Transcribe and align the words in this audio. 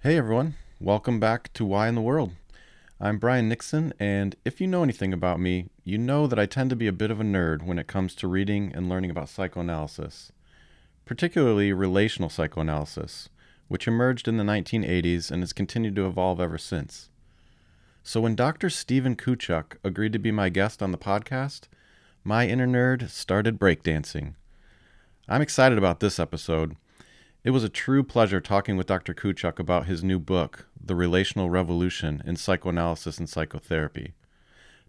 Hey 0.00 0.16
everyone, 0.16 0.54
welcome 0.78 1.18
back 1.18 1.52
to 1.54 1.64
Why 1.64 1.88
in 1.88 1.96
the 1.96 2.00
World. 2.00 2.30
I'm 3.00 3.18
Brian 3.18 3.48
Nixon, 3.48 3.92
and 3.98 4.36
if 4.44 4.60
you 4.60 4.68
know 4.68 4.84
anything 4.84 5.12
about 5.12 5.40
me, 5.40 5.70
you 5.82 5.98
know 5.98 6.28
that 6.28 6.38
I 6.38 6.46
tend 6.46 6.70
to 6.70 6.76
be 6.76 6.86
a 6.86 6.92
bit 6.92 7.10
of 7.10 7.20
a 7.20 7.24
nerd 7.24 7.64
when 7.64 7.80
it 7.80 7.88
comes 7.88 8.14
to 8.14 8.28
reading 8.28 8.70
and 8.76 8.88
learning 8.88 9.10
about 9.10 9.28
psychoanalysis, 9.28 10.30
particularly 11.04 11.72
relational 11.72 12.30
psychoanalysis, 12.30 13.28
which 13.66 13.88
emerged 13.88 14.28
in 14.28 14.36
the 14.36 14.44
1980s 14.44 15.32
and 15.32 15.42
has 15.42 15.52
continued 15.52 15.96
to 15.96 16.06
evolve 16.06 16.40
ever 16.40 16.58
since. 16.58 17.10
So 18.04 18.20
when 18.20 18.36
Dr. 18.36 18.70
Stephen 18.70 19.16
Kuchuk 19.16 19.78
agreed 19.82 20.12
to 20.12 20.20
be 20.20 20.30
my 20.30 20.48
guest 20.48 20.80
on 20.80 20.92
the 20.92 20.96
podcast, 20.96 21.62
my 22.22 22.46
inner 22.46 22.68
nerd 22.68 23.10
started 23.10 23.58
breakdancing. 23.58 24.34
I'm 25.28 25.42
excited 25.42 25.76
about 25.76 25.98
this 25.98 26.20
episode 26.20 26.76
it 27.48 27.52
was 27.52 27.64
a 27.64 27.70
true 27.70 28.02
pleasure 28.02 28.42
talking 28.42 28.76
with 28.76 28.86
Dr. 28.86 29.14
Kuchuk 29.14 29.58
about 29.58 29.86
his 29.86 30.04
new 30.04 30.18
book, 30.18 30.66
The 30.78 30.94
Relational 30.94 31.48
Revolution 31.48 32.22
in 32.26 32.36
Psychoanalysis 32.36 33.16
and 33.16 33.26
Psychotherapy. 33.26 34.12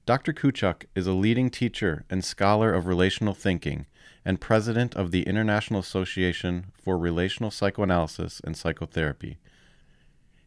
Dr. 0.05 0.33
Kuchuk 0.33 0.83
is 0.93 1.07
a 1.07 1.13
leading 1.13 1.49
teacher 1.49 2.03
and 2.09 2.21
scholar 2.21 2.73
of 2.73 2.85
relational 2.85 3.33
thinking 3.33 3.85
and 4.25 4.41
president 4.41 4.93
of 4.93 5.11
the 5.11 5.23
International 5.23 5.79
Association 5.79 6.73
for 6.73 6.97
Relational 6.97 7.49
Psychoanalysis 7.49 8.41
and 8.43 8.57
Psychotherapy. 8.57 9.37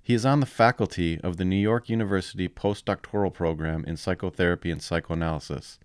He 0.03 0.13
is 0.13 0.27
on 0.27 0.41
the 0.41 0.45
faculty 0.45 1.19
of 1.19 1.39
the 1.39 1.47
New 1.47 1.57
York 1.57 1.89
University 1.89 2.47
postdoctoral 2.47 3.33
program 3.33 3.87
in 3.87 3.97
psychotherapy 3.97 4.71
and 4.71 4.83
psychoanalysis, 4.83 5.79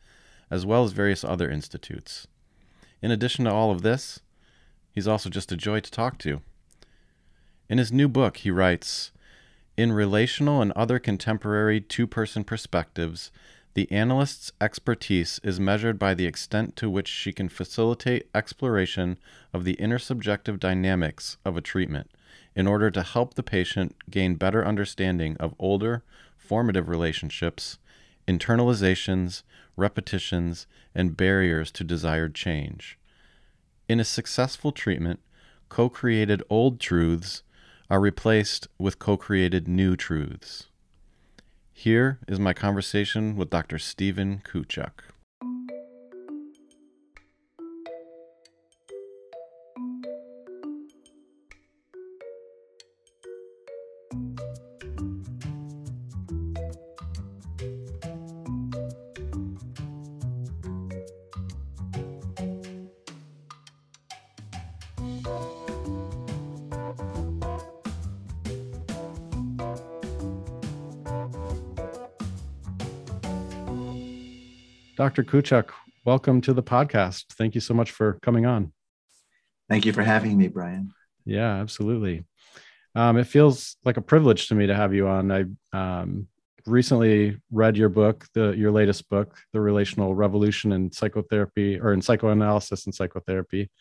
as 0.52 0.66
well 0.66 0.84
as 0.84 0.92
various 0.92 1.24
other 1.24 1.50
institutes. 1.50 2.28
In 3.02 3.12
addition 3.12 3.46
to 3.46 3.54
all 3.54 3.72
of 3.72 3.82
this, 3.82 4.20
He's 4.98 5.08
also 5.08 5.30
just 5.30 5.52
a 5.52 5.56
joy 5.56 5.82
to 5.82 5.92
talk 5.92 6.18
to. 6.18 6.42
In 7.70 7.78
his 7.78 7.92
new 7.92 8.08
book, 8.08 8.38
he 8.38 8.50
writes 8.50 9.12
In 9.78 9.92
relational 9.92 10.60
and 10.60 10.72
other 10.72 10.98
contemporary 10.98 11.80
two 11.80 12.08
person 12.08 12.44
perspectives, 12.44 13.30
the 13.76 13.92
analyst's 13.92 14.52
expertise 14.60 15.40
is 15.44 15.60
measured 15.60 16.00
by 16.00 16.16
the 16.16 16.26
extent 16.26 16.76
to 16.78 16.90
which 16.90 17.10
she 17.10 17.32
can 17.32 17.48
facilitate 17.48 18.28
exploration 18.34 19.20
of 19.54 19.66
the 19.66 19.76
intersubjective 19.76 20.60
dynamics 20.60 21.38
of 21.46 21.56
a 21.56 21.62
treatment 21.62 22.10
in 22.56 22.66
order 22.66 22.90
to 22.90 23.04
help 23.04 23.36
the 23.36 23.44
patient 23.44 23.96
gain 24.10 24.34
better 24.34 24.66
understanding 24.66 25.38
of 25.38 25.54
older, 25.60 26.02
formative 26.38 26.90
relationships, 26.90 27.78
internalizations, 28.28 29.44
repetitions, 29.76 30.66
and 30.96 31.16
barriers 31.16 31.70
to 31.70 31.84
desired 31.84 32.34
change. 32.34 32.98
In 33.90 34.02
a 34.02 34.04
successful 34.04 34.74
treatment, 34.74 35.22
co 35.70 35.90
created 35.90 36.44
old 36.50 36.80
truths 36.80 37.44
are 37.90 38.02
replaced 38.02 38.68
with 38.78 39.00
co 39.00 39.16
created 39.16 39.66
new 39.66 39.96
truths. 39.96 40.68
Here 41.72 42.20
is 42.28 42.38
my 42.38 42.52
conversation 42.52 43.38
with 43.38 43.50
Dr. 43.50 43.80
Stephen 43.80 44.42
Kuchuk. 44.44 45.04
Dr. 75.08 75.24
Kuchuk, 75.24 75.70
welcome 76.04 76.42
to 76.42 76.52
the 76.52 76.62
podcast. 76.62 77.28
Thank 77.38 77.56
you 77.56 77.62
so 77.62 77.74
much 77.74 77.92
for 77.92 78.20
coming 78.22 78.46
on. 78.46 78.74
Thank 79.70 79.86
you 79.86 79.94
for 79.94 80.04
having 80.04 80.38
me, 80.38 80.50
Brian. 80.50 80.94
Yeah, 81.24 81.62
absolutely. 81.62 82.26
Um, 82.94 83.16
it 83.16 83.24
feels 83.24 83.78
like 83.86 83.96
a 83.96 84.02
privilege 84.02 84.50
to 84.50 84.56
me 84.56 84.68
to 84.68 84.76
have 84.76 84.94
you 84.94 85.08
on. 85.08 85.32
I 85.32 85.46
um, 85.72 86.28
recently 86.66 87.40
read 87.52 87.78
your 87.78 87.88
book, 87.88 88.28
the 88.34 88.52
your 88.52 88.70
latest 88.70 89.08
book, 89.08 89.38
"The 89.54 89.62
Relational 89.62 90.14
Revolution 90.14 90.74
in 90.74 90.92
Psychotherapy" 90.92 91.80
or 91.80 91.94
in 91.94 92.02
Psychoanalysis 92.02 92.86
and 92.86 92.94
Psychotherapy, 92.94 93.72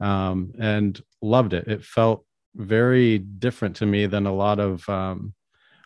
um, 0.00 0.50
and 0.58 1.00
loved 1.22 1.52
it. 1.52 1.68
It 1.68 1.84
felt 1.84 2.24
very 2.56 3.18
different 3.18 3.76
to 3.76 3.86
me 3.86 4.06
than 4.06 4.26
a 4.26 4.34
lot 4.34 4.58
of 4.58 4.88
um, 4.88 5.34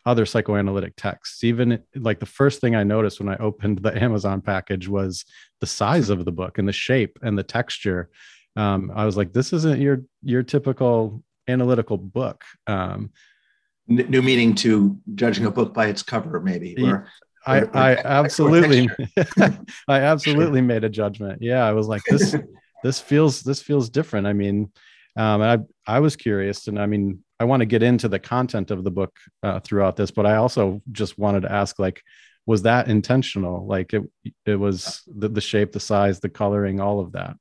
other 0.04 0.26
psychoanalytic 0.26 0.94
texts. 0.96 1.44
Even 1.44 1.82
like 1.94 2.20
the 2.20 2.26
first 2.26 2.60
thing 2.60 2.74
I 2.74 2.82
noticed 2.82 3.20
when 3.20 3.28
I 3.28 3.36
opened 3.36 3.78
the 3.78 4.02
Amazon 4.02 4.40
package 4.40 4.88
was 4.88 5.24
the 5.60 5.66
size 5.66 6.10
of 6.10 6.24
the 6.24 6.32
book 6.32 6.58
and 6.58 6.66
the 6.66 6.72
shape 6.72 7.18
and 7.22 7.38
the 7.38 7.42
texture. 7.42 8.10
Um, 8.56 8.90
I 8.94 9.04
was 9.04 9.16
like, 9.16 9.32
this 9.32 9.52
isn't 9.52 9.80
your 9.80 10.02
your 10.22 10.42
typical 10.42 11.22
analytical 11.48 11.96
book. 11.96 12.44
Um, 12.66 13.10
New 13.88 14.22
meaning 14.22 14.54
to 14.56 14.98
judging 15.14 15.44
a 15.44 15.50
book 15.50 15.74
by 15.74 15.86
its 15.86 16.02
cover, 16.02 16.40
maybe. 16.40 16.76
Or, 16.82 17.08
I, 17.44 17.60
or, 17.62 17.70
I 17.76 17.96
absolutely, 17.96 18.88
I 19.88 20.00
absolutely 20.00 20.60
sure. 20.60 20.66
made 20.66 20.84
a 20.84 20.88
judgment. 20.88 21.42
Yeah, 21.42 21.66
I 21.66 21.72
was 21.72 21.88
like, 21.88 22.02
this, 22.08 22.36
this 22.84 23.00
feels, 23.00 23.42
this 23.42 23.60
feels 23.60 23.90
different. 23.90 24.28
I 24.28 24.34
mean, 24.34 24.70
um, 25.16 25.42
I, 25.42 25.58
I 25.86 25.98
was 25.98 26.14
curious, 26.14 26.68
and 26.68 26.78
I 26.78 26.86
mean, 26.86 27.24
I 27.42 27.44
want 27.44 27.58
to 27.58 27.66
get 27.66 27.82
into 27.82 28.06
the 28.06 28.20
content 28.20 28.70
of 28.70 28.84
the 28.84 28.90
book 28.92 29.16
uh, 29.42 29.58
throughout 29.58 29.96
this, 29.96 30.12
but 30.12 30.26
I 30.26 30.36
also 30.36 30.80
just 30.92 31.18
wanted 31.18 31.40
to 31.40 31.50
ask, 31.50 31.76
like, 31.80 32.00
was 32.46 32.62
that 32.62 32.86
intentional? 32.86 33.66
Like, 33.66 33.92
it 33.92 34.04
it 34.46 34.54
was 34.54 35.02
the, 35.08 35.28
the 35.28 35.40
shape, 35.40 35.72
the 35.72 35.80
size, 35.80 36.20
the 36.20 36.28
coloring, 36.28 36.80
all 36.80 37.00
of 37.00 37.10
that. 37.12 37.34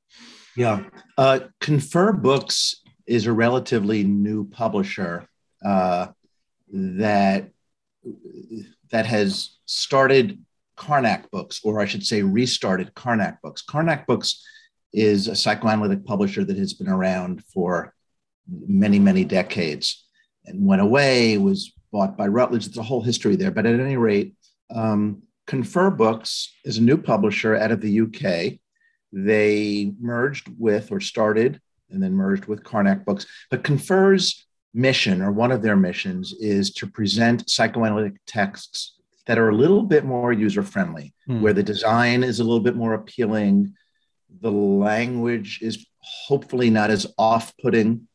Yeah, 0.56 0.82
uh, 1.16 1.38
Confer 1.60 2.14
Books 2.14 2.82
is 3.06 3.28
a 3.28 3.32
relatively 3.32 4.02
new 4.02 4.48
publisher 4.48 5.28
uh, 5.64 6.08
that 6.72 7.50
that 8.90 9.06
has 9.06 9.56
started 9.66 10.44
Karnac 10.76 11.30
Books, 11.30 11.60
or 11.62 11.80
I 11.80 11.86
should 11.86 12.04
say, 12.04 12.22
restarted 12.22 12.92
Karnac 12.94 13.40
Books. 13.40 13.62
Karnac 13.62 14.06
Books 14.08 14.44
is 14.92 15.28
a 15.28 15.36
psychoanalytic 15.36 16.04
publisher 16.04 16.42
that 16.42 16.58
has 16.58 16.74
been 16.74 16.88
around 16.88 17.44
for 17.44 17.94
many, 18.48 18.98
many 18.98 19.24
decades 19.24 20.04
and 20.46 20.66
went 20.66 20.82
away, 20.82 21.38
was 21.38 21.72
bought 21.92 22.16
by 22.16 22.26
Routledge. 22.26 22.66
It's 22.66 22.78
a 22.78 22.82
whole 22.82 23.02
history 23.02 23.36
there. 23.36 23.50
But 23.50 23.66
at 23.66 23.78
any 23.78 23.96
rate, 23.96 24.34
um, 24.74 25.22
Confer 25.46 25.90
Books 25.90 26.52
is 26.64 26.78
a 26.78 26.82
new 26.82 26.96
publisher 26.96 27.56
out 27.56 27.72
of 27.72 27.80
the 27.80 28.00
UK. 28.00 28.58
They 29.12 29.92
merged 30.00 30.48
with 30.58 30.90
or 30.90 31.00
started 31.00 31.60
and 31.90 32.02
then 32.02 32.14
merged 32.14 32.46
with 32.46 32.64
Karnac 32.64 33.04
Books. 33.04 33.26
But 33.50 33.64
Confer's 33.64 34.46
mission, 34.74 35.20
or 35.20 35.30
one 35.30 35.52
of 35.52 35.62
their 35.62 35.76
missions, 35.76 36.32
is 36.38 36.72
to 36.74 36.86
present 36.86 37.50
psychoanalytic 37.50 38.14
texts 38.26 38.94
that 39.26 39.38
are 39.38 39.50
a 39.50 39.54
little 39.54 39.82
bit 39.82 40.04
more 40.04 40.32
user 40.32 40.62
friendly, 40.62 41.12
hmm. 41.26 41.40
where 41.42 41.52
the 41.52 41.62
design 41.62 42.24
is 42.24 42.40
a 42.40 42.44
little 42.44 42.60
bit 42.60 42.76
more 42.76 42.94
appealing. 42.94 43.74
The 44.40 44.50
language 44.50 45.58
is 45.60 45.86
hopefully 45.98 46.70
not 46.70 46.90
as 46.90 47.06
off 47.18 47.52
putting 47.62 48.08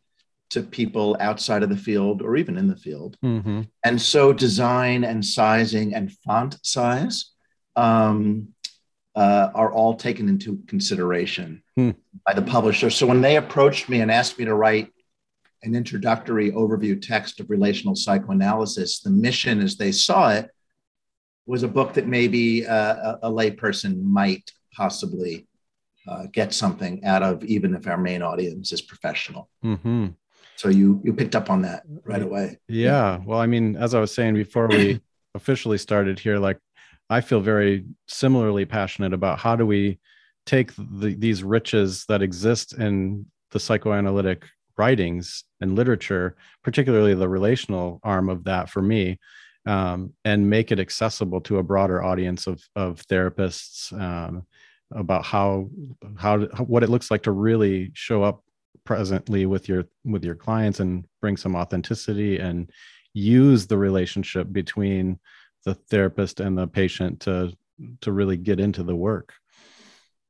to 0.49 0.61
people 0.63 1.17
outside 1.19 1.63
of 1.63 1.69
the 1.69 1.77
field 1.77 2.21
or 2.21 2.37
even 2.37 2.57
in 2.57 2.67
the 2.67 2.75
field. 2.75 3.17
Mm-hmm. 3.23 3.61
And 3.83 4.01
so 4.01 4.31
design 4.31 5.03
and 5.03 5.25
sizing 5.25 5.93
and 5.93 6.11
font 6.11 6.57
size 6.63 7.31
um, 7.75 8.49
uh, 9.15 9.49
are 9.53 9.71
all 9.71 9.95
taken 9.95 10.29
into 10.29 10.59
consideration 10.67 11.63
hmm. 11.75 11.91
by 12.25 12.33
the 12.33 12.41
publisher. 12.41 12.89
So 12.89 13.05
when 13.07 13.21
they 13.21 13.37
approached 13.37 13.89
me 13.89 14.01
and 14.01 14.11
asked 14.11 14.37
me 14.37 14.45
to 14.45 14.53
write 14.53 14.91
an 15.63 15.75
introductory 15.75 16.51
overview 16.51 17.01
text 17.01 17.39
of 17.39 17.49
relational 17.49 17.95
psychoanalysis, 17.95 18.99
the 18.99 19.09
mission 19.09 19.59
as 19.59 19.75
they 19.75 19.91
saw 19.91 20.29
it 20.29 20.51
was 21.45 21.63
a 21.63 21.67
book 21.67 21.93
that 21.93 22.07
maybe 22.07 22.67
uh, 22.67 22.95
a, 22.95 23.19
a 23.23 23.31
layperson 23.31 24.03
might 24.03 24.51
possibly 24.71 25.47
uh, 26.07 26.27
get 26.31 26.53
something 26.53 27.03
out 27.03 27.23
of, 27.23 27.43
even 27.43 27.73
if 27.73 27.87
our 27.87 27.97
main 27.97 28.21
audience 28.21 28.71
is 28.71 28.81
professional. 28.81 29.49
Mm-hmm 29.63 30.07
so 30.57 30.69
you 30.69 30.99
you 31.03 31.13
picked 31.13 31.35
up 31.35 31.49
on 31.49 31.61
that 31.61 31.83
right 32.03 32.21
away. 32.21 32.57
Yeah. 32.67 33.19
Well 33.25 33.39
i 33.39 33.45
mean 33.45 33.75
as 33.75 33.93
i 33.93 33.99
was 33.99 34.13
saying 34.13 34.33
before 34.33 34.67
we 34.67 34.99
officially 35.35 35.77
started 35.77 36.19
here 36.19 36.39
like 36.39 36.57
i 37.09 37.21
feel 37.21 37.39
very 37.39 37.85
similarly 38.07 38.65
passionate 38.65 39.13
about 39.13 39.39
how 39.39 39.55
do 39.55 39.65
we 39.65 39.99
take 40.45 40.71
the, 40.75 41.15
these 41.17 41.43
riches 41.43 42.05
that 42.07 42.21
exist 42.21 42.73
in 42.73 43.25
the 43.51 43.59
psychoanalytic 43.59 44.45
writings 44.77 45.43
and 45.61 45.75
literature 45.75 46.35
particularly 46.63 47.13
the 47.13 47.29
relational 47.29 47.99
arm 48.03 48.29
of 48.29 48.43
that 48.45 48.69
for 48.69 48.81
me 48.81 49.19
um, 49.67 50.13
and 50.23 50.49
make 50.49 50.71
it 50.71 50.79
accessible 50.79 51.41
to 51.41 51.57
a 51.57 51.63
broader 51.63 52.01
audience 52.01 52.47
of, 52.47 52.63
of 52.75 53.05
therapists 53.07 53.91
um, 53.99 54.45
about 54.95 55.25
how 55.25 55.69
how 56.15 56.39
what 56.39 56.83
it 56.83 56.89
looks 56.89 57.11
like 57.11 57.23
to 57.23 57.31
really 57.31 57.91
show 57.93 58.23
up 58.23 58.41
presently 58.87 59.45
with 59.45 59.67
your 59.67 59.83
with 60.05 60.23
your 60.23 60.33
clients 60.33 60.79
and 60.79 61.03
bring 61.19 61.35
some 61.35 61.57
authenticity 61.57 62.39
and 62.39 62.71
use 63.13 63.67
the 63.67 63.77
relationship 63.77 64.51
between 64.53 65.19
the 65.65 65.73
therapist 65.73 66.39
and 66.39 66.57
the 66.57 66.65
patient 66.65 67.19
to 67.19 67.51
to 67.99 68.13
really 68.13 68.37
get 68.37 68.61
into 68.61 68.83
the 68.83 68.95
work. 68.95 69.33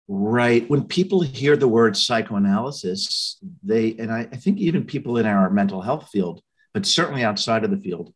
Right. 0.09 0.67
When 0.69 0.85
people 0.85 1.21
hear 1.21 1.55
the 1.55 1.67
word 1.67 1.95
psychoanalysis 1.95 3.37
they 3.61 3.95
and 3.99 4.11
I, 4.11 4.21
I 4.21 4.37
think 4.37 4.57
even 4.57 4.85
people 4.85 5.17
in 5.19 5.27
our 5.27 5.51
mental 5.51 5.81
health 5.81 6.09
field 6.09 6.41
but 6.73 6.87
certainly 6.87 7.23
outside 7.23 7.63
of 7.63 7.69
the 7.69 7.77
field 7.77 8.11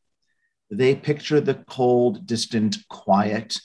they 0.72 0.96
picture 0.96 1.40
the 1.40 1.56
cold 1.56 2.26
distant 2.26 2.78
quiet 2.90 3.60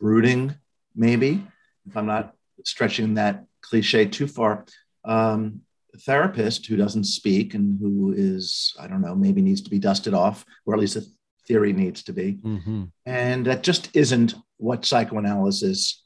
brooding 0.00 0.54
maybe 0.96 1.46
if 1.88 1.96
i'm 1.96 2.06
not 2.06 2.34
stretching 2.64 3.14
that 3.14 3.44
cliche 3.62 4.04
too 4.06 4.26
far 4.26 4.64
um, 5.04 5.60
therapist 5.98 6.66
who 6.66 6.76
doesn't 6.76 7.04
speak 7.04 7.54
and 7.54 7.78
who 7.80 8.12
is, 8.16 8.74
I 8.80 8.86
don't 8.86 9.02
know, 9.02 9.14
maybe 9.14 9.42
needs 9.42 9.62
to 9.62 9.70
be 9.70 9.78
dusted 9.78 10.14
off, 10.14 10.44
or 10.66 10.74
at 10.74 10.80
least 10.80 10.96
a 10.96 11.02
theory 11.46 11.72
needs 11.72 12.02
to 12.04 12.12
be. 12.12 12.34
Mm-hmm. 12.34 12.84
And 13.06 13.46
that 13.46 13.62
just 13.62 13.90
isn't 13.94 14.34
what 14.56 14.84
psychoanalysis 14.84 16.02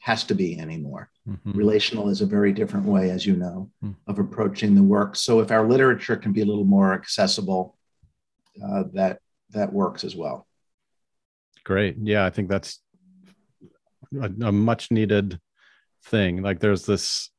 has 0.00 0.24
to 0.24 0.34
be 0.34 0.58
anymore. 0.58 1.10
Mm-hmm. 1.28 1.52
Relational 1.52 2.08
is 2.08 2.20
a 2.20 2.26
very 2.26 2.52
different 2.52 2.86
way, 2.86 3.10
as 3.10 3.26
you 3.26 3.36
know, 3.36 3.70
mm-hmm. 3.84 4.10
of 4.10 4.18
approaching 4.18 4.74
the 4.74 4.82
work. 4.82 5.16
So 5.16 5.40
if 5.40 5.50
our 5.50 5.66
literature 5.66 6.16
can 6.16 6.32
be 6.32 6.42
a 6.42 6.46
little 6.46 6.64
more 6.64 6.94
accessible, 6.94 7.76
uh, 8.64 8.84
that 8.92 9.20
that 9.50 9.72
works 9.72 10.04
as 10.04 10.14
well. 10.14 10.46
Great. 11.64 11.96
Yeah, 12.00 12.24
I 12.24 12.30
think 12.30 12.48
that's 12.48 12.80
a, 14.20 14.30
a 14.46 14.52
much 14.52 14.90
needed 14.90 15.40
thing. 16.04 16.42
Like 16.42 16.60
there's 16.60 16.84
this, 16.84 17.30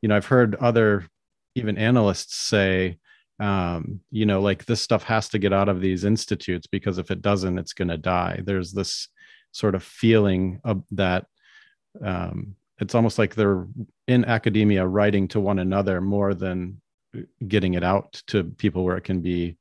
you 0.00 0.08
know, 0.08 0.16
I've 0.16 0.26
heard 0.26 0.54
other 0.56 1.06
even 1.54 1.78
analysts 1.78 2.36
say 2.36 2.98
um, 3.40 4.00
you 4.10 4.26
know 4.26 4.40
like 4.40 4.66
this 4.66 4.82
stuff 4.82 5.02
has 5.04 5.28
to 5.30 5.38
get 5.38 5.52
out 5.52 5.68
of 5.68 5.80
these 5.80 6.04
institutes 6.04 6.66
because 6.66 6.98
if 6.98 7.10
it 7.10 7.22
doesn't 7.22 7.58
it's 7.58 7.72
going 7.72 7.88
to 7.88 7.96
die. 7.96 8.40
There's 8.44 8.72
this 8.72 9.08
sort 9.52 9.74
of 9.74 9.82
feeling 9.82 10.60
of 10.64 10.84
that 10.92 11.26
um, 12.04 12.54
it's 12.78 12.94
almost 12.94 13.18
like 13.18 13.34
they're 13.34 13.66
in 14.06 14.24
academia 14.24 14.86
writing 14.86 15.28
to 15.28 15.40
one 15.40 15.58
another 15.58 16.00
more 16.00 16.34
than 16.34 16.80
getting 17.46 17.74
it 17.74 17.82
out 17.82 18.22
to 18.28 18.44
people 18.44 18.84
where 18.84 18.96
it 18.96 19.04
can 19.04 19.20
be 19.20 19.56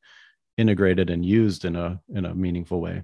integrated 0.57 1.09
and 1.09 1.25
used 1.25 1.65
in 1.65 1.75
a 1.75 2.00
in 2.13 2.25
a 2.25 2.36
meaningful 2.36 2.81
way. 2.81 3.03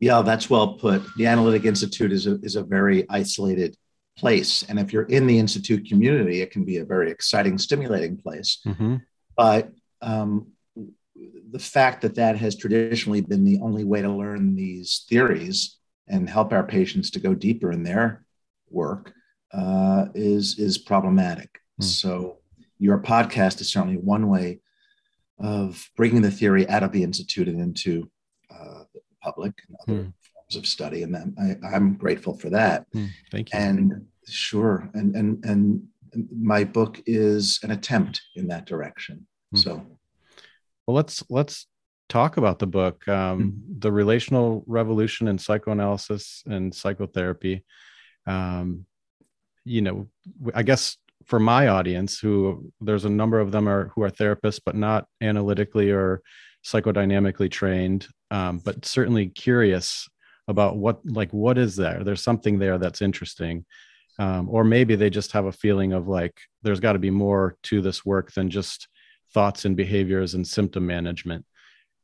Yeah 0.00 0.22
that's 0.22 0.50
well 0.50 0.74
put. 0.74 1.02
The 1.16 1.26
analytic 1.26 1.64
institute 1.64 2.12
is 2.12 2.26
a, 2.26 2.38
is 2.42 2.56
a 2.56 2.64
very 2.64 3.08
isolated 3.10 3.76
place. 4.16 4.62
And 4.62 4.78
if 4.78 4.92
you're 4.92 5.04
in 5.04 5.26
the 5.26 5.38
institute 5.38 5.88
community, 5.88 6.40
it 6.40 6.50
can 6.50 6.64
be 6.64 6.78
a 6.78 6.84
very 6.84 7.10
exciting, 7.10 7.58
stimulating 7.58 8.16
place. 8.16 8.58
Mm-hmm. 8.66 8.96
But 9.36 9.72
um, 10.02 10.52
the 11.50 11.58
fact 11.58 12.02
that 12.02 12.14
that 12.16 12.36
has 12.36 12.56
traditionally 12.56 13.20
been 13.20 13.44
the 13.44 13.60
only 13.60 13.84
way 13.84 14.02
to 14.02 14.10
learn 14.10 14.54
these 14.54 15.04
theories 15.08 15.78
and 16.08 16.28
help 16.28 16.52
our 16.52 16.64
patients 16.64 17.10
to 17.10 17.20
go 17.20 17.34
deeper 17.34 17.72
in 17.72 17.82
their 17.82 18.24
work 18.70 19.12
uh, 19.52 20.06
is 20.14 20.58
is 20.58 20.78
problematic. 20.78 21.60
Mm. 21.80 21.84
So 21.84 22.38
your 22.78 22.98
podcast 22.98 23.60
is 23.60 23.70
certainly 23.70 23.96
one 23.96 24.28
way 24.28 24.60
of 25.38 25.88
bringing 25.96 26.22
the 26.22 26.30
theory 26.30 26.68
out 26.68 26.82
of 26.82 26.92
the 26.92 27.02
institute 27.02 27.48
and 27.48 27.60
into 27.60 28.10
uh, 28.50 28.84
the 28.92 29.00
public 29.22 29.54
and 29.68 29.76
other 29.80 30.02
mm 30.04 30.12
of 30.56 30.66
study, 30.66 31.02
and 31.02 31.16
I, 31.16 31.74
am 31.74 31.94
grateful 31.94 32.36
for 32.36 32.50
that. 32.50 32.86
Mm, 32.92 33.08
thank 33.30 33.52
you. 33.52 33.58
And 33.58 34.06
sure, 34.26 34.88
and 34.94 35.14
and 35.16 35.44
and 35.44 35.88
my 36.30 36.64
book 36.64 37.02
is 37.06 37.58
an 37.62 37.70
attempt 37.70 38.22
in 38.36 38.48
that 38.48 38.66
direction. 38.66 39.26
Mm. 39.54 39.58
So, 39.58 39.86
well, 40.86 40.94
let's 40.94 41.22
let's 41.28 41.66
talk 42.08 42.36
about 42.36 42.58
the 42.58 42.66
book, 42.66 43.06
um, 43.08 43.42
mm. 43.42 43.80
the 43.80 43.92
relational 43.92 44.64
revolution 44.66 45.28
in 45.28 45.38
psychoanalysis 45.38 46.42
and 46.46 46.74
psychotherapy. 46.74 47.64
Um, 48.26 48.86
you 49.64 49.80
know, 49.80 50.08
I 50.54 50.62
guess 50.62 50.98
for 51.24 51.40
my 51.40 51.68
audience, 51.68 52.18
who 52.18 52.70
there's 52.80 53.06
a 53.06 53.10
number 53.10 53.40
of 53.40 53.50
them 53.50 53.68
are 53.68 53.88
who 53.94 54.02
are 54.02 54.10
therapists, 54.10 54.60
but 54.64 54.76
not 54.76 55.06
analytically 55.20 55.90
or 55.90 56.20
psychodynamically 56.64 57.50
trained, 57.50 58.06
um, 58.30 58.58
but 58.58 58.84
certainly 58.84 59.28
curious 59.28 60.08
about 60.48 60.76
what 60.76 61.00
like 61.04 61.32
what 61.32 61.56
is 61.56 61.76
there 61.76 62.02
there's 62.04 62.22
something 62.22 62.58
there 62.58 62.78
that's 62.78 63.02
interesting? 63.02 63.64
Um, 64.18 64.48
or 64.48 64.62
maybe 64.62 64.94
they 64.94 65.10
just 65.10 65.32
have 65.32 65.46
a 65.46 65.52
feeling 65.52 65.92
of 65.92 66.06
like 66.06 66.38
there's 66.62 66.80
got 66.80 66.92
to 66.92 66.98
be 66.98 67.10
more 67.10 67.56
to 67.64 67.80
this 67.80 68.04
work 68.04 68.32
than 68.32 68.48
just 68.48 68.88
thoughts 69.32 69.64
and 69.64 69.76
behaviors 69.76 70.34
and 70.34 70.46
symptom 70.46 70.86
management. 70.86 71.44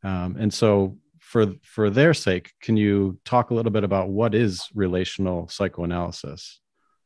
Um, 0.03 0.37
and 0.39 0.53
so 0.53 0.97
for 1.21 1.55
for 1.63 1.91
their 1.91 2.15
sake 2.15 2.53
can 2.61 2.77
you 2.77 3.19
talk 3.25 3.51
a 3.51 3.55
little 3.55 3.71
bit 3.71 3.85
about 3.85 4.09
what 4.09 4.35
is 4.35 4.69
relational 4.75 5.49
psychoanalysis? 5.49 6.61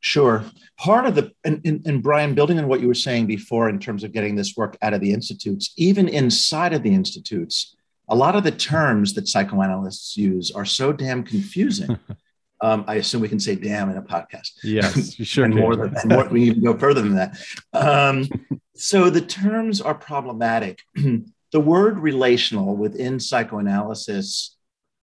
Sure. 0.05 0.45
Part 0.77 1.07
of 1.07 1.15
the, 1.15 1.31
and, 1.43 1.61
and, 1.65 1.81
and, 1.87 2.03
Brian, 2.03 2.35
building 2.35 2.59
on 2.59 2.67
what 2.67 2.79
you 2.79 2.87
were 2.87 2.93
saying 2.93 3.25
before 3.25 3.69
in 3.69 3.79
terms 3.79 4.03
of 4.03 4.11
getting 4.11 4.35
this 4.35 4.55
work 4.55 4.77
out 4.83 4.93
of 4.93 5.01
the 5.01 5.11
institutes, 5.11 5.73
even 5.77 6.07
inside 6.07 6.73
of 6.73 6.83
the 6.83 6.93
institutes, 6.93 7.75
a 8.07 8.15
lot 8.15 8.35
of 8.35 8.43
the 8.43 8.51
terms 8.51 9.13
that 9.13 9.27
psychoanalysts 9.27 10.15
use 10.15 10.51
are 10.51 10.65
so 10.65 10.93
damn 10.93 11.23
confusing. 11.23 11.97
um, 12.61 12.85
I 12.87 12.95
assume 12.95 13.21
we 13.21 13.29
can 13.29 13.39
say 13.39 13.55
"damn" 13.55 13.89
in 13.89 13.97
a 13.97 14.01
podcast. 14.01 14.51
Yes, 14.63 15.13
sure. 15.23 15.45
and 15.45 15.55
more 15.55 15.75
than 15.75 15.95
and 15.95 16.11
more, 16.11 16.27
we 16.29 16.43
even 16.43 16.63
go 16.63 16.77
further 16.77 17.01
than 17.01 17.15
that. 17.15 17.37
Um, 17.73 18.27
so 18.75 19.09
the 19.09 19.21
terms 19.21 19.81
are 19.81 19.95
problematic. 19.95 20.79
the 20.95 21.59
word 21.59 21.99
"relational" 21.99 22.75
within 22.75 23.19
psychoanalysis 23.19 24.57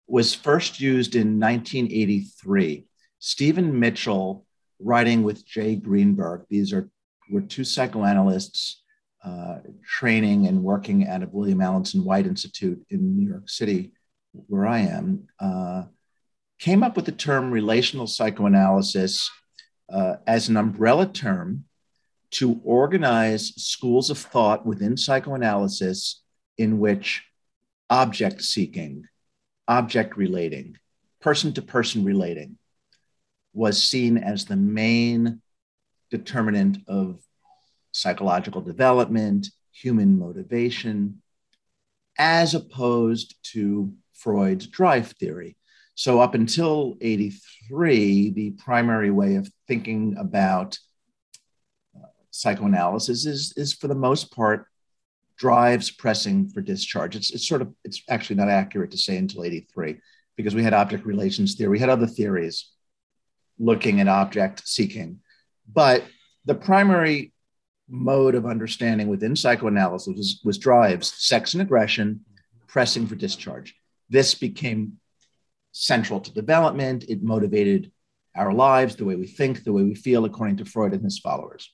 was 0.06 0.34
first 0.34 0.80
used 0.80 1.14
in 1.14 1.40
1983. 1.40 2.86
Stephen 3.18 3.78
Mitchell, 3.78 4.44
writing 4.80 5.22
with 5.22 5.46
Jay 5.46 5.76
Greenberg, 5.76 6.44
these 6.48 6.72
are 6.72 6.90
were 7.30 7.40
two 7.40 7.64
psychoanalysts 7.64 8.81
uh, 9.24 9.58
training 9.84 10.46
and 10.46 10.62
working 10.62 11.04
at 11.04 11.22
a 11.22 11.28
William 11.30 11.58
Alanson 11.58 12.04
White 12.04 12.26
Institute 12.26 12.84
in 12.90 13.16
New 13.16 13.28
York 13.28 13.48
City, 13.48 13.92
where 14.32 14.66
I 14.66 14.80
am, 14.80 15.28
uh, 15.38 15.84
came 16.58 16.82
up 16.82 16.96
with 16.96 17.06
the 17.06 17.12
term 17.12 17.50
relational 17.50 18.06
psychoanalysis 18.06 19.30
uh, 19.92 20.16
as 20.26 20.48
an 20.48 20.56
umbrella 20.56 21.06
term 21.06 21.64
to 22.32 22.60
organize 22.64 23.48
schools 23.56 24.10
of 24.10 24.18
thought 24.18 24.64
within 24.64 24.96
psychoanalysis 24.96 26.22
in 26.56 26.78
which 26.78 27.24
object 27.90 28.42
seeking, 28.42 29.04
object 29.68 30.16
relating, 30.16 30.78
person 31.20 31.52
to 31.52 31.62
person 31.62 32.04
relating 32.04 32.58
was 33.52 33.82
seen 33.82 34.16
as 34.16 34.46
the 34.46 34.56
main 34.56 35.42
determinant 36.10 36.78
of 36.88 37.20
psychological 37.92 38.60
development, 38.60 39.48
human 39.72 40.18
motivation, 40.18 41.22
as 42.18 42.54
opposed 42.54 43.36
to 43.42 43.92
Freud's 44.14 44.66
drive 44.66 45.12
theory. 45.12 45.56
So, 45.94 46.20
up 46.20 46.34
until 46.34 46.96
83, 47.00 48.30
the 48.30 48.50
primary 48.52 49.10
way 49.10 49.36
of 49.36 49.50
thinking 49.68 50.16
about 50.18 50.78
uh, 51.94 52.06
psychoanalysis 52.30 53.26
is, 53.26 53.52
is, 53.56 53.74
for 53.74 53.88
the 53.88 53.94
most 53.94 54.34
part, 54.34 54.66
drives 55.36 55.90
pressing 55.90 56.48
for 56.48 56.62
discharge. 56.62 57.14
It's, 57.14 57.30
it's 57.32 57.46
sort 57.46 57.62
of, 57.62 57.74
it's 57.84 58.02
actually 58.08 58.36
not 58.36 58.48
accurate 58.48 58.90
to 58.92 58.98
say 58.98 59.16
until 59.16 59.44
83, 59.44 59.96
because 60.36 60.54
we 60.54 60.62
had 60.62 60.72
object 60.72 61.04
relations 61.04 61.54
theory, 61.54 61.70
we 61.70 61.78
had 61.78 61.90
other 61.90 62.06
theories 62.06 62.70
looking 63.58 64.00
at 64.00 64.08
object 64.08 64.66
seeking. 64.66 65.20
But 65.70 66.04
the 66.44 66.54
primary 66.54 67.32
mode 67.88 68.34
of 68.34 68.46
understanding 68.46 69.08
within 69.08 69.36
psychoanalysis 69.36 70.14
was, 70.16 70.40
was 70.44 70.58
drives, 70.58 71.12
sex 71.12 71.54
and 71.54 71.62
aggression, 71.62 72.24
pressing 72.66 73.06
for 73.06 73.14
discharge. 73.14 73.74
This 74.08 74.34
became 74.34 74.98
central 75.72 76.20
to 76.20 76.32
development. 76.32 77.04
It 77.08 77.22
motivated 77.22 77.90
our 78.34 78.52
lives, 78.52 78.96
the 78.96 79.04
way 79.04 79.16
we 79.16 79.26
think, 79.26 79.64
the 79.64 79.72
way 79.72 79.82
we 79.82 79.94
feel, 79.94 80.24
according 80.24 80.56
to 80.58 80.64
Freud 80.64 80.94
and 80.94 81.02
his 81.02 81.18
followers. 81.18 81.72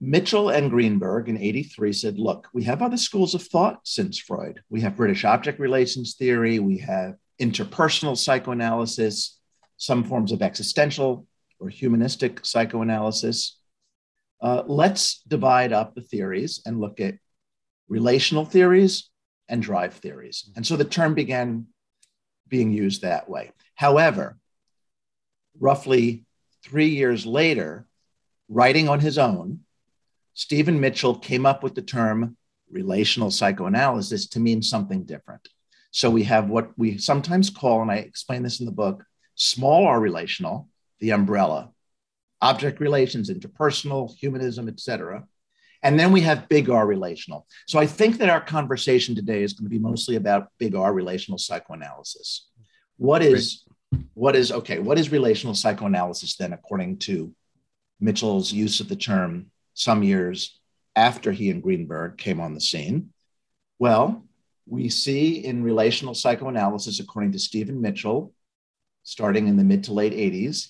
Mitchell 0.00 0.48
and 0.48 0.68
Greenberg 0.68 1.28
in 1.28 1.38
83 1.38 1.92
said, 1.92 2.18
look, 2.18 2.48
we 2.52 2.64
have 2.64 2.82
other 2.82 2.96
schools 2.96 3.34
of 3.34 3.42
thought 3.42 3.80
since 3.84 4.18
Freud. 4.18 4.60
We 4.68 4.80
have 4.80 4.96
British 4.96 5.24
object 5.24 5.60
relations 5.60 6.14
theory, 6.14 6.58
we 6.58 6.78
have 6.78 7.14
interpersonal 7.40 8.18
psychoanalysis, 8.18 9.38
some 9.76 10.02
forms 10.02 10.32
of 10.32 10.42
existential 10.42 11.26
or 11.60 11.68
humanistic 11.68 12.44
psychoanalysis. 12.44 13.58
Uh, 14.42 14.64
let's 14.66 15.22
divide 15.28 15.72
up 15.72 15.94
the 15.94 16.00
theories 16.00 16.60
and 16.66 16.80
look 16.80 16.98
at 16.98 17.14
relational 17.88 18.44
theories 18.44 19.08
and 19.48 19.62
drive 19.62 19.94
theories. 19.94 20.50
And 20.56 20.66
so 20.66 20.76
the 20.76 20.84
term 20.84 21.14
began 21.14 21.66
being 22.48 22.72
used 22.72 23.02
that 23.02 23.28
way. 23.28 23.52
However, 23.76 24.36
roughly 25.60 26.24
three 26.64 26.88
years 26.88 27.24
later, 27.24 27.86
writing 28.48 28.88
on 28.88 29.00
his 29.00 29.16
own, 29.16 29.60
Stephen 30.34 30.80
Mitchell 30.80 31.14
came 31.14 31.46
up 31.46 31.62
with 31.62 31.74
the 31.74 31.82
term 31.82 32.36
relational 32.70 33.30
psychoanalysis 33.30 34.28
to 34.30 34.40
mean 34.40 34.62
something 34.62 35.04
different. 35.04 35.46
So 35.90 36.10
we 36.10 36.24
have 36.24 36.48
what 36.48 36.70
we 36.78 36.98
sometimes 36.98 37.50
call, 37.50 37.82
and 37.82 37.90
I 37.90 37.96
explain 37.96 38.42
this 38.42 38.60
in 38.60 38.66
the 38.66 38.72
book, 38.72 39.04
small 39.34 39.86
r 39.86 40.00
relational, 40.00 40.68
the 41.00 41.10
umbrella, 41.10 41.70
object 42.42 42.80
relations, 42.80 43.30
interpersonal, 43.30 44.14
humanism, 44.16 44.68
etc. 44.68 45.24
And 45.82 45.98
then 45.98 46.12
we 46.12 46.20
have 46.22 46.48
big 46.48 46.68
R 46.68 46.86
relational. 46.86 47.46
So 47.66 47.78
I 47.78 47.86
think 47.86 48.18
that 48.18 48.28
our 48.28 48.40
conversation 48.40 49.14
today 49.14 49.42
is 49.42 49.54
going 49.54 49.64
to 49.64 49.70
be 49.70 49.78
mostly 49.78 50.16
about 50.16 50.48
big 50.58 50.74
R 50.74 50.92
relational 50.92 51.38
psychoanalysis. 51.38 52.48
What 52.98 53.22
is 53.22 53.64
what 54.14 54.36
is 54.36 54.52
okay, 54.52 54.78
what 54.78 54.98
is 54.98 55.10
relational 55.12 55.54
psychoanalysis 55.54 56.36
then 56.36 56.52
according 56.52 56.98
to 56.98 57.32
Mitchell's 58.00 58.52
use 58.52 58.80
of 58.80 58.88
the 58.88 58.96
term 58.96 59.50
some 59.74 60.02
years 60.02 60.58
after 60.96 61.32
he 61.32 61.50
and 61.50 61.62
Greenberg 61.62 62.18
came 62.18 62.40
on 62.40 62.54
the 62.54 62.60
scene? 62.60 63.10
Well, 63.78 64.24
we 64.66 64.88
see 64.88 65.44
in 65.44 65.64
relational 65.64 66.14
psychoanalysis, 66.14 67.00
according 67.00 67.32
to 67.32 67.38
Stephen 67.38 67.80
Mitchell, 67.80 68.32
starting 69.02 69.48
in 69.48 69.56
the 69.56 69.64
mid 69.64 69.84
to 69.84 69.92
late 69.92 70.12
80s, 70.12 70.68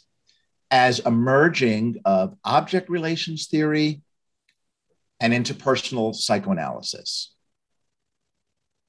as 0.73 1.00
a 1.05 1.11
merging 1.11 2.00
of 2.07 2.35
object 2.45 2.88
relations 2.88 3.47
theory 3.47 4.00
and 5.21 5.35
interpersonal 5.35 6.14
psychoanalysis, 6.14 7.35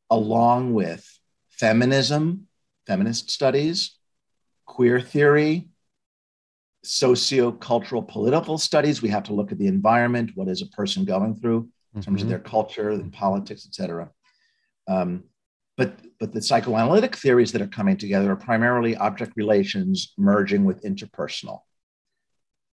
along 0.10 0.74
with 0.74 1.06
feminism, 1.50 2.48
feminist 2.88 3.30
studies, 3.30 3.98
queer 4.66 5.02
theory, 5.02 5.68
socio-cultural 6.84 8.04
political 8.04 8.58
studies. 8.58 9.02
We 9.02 9.10
have 9.10 9.24
to 9.24 9.34
look 9.34 9.52
at 9.52 9.60
the 9.60 9.68
environment, 9.68 10.32
what 10.36 10.48
is 10.48 10.62
a 10.62 10.68
person 10.68 11.04
going 11.04 11.36
through 11.36 11.68
in 11.94 12.02
terms 12.02 12.20
mm-hmm. 12.20 12.25
of 12.25 12.30
their 12.30 12.40
culture 12.40 12.90
and 12.92 13.12
politics, 13.12 13.68
et 13.68 13.75
cetera. 13.75 14.10
Um, 14.88 15.25
but, 15.75 16.00
but 16.20 16.34
the 16.34 16.42
psychoanalytic 16.42 17.16
theories 17.16 17.52
that 17.52 17.62
are 17.62 17.68
coming 17.68 17.98
together 17.98 18.32
are 18.32 18.38
primarily 18.38 18.96
object 18.96 19.34
relations 19.36 20.13
merging 20.18 20.63
with 20.63 20.84
interpersonal. 20.84 21.60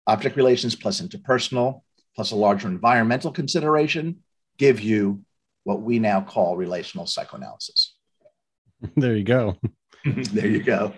Object 0.10 0.36
relations 0.36 0.76
plus 0.76 1.02
interpersonal 1.02 1.82
plus 2.16 2.32
a 2.32 2.36
larger 2.36 2.68
environmental 2.68 3.32
consideration 3.32 4.24
give 4.58 4.80
you 4.80 5.24
what 5.66 5.84
we 5.84 6.00
now 6.00 6.20
call 6.20 6.58
relational 6.58 7.06
psychoanalysis. 7.06 7.96
There 8.96 9.16
you 9.16 9.26
go. 9.26 9.58
there 10.06 10.48
you 10.48 10.64
go. 10.64 10.94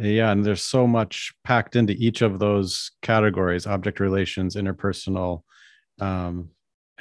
Yeah, 0.00 0.32
and 0.32 0.42
there's 0.42 0.64
so 0.64 0.86
much 0.86 1.32
packed 1.44 1.76
into 1.76 1.92
each 1.92 2.22
of 2.22 2.38
those 2.38 2.90
categories: 3.02 3.66
object 3.66 4.00
relations, 4.00 4.56
interpersonal, 4.56 5.42
um, 6.00 6.48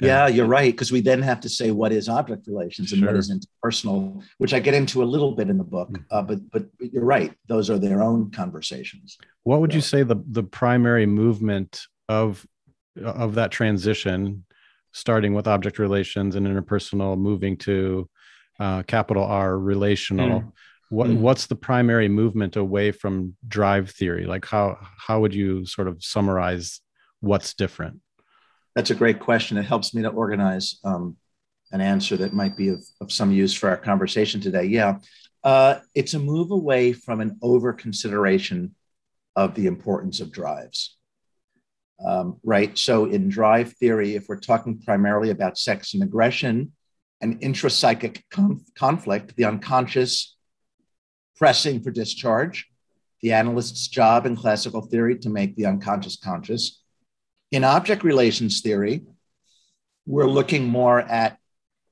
yeah, 0.01 0.27
you're 0.27 0.47
right. 0.47 0.73
Because 0.73 0.91
we 0.91 1.01
then 1.01 1.21
have 1.21 1.39
to 1.41 1.49
say 1.49 1.71
what 1.71 1.91
is 1.91 2.09
object 2.09 2.47
relations 2.47 2.91
and 2.91 2.99
sure. 2.99 3.09
what 3.09 3.17
is 3.17 3.31
interpersonal, 3.31 4.23
which 4.37 4.53
I 4.53 4.59
get 4.59 4.73
into 4.73 5.03
a 5.03 5.05
little 5.05 5.33
bit 5.33 5.49
in 5.49 5.57
the 5.57 5.63
book. 5.63 5.89
Mm. 5.89 6.05
Uh, 6.11 6.21
but 6.23 6.51
but 6.51 6.65
you're 6.79 7.05
right; 7.05 7.33
those 7.47 7.69
are 7.69 7.77
their 7.77 8.01
own 8.01 8.31
conversations. 8.31 9.17
What 9.43 9.61
would 9.61 9.71
so. 9.71 9.75
you 9.75 9.81
say 9.81 10.03
the 10.03 10.21
the 10.27 10.43
primary 10.43 11.05
movement 11.05 11.83
of 12.09 12.45
of 13.01 13.35
that 13.35 13.51
transition, 13.51 14.45
starting 14.91 15.33
with 15.33 15.47
object 15.47 15.79
relations 15.79 16.35
and 16.35 16.47
interpersonal, 16.47 17.17
moving 17.17 17.57
to 17.57 18.09
uh, 18.59 18.83
capital 18.83 19.23
R 19.23 19.57
relational? 19.57 20.41
Mm. 20.41 20.51
What 20.89 21.09
mm. 21.09 21.17
what's 21.19 21.47
the 21.47 21.55
primary 21.55 22.09
movement 22.09 22.55
away 22.55 22.91
from 22.91 23.35
drive 23.47 23.91
theory? 23.91 24.25
Like 24.25 24.45
how 24.45 24.77
how 24.97 25.21
would 25.21 25.33
you 25.33 25.65
sort 25.65 25.87
of 25.87 26.03
summarize 26.03 26.81
what's 27.21 27.53
different? 27.53 28.01
That's 28.75 28.89
a 28.89 28.95
great 28.95 29.19
question. 29.19 29.57
It 29.57 29.63
helps 29.63 29.93
me 29.93 30.01
to 30.03 30.09
organize 30.09 30.79
um, 30.83 31.17
an 31.71 31.81
answer 31.81 32.17
that 32.17 32.33
might 32.33 32.55
be 32.55 32.69
of, 32.69 32.83
of 33.01 33.11
some 33.11 33.31
use 33.31 33.53
for 33.53 33.69
our 33.69 33.77
conversation 33.77 34.39
today. 34.39 34.65
Yeah, 34.65 34.99
uh, 35.43 35.79
it's 35.95 36.13
a 36.13 36.19
move 36.19 36.51
away 36.51 36.93
from 36.93 37.21
an 37.21 37.37
over 37.41 37.73
consideration 37.73 38.75
of 39.35 39.55
the 39.55 39.67
importance 39.67 40.19
of 40.19 40.31
drives. 40.31 40.97
Um, 42.05 42.39
right. 42.43 42.77
So, 42.77 43.05
in 43.05 43.29
drive 43.29 43.73
theory, 43.73 44.15
if 44.15 44.27
we're 44.27 44.39
talking 44.39 44.79
primarily 44.79 45.29
about 45.29 45.57
sex 45.57 45.93
and 45.93 46.01
aggression 46.01 46.71
and 47.21 47.39
intrapsychic 47.41 48.23
conf- 48.31 48.73
conflict, 48.75 49.35
the 49.35 49.45
unconscious 49.45 50.35
pressing 51.35 51.81
for 51.81 51.91
discharge, 51.91 52.67
the 53.21 53.33
analyst's 53.33 53.87
job 53.87 54.25
in 54.25 54.35
classical 54.35 54.81
theory 54.81 55.17
to 55.19 55.29
make 55.29 55.55
the 55.55 55.67
unconscious 55.67 56.17
conscious, 56.17 56.80
in 57.51 57.63
object 57.63 58.03
relations 58.03 58.61
theory, 58.61 59.03
we're 60.05 60.27
looking 60.27 60.67
more 60.67 60.99
at 60.99 61.37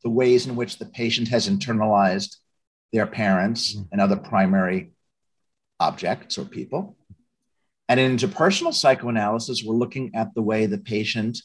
the 0.04 0.10
ways 0.10 0.48
in 0.48 0.56
which 0.56 0.80
the 0.80 0.86
patient 0.86 1.28
has 1.28 1.50
internalized 1.50 2.38
their 2.94 3.06
parents 3.06 3.76
mm-hmm. 3.76 3.84
and 3.92 4.02
other 4.02 4.16
primary 4.16 4.92
objects 5.80 6.38
or 6.38 6.46
people. 6.46 6.98
And 7.88 8.00
in 8.00 8.18
interpersonal 8.18 8.74
psychoanalysis, 8.74 9.64
we're 9.64 9.76
looking 9.76 10.12
at 10.16 10.34
the 10.36 10.42
way 10.42 10.66
the 10.66 10.78
patient, 10.78 11.40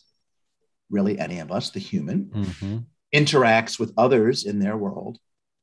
really 0.90 1.18
any 1.18 1.38
of 1.40 1.50
us, 1.50 1.70
the 1.70 1.80
human, 1.80 2.26
mm-hmm. 2.26 2.78
interacts 3.14 3.78
with 3.78 3.92
others 3.96 4.44
in 4.44 4.58
their 4.58 4.76
world, 4.76 5.18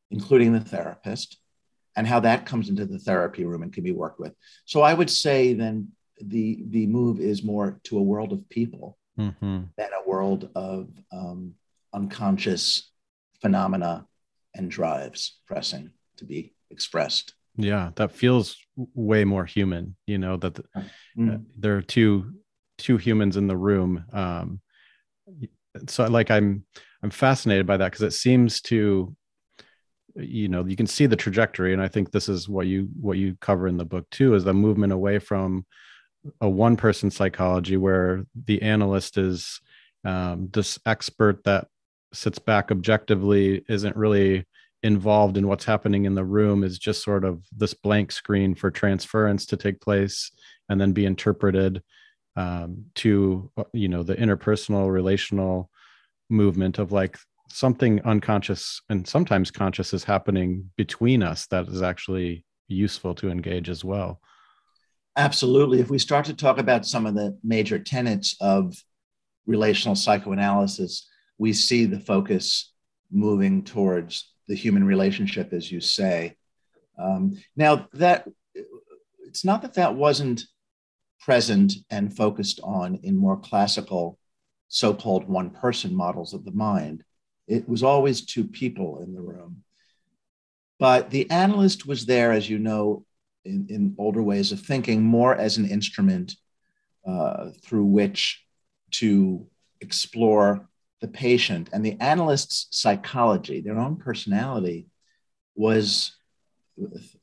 including 0.09 0.53
the 0.53 0.59
therapist, 0.59 1.37
and 1.95 2.07
how 2.07 2.21
that 2.21 2.45
comes 2.45 2.69
into 2.69 2.85
the 2.85 2.99
therapy 2.99 3.45
room 3.45 3.63
and 3.63 3.73
can 3.73 3.83
be 3.83 3.91
worked 3.91 4.19
with. 4.19 4.33
So 4.65 4.81
I 4.81 4.93
would 4.93 5.09
say 5.09 5.53
then 5.53 5.89
the 6.23 6.63
the 6.69 6.87
move 6.87 7.19
is 7.19 7.43
more 7.43 7.79
to 7.83 7.97
a 7.97 8.01
world 8.01 8.31
of 8.31 8.47
people 8.49 8.97
mm-hmm. 9.17 9.61
than 9.77 9.89
a 9.93 10.09
world 10.09 10.49
of 10.55 10.89
um, 11.11 11.53
unconscious 11.93 12.91
phenomena 13.41 14.05
and 14.55 14.69
drives 14.69 15.39
pressing 15.47 15.91
to 16.17 16.25
be 16.25 16.53
expressed 16.69 17.33
yeah 17.57 17.91
that 17.95 18.11
feels 18.11 18.57
way 18.93 19.23
more 19.23 19.45
human 19.45 19.95
you 20.07 20.17
know 20.17 20.37
that 20.37 20.55
the, 20.55 20.63
mm-hmm. 20.75 21.31
uh, 21.31 21.37
there 21.57 21.75
are 21.75 21.81
two 21.81 22.33
two 22.77 22.97
humans 22.97 23.37
in 23.37 23.47
the 23.47 23.57
room 23.57 24.03
um 24.13 24.59
so 25.87 26.05
like 26.05 26.31
i'm 26.31 26.63
i'm 27.03 27.09
fascinated 27.09 27.65
by 27.65 27.77
that 27.77 27.91
because 27.91 28.03
it 28.03 28.11
seems 28.11 28.61
to 28.61 29.15
you 30.15 30.47
know 30.47 30.65
you 30.65 30.75
can 30.75 30.87
see 30.87 31.05
the 31.05 31.15
trajectory 31.15 31.73
and 31.73 31.81
i 31.81 31.87
think 31.87 32.11
this 32.11 32.29
is 32.29 32.49
what 32.49 32.67
you 32.67 32.89
what 32.99 33.17
you 33.17 33.35
cover 33.41 33.67
in 33.67 33.77
the 33.77 33.85
book 33.85 34.09
too 34.09 34.33
is 34.33 34.43
the 34.43 34.53
movement 34.53 34.91
away 34.93 35.19
from 35.19 35.65
a 36.39 36.49
one 36.49 36.77
person 36.77 37.09
psychology 37.09 37.77
where 37.77 38.25
the 38.45 38.61
analyst 38.61 39.17
is 39.17 39.59
um, 40.03 40.49
this 40.51 40.79
expert 40.85 41.43
that 41.43 41.67
sits 42.13 42.39
back 42.39 42.71
objectively 42.71 43.63
isn't 43.69 43.95
really 43.95 44.45
involved 44.83 45.37
in 45.37 45.47
what's 45.47 45.65
happening 45.65 46.05
in 46.05 46.15
the 46.15 46.25
room 46.25 46.63
is 46.63 46.79
just 46.79 47.03
sort 47.03 47.23
of 47.23 47.43
this 47.55 47.73
blank 47.73 48.11
screen 48.11 48.55
for 48.55 48.71
transference 48.71 49.45
to 49.45 49.57
take 49.57 49.79
place 49.79 50.31
and 50.69 50.81
then 50.81 50.91
be 50.91 51.05
interpreted 51.05 51.81
um, 52.35 52.85
to 52.95 53.51
you 53.73 53.87
know 53.87 54.03
the 54.03 54.15
interpersonal 54.15 54.91
relational 54.91 55.69
movement 56.29 56.79
of 56.79 56.91
like 56.91 57.17
something 57.49 58.01
unconscious 58.05 58.81
and 58.89 59.07
sometimes 59.07 59.51
conscious 59.51 59.93
is 59.93 60.03
happening 60.03 60.69
between 60.77 61.21
us 61.21 61.45
that 61.47 61.67
is 61.67 61.81
actually 61.81 62.45
useful 62.67 63.13
to 63.13 63.29
engage 63.29 63.69
as 63.69 63.83
well 63.83 64.21
Absolutely. 65.17 65.79
If 65.79 65.89
we 65.89 65.99
start 65.99 66.25
to 66.25 66.33
talk 66.33 66.57
about 66.57 66.85
some 66.85 67.05
of 67.05 67.15
the 67.15 67.37
major 67.43 67.77
tenets 67.77 68.35
of 68.39 68.75
relational 69.45 69.95
psychoanalysis, 69.95 71.07
we 71.37 71.53
see 71.53 71.85
the 71.85 71.99
focus 71.99 72.71
moving 73.11 73.63
towards 73.63 74.31
the 74.47 74.55
human 74.55 74.83
relationship, 74.83 75.51
as 75.53 75.71
you 75.71 75.81
say. 75.81 76.37
Um, 76.97 77.37
now, 77.55 77.87
that 77.93 78.27
it's 79.25 79.43
not 79.43 79.61
that 79.63 79.73
that 79.73 79.95
wasn't 79.95 80.43
present 81.19 81.73
and 81.89 82.15
focused 82.15 82.59
on 82.63 82.95
in 83.03 83.15
more 83.15 83.37
classical 83.37 84.17
so 84.69 84.93
called 84.93 85.27
one 85.27 85.49
person 85.49 85.93
models 85.93 86.33
of 86.33 86.45
the 86.45 86.51
mind. 86.51 87.03
It 87.47 87.67
was 87.67 87.83
always 87.83 88.25
two 88.25 88.45
people 88.45 89.01
in 89.03 89.13
the 89.13 89.21
room. 89.21 89.63
But 90.79 91.09
the 91.09 91.29
analyst 91.29 91.85
was 91.85 92.05
there, 92.05 92.31
as 92.31 92.49
you 92.49 92.57
know, 92.57 93.05
in, 93.45 93.67
in 93.69 93.95
older 93.97 94.21
ways 94.21 94.51
of 94.51 94.59
thinking 94.59 95.01
more 95.01 95.35
as 95.35 95.57
an 95.57 95.69
instrument 95.69 96.35
uh, 97.07 97.49
through 97.63 97.85
which 97.85 98.43
to 98.91 99.47
explore 99.79 100.67
the 101.01 101.07
patient 101.07 101.69
and 101.73 101.83
the 101.83 101.99
analyst's 101.99 102.67
psychology, 102.71 103.61
their 103.61 103.79
own 103.79 103.95
personality, 103.95 104.87
was 105.55 106.15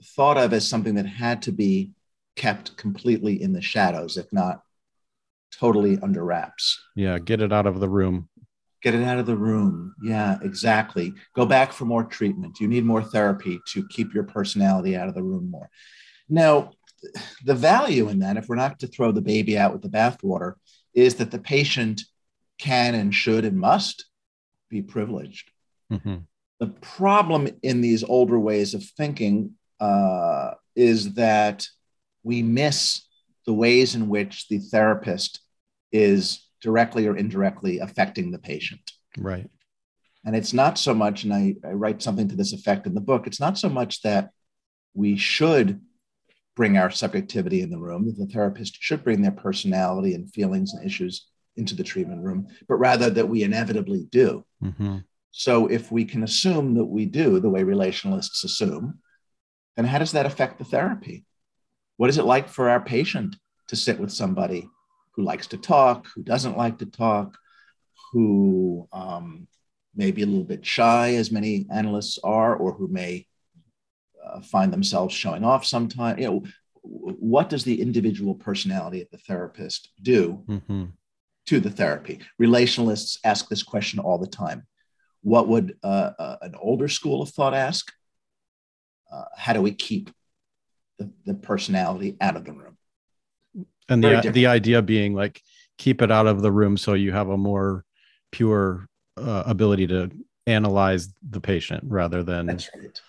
thought 0.03 0.37
of 0.37 0.53
as 0.53 0.69
something 0.69 0.97
that 0.97 1.07
had 1.07 1.43
to 1.43 1.53
be 1.53 1.93
kept 2.37 2.77
completely 2.77 3.41
in 3.41 3.53
the 3.53 3.63
shadows, 3.63 4.17
if 4.17 4.33
not 4.33 4.63
totally 5.53 5.99
under 6.03 6.25
wraps. 6.25 6.81
Yeah, 6.95 7.19
get 7.19 7.41
it 7.41 7.53
out 7.53 7.67
of 7.67 7.81
the 7.81 7.89
room. 7.89 8.29
Get 8.83 8.95
it 8.95 9.03
out 9.03 9.19
of 9.19 9.27
the 9.27 9.37
room. 9.37 9.95
Yeah, 10.03 10.39
exactly. 10.43 11.13
Go 11.35 11.47
back 11.47 11.73
for 11.73 11.85
more 11.85 12.05
treatment. 12.05 12.61
You 12.61 12.69
need 12.69 12.85
more 12.85 13.03
therapy 13.03 13.61
to 13.73 13.87
keep 13.89 14.15
your 14.15 14.25
personality 14.25 14.97
out 14.97 15.09
of 15.09 15.15
the 15.15 15.23
room 15.23 15.51
more. 15.51 15.69
Now, 16.29 16.73
the 17.45 17.55
value 17.55 18.09
in 18.09 18.21
that, 18.21 18.37
if 18.37 18.49
we're 18.49 18.57
not 18.57 18.81
to 18.81 18.87
throw 18.87 19.13
the 19.13 19.21
baby 19.21 19.57
out 19.57 19.73
with 19.73 19.83
the 19.83 19.89
bathwater, 19.89 20.55
is 20.95 21.17
that 21.17 21.31
the 21.31 21.39
patient 21.39 22.03
can 22.59 22.95
and 22.95 23.15
should 23.15 23.45
and 23.45 23.57
must 23.57 24.07
be 24.69 24.83
privileged. 24.83 25.51
Mm-hmm. 25.93 26.17
The 26.61 26.67
problem 26.67 27.49
in 27.63 27.81
these 27.81 28.03
older 28.03 28.39
ways 28.39 28.75
of 28.75 28.83
thinking 28.83 29.55
uh, 29.81 30.55
is 30.75 31.15
that 31.15 31.67
we 32.25 32.43
miss 32.43 33.07
the 33.47 33.53
ways 33.55 33.95
in 33.95 34.09
which 34.09 34.49
the 34.49 34.59
therapist 34.59 35.41
is 35.93 36.45
directly 36.61 37.07
or 37.07 37.17
indirectly 37.17 37.79
affecting 37.79 38.31
the 38.31 38.39
patient. 38.39 38.93
Right. 39.17 39.49
And 40.25 40.35
it's 40.35 40.53
not 40.53 40.79
so 40.79 40.93
much, 40.93 41.25
and 41.25 41.33
I, 41.33 41.55
I 41.65 41.73
write 41.73 42.03
something 42.03 42.29
to 42.29 42.37
this 42.37 42.53
effect 42.53 42.87
in 42.87 42.95
the 42.95 43.01
book, 43.01 43.27
it's 43.27 43.41
not 43.41 43.57
so 43.57 43.69
much 43.69 44.03
that 44.03 44.31
we 44.95 45.17
should 45.17 45.81
bring 46.59 46.77
our 46.77 46.91
subjectivity 46.91 47.63
in 47.63 47.71
the 47.71 47.79
room, 47.79 48.13
the 48.19 48.27
therapist 48.27 48.79
should 48.81 49.05
bring 49.05 49.23
their 49.23 49.31
personality 49.31 50.15
and 50.15 50.29
feelings 50.35 50.75
and 50.75 50.85
issues 50.85 51.29
into 51.57 51.77
the 51.77 51.85
treatment 51.85 52.21
room, 52.21 52.49
but 52.69 52.75
rather 52.75 53.09
that 53.09 53.29
we 53.29 53.45
inevitably 53.45 54.09
do. 54.11 54.45
Mm-hmm. 54.61 54.99
So 55.31 55.69
if 55.69 55.93
we 55.93 56.05
can 56.05 56.25
assume 56.25 56.75
that 56.75 56.85
we 56.85 57.07
do 57.07 57.39
the 57.39 57.49
way 57.49 57.63
relationalists 57.63 58.43
assume, 58.43 58.99
then 59.77 59.85
how 59.85 60.01
does 60.01 60.11
that 60.13 60.27
affect 60.27 60.59
the 60.59 60.65
therapy? 60.65 61.25
What 61.97 62.11
is 62.11 62.19
it 62.19 62.25
like 62.25 62.49
for 62.49 62.69
our 62.69 62.81
patient 62.81 63.37
to 63.69 63.77
sit 63.77 64.01
with 64.01 64.11
somebody 64.11 64.69
who 65.13 65.23
likes 65.23 65.47
to 65.49 65.59
talk, 65.59 66.09
who 66.13 66.25
doesn't 66.25 66.59
like 66.59 66.79
to 66.79 66.87
talk, 66.87 67.39
who 68.11 68.89
um, 68.93 69.47
may 69.95 70.11
be 70.11 70.23
a 70.23 70.27
little 70.27 70.43
bit 70.43 70.67
shy, 70.67 71.15
as 71.15 71.31
many 71.31 71.67
analysts 71.73 72.19
are, 72.25 72.57
or 72.57 72.73
who 72.73 72.89
may 72.89 73.28
uh, 74.33 74.41
find 74.41 74.73
themselves 74.73 75.15
showing 75.15 75.45
off 75.45 75.65
sometimes? 75.65 76.21
You 76.21 76.27
know, 76.27 76.43
what 76.83 77.49
does 77.49 77.65
the 77.65 77.81
individual 77.81 78.35
personality 78.35 79.03
of 79.03 79.11
the 79.11 79.19
therapist 79.19 79.91
do 80.01 80.45
Mm-hmm. 80.49 80.85
to 81.47 81.61
the 81.61 81.71
therapy? 81.71 82.21
Relationalists 82.41 83.19
ask 83.25 83.49
this 83.49 83.63
question 83.63 83.99
all 83.99 84.19
the 84.19 84.27
time. 84.27 84.67
What 85.23 85.49
would 85.49 85.77
uh, 85.83 86.13
uh, 86.19 86.37
an 86.43 86.55
older 86.59 86.89
school 86.89 87.23
of 87.23 87.31
thought 87.31 87.55
ask? 87.55 87.93
Uh, 89.13 89.25
how 89.37 89.53
do 89.53 89.63
we 89.63 89.73
keep 89.73 90.11
the, 90.99 91.11
the 91.25 91.35
personality 91.35 92.17
out 92.21 92.37
of 92.37 92.45
the 92.45 92.53
room? 92.53 92.77
And 93.89 94.03
Very 94.03 94.17
the 94.17 94.23
different. 94.23 94.35
the 94.35 94.47
idea 94.47 94.83
being 94.83 95.15
like 95.15 95.43
keep 95.79 96.03
it 96.03 96.11
out 96.11 96.27
of 96.27 96.43
the 96.43 96.53
room 96.53 96.77
so 96.77 96.95
you 96.95 97.13
have 97.13 97.29
a 97.29 97.37
more 97.37 97.85
pure 98.33 98.87
uh, 99.17 99.45
ability 99.47 99.87
to 99.87 100.11
analyze 100.47 101.09
the 101.29 101.41
patient 101.41 101.85
rather 101.87 102.23
than 102.23 102.47
right. 102.49 103.01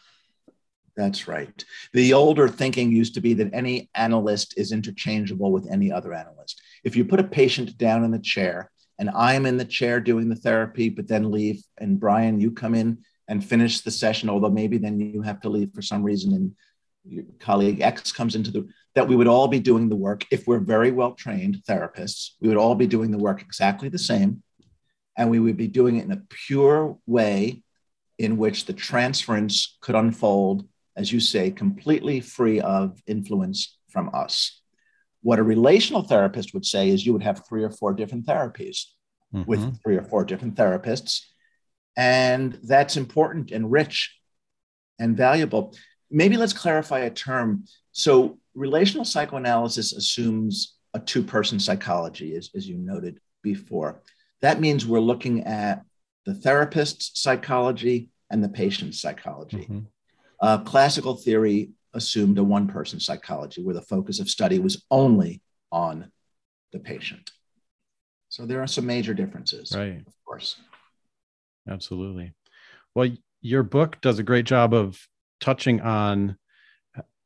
That's 1.00 1.29
right. 1.29 1.63
The 1.94 2.12
older 2.12 2.50
thinking 2.50 2.91
used 2.91 3.13
to 3.13 3.22
be 3.22 3.34
that 3.36 3.53
any 3.53 3.89
analyst 3.96 4.56
is 4.58 4.74
interchangeable 4.74 5.50
with 5.50 5.65
any 5.72 5.94
other 5.94 6.13
analyst. 6.13 6.62
If 6.84 6.98
you 6.98 7.06
put 7.06 7.22
a 7.22 7.24
patient 7.24 7.77
down 7.77 8.03
in 8.03 8.12
the 8.12 8.20
chair 8.20 8.70
and 8.98 9.10
I'm 9.12 9.46
in 9.46 9.56
the 9.56 9.63
chair 9.63 10.01
doing 10.01 10.27
the 10.27 10.36
therapy, 10.36 10.89
but 10.89 11.08
then 11.08 11.32
leave, 11.32 11.63
and 11.77 12.01
Brian, 12.01 12.41
you 12.41 12.51
come 12.51 12.75
in 12.75 12.98
and 13.29 13.41
finish 13.41 13.79
the 13.79 13.91
session, 13.91 14.29
although 14.29 14.50
maybe 14.50 14.77
then 14.77 15.00
you 15.00 15.22
have 15.22 15.39
to 15.41 15.50
leave 15.50 15.72
for 15.74 15.82
some 15.82 16.03
reason, 16.03 16.34
and 16.34 16.51
your 17.06 17.24
colleague 17.39 17.79
X 17.79 18.12
comes 18.12 18.36
into 18.36 18.51
the 18.51 18.68
that 18.96 19.08
we 19.08 19.15
would 19.15 19.27
all 19.27 19.48
be 19.48 19.62
doing 19.62 19.88
the 19.88 19.96
work 19.96 20.25
if 20.32 20.48
we're 20.48 20.60
very 20.60 20.91
well 20.91 21.13
trained 21.13 21.62
therapists. 21.65 22.32
We 22.41 22.50
would 22.50 22.58
all 22.58 22.75
be 22.75 22.88
doing 22.88 23.12
the 23.12 23.18
work 23.18 23.41
exactly 23.41 23.88
the 23.88 23.98
same, 23.98 24.44
and 25.15 25.29
we 25.29 25.39
would 25.39 25.56
be 25.56 25.68
doing 25.68 25.96
it 25.96 26.03
in 26.03 26.12
a 26.12 26.24
pure 26.27 26.98
way 27.06 27.63
in 28.18 28.36
which 28.36 28.65
the 28.65 28.74
transference 28.74 29.77
could 29.79 29.96
unfold, 29.96 30.68
as 31.00 31.13
you 31.13 31.20
say, 31.22 31.50
completely 31.50 32.20
free 32.20 32.60
of 32.60 33.01
influence 33.08 33.77
from 33.89 34.12
us. 34.13 34.62
What 35.22 35.39
a 35.39 35.44
relational 35.44 36.03
therapist 36.03 36.53
would 36.53 36.65
say 36.65 36.89
is 36.89 37.06
you 37.06 37.13
would 37.13 37.24
have 37.24 37.48
three 37.48 37.63
or 37.63 37.72
four 37.72 37.94
different 37.94 38.25
therapies 38.25 38.77
Mhm. 39.34 39.48
with 39.48 39.82
three 39.82 39.96
or 39.96 40.03
four 40.03 40.25
different 40.25 40.56
therapists. 40.56 41.22
And 41.96 42.60
that's 42.63 42.98
important 42.98 43.51
and 43.51 43.72
rich 43.72 44.18
and 45.00 45.15
valuable. 45.15 45.74
Maybe 46.12 46.36
let's 46.36 46.53
clarify 46.53 47.00
a 47.00 47.10
term. 47.12 47.63
So, 47.91 48.39
relational 48.54 49.06
psychoanalysis 49.06 49.93
assumes 49.93 50.76
a 50.93 51.00
two 51.00 51.24
person 51.24 51.60
psychology, 51.60 52.36
as, 52.36 52.50
as 52.56 52.67
you 52.67 52.78
noted 52.78 53.19
before. 53.41 54.02
That 54.41 54.60
means 54.60 54.86
we're 54.86 55.00
looking 55.00 55.43
at 55.45 55.86
the 56.26 56.34
therapist's 56.34 57.21
psychology 57.21 58.10
and 58.30 58.43
the 58.43 58.50
patient's 58.50 59.00
psychology. 59.00 59.65
Mhm. 59.69 59.86
Uh, 60.41 60.58
classical 60.60 61.15
theory 61.15 61.71
assumed 61.93 62.38
a 62.38 62.43
one 62.43 62.67
person 62.67 62.99
psychology 62.99 63.63
where 63.63 63.75
the 63.75 63.82
focus 63.82 64.19
of 64.19 64.30
study 64.30 64.60
was 64.60 64.86
only 64.91 65.41
on 65.71 66.12
the 66.71 66.80
patient. 66.80 67.32
So 68.30 68.45
there 68.45 68.62
are 68.62 68.67
some 68.67 68.86
major 68.86 69.13
differences, 69.13 69.73
right 69.75 70.04
of 70.06 70.13
course. 70.25 70.58
Absolutely. 71.67 72.34
Well, 72.95 73.10
your 73.41 73.63
book 73.63 73.99
does 74.02 74.19
a 74.19 74.23
great 74.23 74.45
job 74.45 74.73
of 74.73 74.99
touching 75.41 75.82
on 75.82 76.38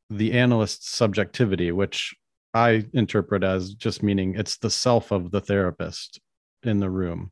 the 0.10 0.34
analyst's 0.34 0.90
subjectivity, 0.90 1.72
which 1.72 2.16
I 2.54 2.86
interpret 2.94 3.44
as 3.44 3.74
just 3.74 4.04
meaning 4.04 4.36
it's 4.36 4.58
the 4.58 4.70
self 4.70 5.12
of 5.12 5.32
the 5.32 5.42
therapist 5.42 6.20
in 6.62 6.80
the 6.80 6.90
room. 6.90 7.32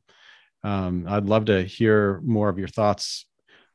Um, 0.64 1.06
I'd 1.08 1.26
love 1.26 1.46
to 1.46 1.62
hear 1.62 2.20
more 2.24 2.48
of 2.48 2.58
your 2.58 2.68
thoughts 2.68 3.26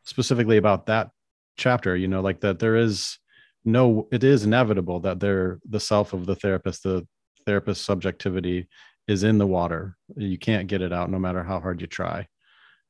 specifically 0.04 0.58
about 0.58 0.86
that 0.88 1.10
chapter. 1.58 1.96
You 1.96 2.08
know, 2.08 2.22
like 2.22 2.42
that 2.42 2.60
there 2.60 2.76
is 2.76 3.18
no, 3.66 4.08
it 4.12 4.24
is 4.24 4.46
inevitable 4.46 5.02
that 5.02 5.20
there, 5.20 5.60
the 5.68 5.80
self 5.80 6.14
of 6.14 6.26
the 6.26 6.36
therapist, 6.36 6.84
the 6.84 7.06
therapist 7.46 7.84
subjectivity 7.84 8.68
is 9.08 9.24
in 9.24 9.38
the 9.38 9.48
water. 9.48 9.98
You 10.16 10.38
can't 10.38 10.68
get 10.68 10.82
it 10.82 10.94
out 10.94 11.12
no 11.12 11.20
matter 11.20 11.44
how 11.44 11.60
hard 11.60 11.82
you 11.82 11.88
try 11.88 12.28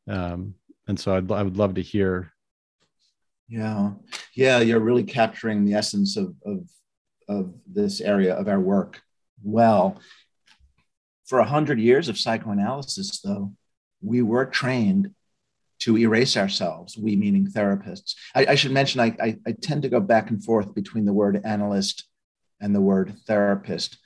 um, 0.08 0.56
and 0.88 1.00
so 1.00 1.16
I'd, 1.16 1.32
I 1.32 1.44
would 1.44 1.58
love 1.58 1.76
to 1.76 1.82
hear 1.82 2.32
Yeah, 3.50 3.92
yeah, 4.36 4.60
you're 4.60 4.80
really 4.80 5.04
capturing 5.04 5.66
the 5.66 5.74
essence 5.74 6.18
of, 6.18 6.34
of, 6.46 6.68
of 7.28 7.54
this 7.66 8.02
area 8.02 8.36
of 8.36 8.48
our 8.48 8.60
work 8.60 9.02
well. 9.44 10.00
For 11.26 11.40
a 11.40 11.46
hundred 11.46 11.80
years 11.80 12.08
of 12.08 12.18
psychoanalysis, 12.18 13.20
though, 13.20 13.54
we 14.02 14.22
were 14.22 14.46
trained 14.46 15.12
to 15.80 15.98
erase 15.98 16.38
ourselves, 16.38 16.98
we 16.98 17.16
meaning 17.16 17.48
therapists. 17.48 18.16
I, 18.36 18.48
I 18.50 18.56
should 18.56 18.72
mention 18.72 19.00
I, 19.00 19.16
I, 19.22 19.38
I 19.46 19.52
tend 19.62 19.84
to 19.84 19.90
go 19.90 20.00
back 20.00 20.30
and 20.30 20.44
forth 20.44 20.74
between 20.74 21.06
the 21.06 21.14
word 21.14 21.42
analyst 21.46 22.08
and 22.60 22.74
the 22.74 22.82
word 22.82 23.16
therapist. 23.28 23.98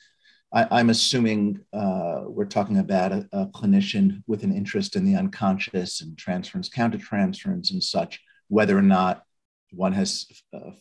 I, 0.54 0.82
am 0.82 0.90
assuming 0.90 1.62
uh, 1.72 2.24
we're 2.26 2.46
talking 2.46 2.80
about 2.80 3.14
a, 3.14 3.28
a, 3.32 3.46
clinician 3.48 4.22
with 4.28 4.44
an 4.44 4.54
interest 4.54 4.98
in 4.98 5.06
the 5.06 5.16
unconscious 5.16 6.02
and 6.02 6.18
transference, 6.18 6.68
countertransference, 6.68 7.72
and 7.72 7.82
such, 7.82 8.20
whether 8.50 8.78
or 8.78 8.82
not 8.82 9.24
one 9.72 9.94
has 9.94 10.26
uh, 10.54 10.72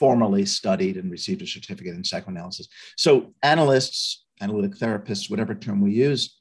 formally 0.00 0.44
studied 0.46 0.96
and 0.96 1.12
received 1.12 1.42
a 1.42 1.46
certificate 1.46 1.94
in 1.94 2.02
psychoanalysis. 2.02 2.68
So, 2.96 3.32
analysts, 3.44 4.24
analytic 4.40 4.72
therapists, 4.72 5.30
whatever 5.30 5.54
term 5.54 5.80
we 5.80 5.92
use, 5.92 6.40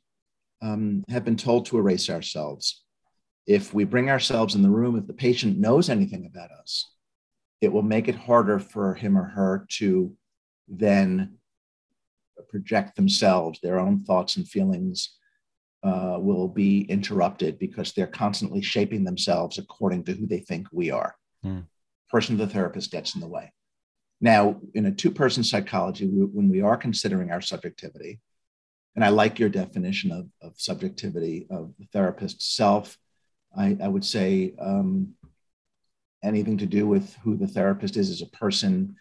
um, 0.63 1.03
have 1.09 1.23
been 1.23 1.37
told 1.37 1.67
to 1.67 1.77
erase 1.77 2.09
ourselves. 2.09 2.83
If 3.47 3.73
we 3.73 3.83
bring 3.83 4.09
ourselves 4.09 4.55
in 4.55 4.61
the 4.61 4.69
room, 4.69 4.97
if 4.97 5.07
the 5.07 5.13
patient 5.13 5.57
knows 5.57 5.89
anything 5.89 6.25
about 6.25 6.51
us, 6.51 6.91
it 7.61 7.71
will 7.71 7.81
make 7.81 8.07
it 8.07 8.15
harder 8.15 8.59
for 8.59 8.93
him 8.93 9.17
or 9.17 9.23
her 9.23 9.65
to 9.77 10.15
then 10.67 11.39
project 12.49 12.95
themselves, 12.95 13.59
their 13.61 13.79
own 13.79 14.03
thoughts 14.03 14.37
and 14.37 14.47
feelings 14.47 15.17
uh, 15.83 16.17
will 16.19 16.47
be 16.47 16.81
interrupted 16.81 17.57
because 17.59 17.93
they're 17.93 18.07
constantly 18.07 18.61
shaping 18.61 19.03
themselves 19.03 19.57
according 19.57 20.03
to 20.03 20.13
who 20.13 20.27
they 20.27 20.39
think 20.39 20.67
we 20.71 20.91
are. 20.91 21.15
Hmm. 21.43 21.59
Person 22.09 22.37
the 22.37 22.47
therapist 22.47 22.91
gets 22.91 23.15
in 23.15 23.21
the 23.21 23.27
way. 23.27 23.53
Now, 24.19 24.59
in 24.73 24.85
a 24.87 24.91
two 24.91 25.11
person 25.11 25.43
psychology, 25.43 26.05
we, 26.05 26.23
when 26.25 26.49
we 26.49 26.61
are 26.61 26.75
considering 26.75 27.31
our 27.31 27.41
subjectivity, 27.41 28.19
and 28.95 29.05
I 29.05 29.09
like 29.09 29.39
your 29.39 29.49
definition 29.49 30.11
of, 30.11 30.27
of 30.41 30.53
subjectivity 30.57 31.47
of 31.49 31.73
the 31.79 31.85
therapist's 31.93 32.53
self, 32.53 32.97
I, 33.55 33.77
I 33.81 33.87
would 33.87 34.05
say 34.05 34.53
um, 34.59 35.15
anything 36.23 36.57
to 36.59 36.65
do 36.65 36.87
with 36.87 37.15
who 37.23 37.35
the 37.35 37.47
therapist 37.47 37.97
is 37.97 38.09
as 38.09 38.21
a 38.21 38.27
person, 38.27 38.95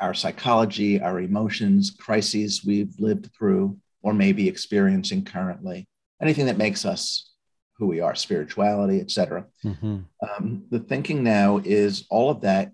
our 0.00 0.14
psychology, 0.14 1.00
our 1.00 1.20
emotions, 1.20 1.90
crises 1.90 2.64
we've 2.64 2.94
lived 2.98 3.30
through, 3.36 3.78
or 4.02 4.12
maybe 4.12 4.48
experiencing 4.48 5.24
currently, 5.24 5.88
anything 6.20 6.46
that 6.46 6.58
makes 6.58 6.84
us 6.84 7.32
who 7.78 7.86
we 7.86 8.00
are, 8.00 8.14
spirituality, 8.14 9.00
etc. 9.00 9.46
mm-hmm. 9.64 9.98
Um, 10.22 10.64
the 10.70 10.78
thinking 10.78 11.24
now 11.24 11.60
is 11.64 12.06
all 12.08 12.30
of 12.30 12.42
that 12.42 12.72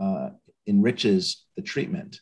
uh, 0.00 0.30
enriches 0.66 1.44
the 1.56 1.62
treatment. 1.62 2.20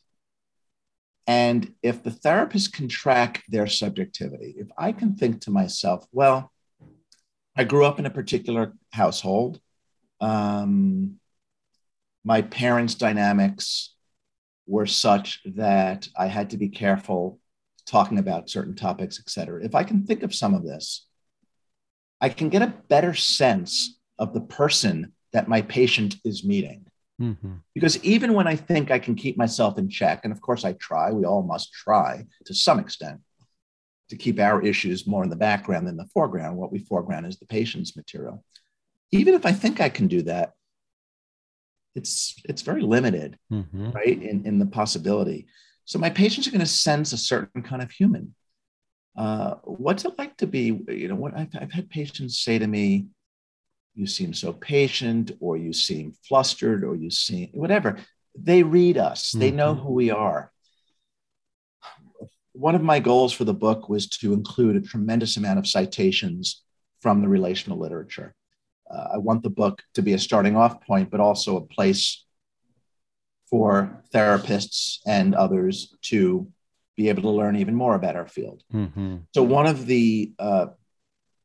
And 1.27 1.75
if 1.83 2.03
the 2.03 2.11
therapist 2.11 2.73
can 2.73 2.89
track 2.89 3.43
their 3.49 3.67
subjectivity, 3.67 4.55
if 4.59 4.69
I 4.79 4.93
can 4.93 5.17
think 5.17 5.43
to 5.43 5.51
myself, 5.51 6.07
well, 6.13 6.53
I 7.57 7.65
grew 7.65 7.85
up 7.85 7.99
in 7.99 8.07
a 8.07 8.11
particular 8.11 8.75
household. 8.93 9.61
Um, 10.21 11.19
my 12.25 12.43
parents' 12.43 12.95
dynamics 12.95 13.95
were 14.67 14.87
such 14.87 15.41
that 15.45 16.09
I 16.17 16.27
had 16.27 16.51
to 16.51 16.59
be 16.59 16.69
careful 16.69 17.41
talking 17.87 18.19
about 18.19 18.51
certain 18.51 18.75
topics, 18.75 19.21
et 19.21 19.31
cetera, 19.31 19.65
if 19.65 19.75
I 19.75 19.85
can 19.85 20.05
think 20.05 20.23
of 20.23 20.35
some 20.35 20.55
of 20.55 20.65
this, 20.65 21.07
I 22.21 22.29
can 22.29 22.49
get 22.49 22.63
a 22.63 22.75
better 22.89 23.15
sense 23.15 23.99
of 24.19 24.35
the 24.35 24.41
person 24.41 25.13
that 25.33 25.49
my 25.49 25.63
patient 25.63 26.17
is 26.25 26.45
meeting. 26.45 26.87
Mm-hmm. 27.21 27.55
Because 27.75 28.03
even 28.05 28.35
when 28.35 28.47
I 28.47 28.57
think 28.57 28.91
I 28.91 28.99
can 28.99 29.15
keep 29.15 29.39
myself 29.39 29.79
in 29.79 29.89
check, 29.89 30.23
and 30.25 30.33
of 30.33 30.41
course 30.41 30.65
I 30.65 30.73
try, 30.73 31.13
we 31.13 31.25
all 31.25 31.43
must 31.43 31.73
try 31.73 32.27
to 32.47 32.55
some 32.55 32.79
extent 32.79 33.21
to 34.11 34.17
keep 34.17 34.39
our 34.39 34.63
issues 34.63 35.07
more 35.07 35.25
in 35.25 35.31
the 35.31 35.37
background 35.37 35.87
than 35.87 35.97
the 35.97 36.07
foreground. 36.15 36.57
What 36.57 36.73
we 36.73 36.79
foreground 36.79 37.27
is 37.27 37.39
the 37.39 37.47
patient's 37.47 37.97
material. 37.97 38.45
Even 39.11 39.35
if 39.35 39.47
I 39.47 39.53
think 39.53 39.81
I 39.81 39.89
can 39.89 40.07
do 40.09 40.23
that, 40.23 40.53
it's 41.95 42.35
it's 42.45 42.63
very 42.63 42.83
limited, 42.83 43.39
mm-hmm. 43.51 43.91
right? 43.91 44.23
In, 44.23 44.47
in 44.47 44.59
the 44.59 44.67
possibility. 44.67 45.47
So 45.85 45.99
my 45.99 46.11
patients 46.11 46.47
are 46.47 46.51
going 46.51 46.61
to 46.61 46.67
sense 46.67 47.13
a 47.13 47.19
certain 47.19 47.63
kind 47.63 47.81
of 47.81 47.91
human. 47.91 48.35
Uh, 49.17 49.55
what's 49.65 50.05
it 50.05 50.19
like 50.19 50.37
to 50.37 50.47
be, 50.47 50.79
you 50.89 51.09
know, 51.09 51.15
what 51.15 51.35
I've, 51.35 51.49
I've 51.59 51.73
had 51.73 51.89
patients 51.89 52.41
say 52.41 52.59
to 52.59 52.67
me, 52.67 53.07
you 53.95 54.07
seem 54.07 54.35
so 54.35 54.53
patient, 54.53 55.33
or 55.41 55.57
you 55.57 55.73
seem 55.73 56.13
flustered, 56.29 56.85
or 56.85 56.97
you 56.97 57.11
seem 57.11 57.49
whatever. 57.55 57.97
They 58.39 58.63
read 58.63 58.99
us, 58.99 59.31
mm-hmm. 59.31 59.39
they 59.41 59.51
know 59.53 59.75
mm-hmm. 59.75 59.85
who 59.85 59.93
we 59.93 60.11
are. 60.11 60.53
One 62.57 62.75
of 62.75 62.83
my 62.83 63.01
goals 63.01 63.35
for 63.35 63.45
the 63.45 63.53
book 63.53 63.91
was 63.91 64.09
to 64.09 64.33
include 64.33 64.77
a 64.77 64.81
tremendous 64.81 65.37
amount 65.37 65.59
of 65.59 65.67
citations 65.67 66.63
from 67.03 67.21
the 67.21 67.29
relational 67.29 67.79
literature. 67.79 68.35
Uh, 68.91 69.09
I 69.15 69.19
want 69.19 69.43
the 69.43 69.51
book 69.51 69.83
to 69.93 70.03
be 70.03 70.15
a 70.15 70.19
starting 70.19 70.57
off 70.57 70.81
point, 70.81 71.11
but 71.11 71.21
also 71.21 71.59
a 71.59 71.67
place 71.67 72.25
for 73.51 74.03
therapists 74.13 75.01
and 75.07 75.35
others 75.35 75.95
to 76.03 76.51
be 76.97 77.11
able 77.11 77.23
to 77.23 77.31
learn 77.31 77.57
even 77.57 77.75
more 77.75 77.95
about 77.95 78.17
our 78.17 78.27
field. 78.27 78.63
Mm-hmm. 78.73 79.17
So, 79.35 79.43
one 79.43 79.67
of 79.67 79.85
the 79.85 80.33
uh, 80.39 80.69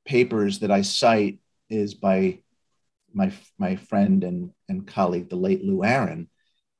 papers 0.06 0.60
that 0.60 0.71
I 0.71 0.82
cite 0.82 1.39
is 1.69 1.93
by 1.93 2.39
my, 3.13 3.34
my 3.60 3.76
friend 3.76 4.24
and, 4.24 4.52
and 4.69 4.88
colleague, 4.88 5.30
the 5.30 5.36
late 5.36 5.62
Lou 5.62 5.84
Aron. 5.84 6.30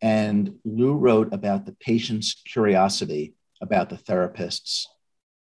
And 0.02 0.56
Lou 0.64 0.94
wrote 0.94 1.34
about 1.34 1.66
the 1.66 1.74
patient's 1.74 2.42
curiosity 2.46 3.36
about 3.62 3.90
the 3.90 3.98
therapist's 3.98 4.88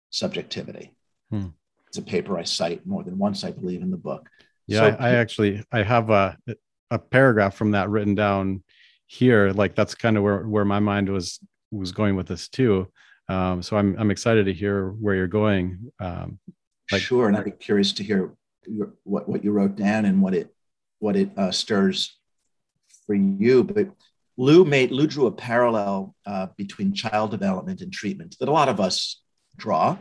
subjectivity. 0.10 0.94
Hmm. 1.30 1.48
It's 1.88 1.98
a 1.98 2.02
paper 2.02 2.38
I 2.38 2.44
cite 2.44 2.86
more 2.86 3.04
than 3.04 3.18
once, 3.18 3.44
I 3.44 3.52
believe, 3.52 3.82
in 3.82 3.92
the 3.92 3.98
book. 3.98 4.30
Yeah, 4.68 4.80
so, 4.80 4.98
I, 5.00 5.10
I 5.10 5.16
actually 5.16 5.64
I 5.72 5.84
have 5.84 6.10
a 6.10 6.38
a 6.92 7.00
paragraph 7.00 7.56
from 7.56 7.72
that 7.72 7.90
written 7.90 8.16
down 8.16 8.64
here. 9.08 9.52
Like 9.52 9.76
that's 9.76 9.96
kind 9.96 10.18
of 10.18 10.24
where 10.24 10.48
where 10.48 10.66
my 10.66 10.80
mind 10.80 11.10
was 11.10 11.40
was 11.72 11.92
going 11.92 12.16
with 12.16 12.28
this 12.28 12.48
too. 12.48 12.92
Um, 13.30 13.62
so 13.62 13.78
I'm 13.78 13.96
I'm 14.00 14.12
excited 14.12 14.46
to 14.46 14.54
hear 14.54 14.90
where 14.90 15.16
you're 15.16 15.28
going. 15.28 15.92
Um, 16.00 16.40
like, 16.92 17.02
sure, 17.02 17.28
and 17.28 17.38
I'd 17.38 17.46
be 17.46 17.52
curious 17.52 17.94
to 17.94 18.04
hear 18.04 18.36
your, 18.68 18.94
what 19.04 19.28
what 19.28 19.44
you 19.44 19.52
wrote 19.52 19.76
down 19.76 20.06
and 20.06 20.22
what 20.22 20.34
it 20.34 20.54
what 21.00 21.16
it 21.16 21.30
uh, 21.38 21.52
stirs 21.52 22.18
for 23.06 23.16
you. 23.16 23.64
But 23.64 23.90
Lou 24.38 24.66
made 24.66 24.92
Lou 24.92 25.08
drew 25.08 25.28
a 25.28 25.32
parallel 25.32 26.16
uh, 26.26 26.48
between 26.58 26.94
child 26.94 27.32
development 27.32 27.82
and 27.82 27.92
treatment 27.92 28.36
that 28.40 28.50
a 28.50 28.52
lot 28.52 28.70
of 28.70 28.80
us 28.80 29.22
draw, 29.56 29.98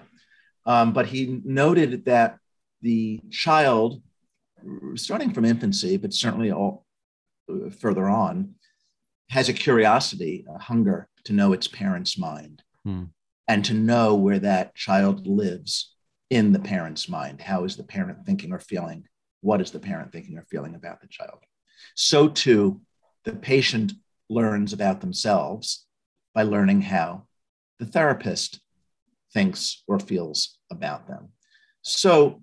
um, 0.67 0.93
but 0.93 1.07
he 1.07 1.41
noted 1.45 2.07
that 2.07 2.39
the 2.83 3.21
child 3.31 4.03
starting 4.97 5.33
from 5.33 5.45
infancy, 5.45 5.97
but 5.97 6.13
certainly 6.13 6.51
all 6.51 6.87
uh, 7.51 7.71
further 7.71 8.09
on, 8.09 8.55
has 9.31 9.49
a 9.49 9.53
curiosity, 9.53 10.45
a 10.49 10.59
hunger 10.59 11.09
to 11.25 11.33
know 11.33 11.53
its 11.53 11.67
parent's 11.67 12.19
mind 12.19 12.63
hmm. 12.85 13.05
and 13.49 13.65
to 13.65 13.75
know 13.75 14.15
where 14.15 14.39
that 14.39 14.75
child 14.75 15.27
lives 15.27 15.95
in 16.31 16.53
the 16.53 16.59
parent's 16.59 17.09
mind. 17.09 17.41
How 17.41 17.65
is 17.65 17.77
the 17.77 17.85
parent 17.85 18.27
thinking 18.27 18.53
or 18.53 18.59
feeling? 18.59 19.05
What 19.41 19.61
is 19.61 19.71
the 19.71 19.79
parent 19.79 20.13
thinking 20.13 20.39
or 20.39 20.47
feeling 20.51 20.75
about 20.75 21.01
the 21.01 21.09
child? 21.09 21.39
So, 21.95 22.29
too, 22.29 22.81
the 23.25 23.33
patient 23.33 23.93
learns 24.29 24.73
about 24.73 25.01
themselves 25.01 25.87
by 26.35 26.43
learning 26.43 26.83
how 26.83 27.27
the 27.79 27.87
therapist 27.87 28.61
thinks 29.33 29.83
or 29.87 29.99
feels 29.99 30.59
about 30.71 31.07
them. 31.07 31.29
So, 31.83 32.43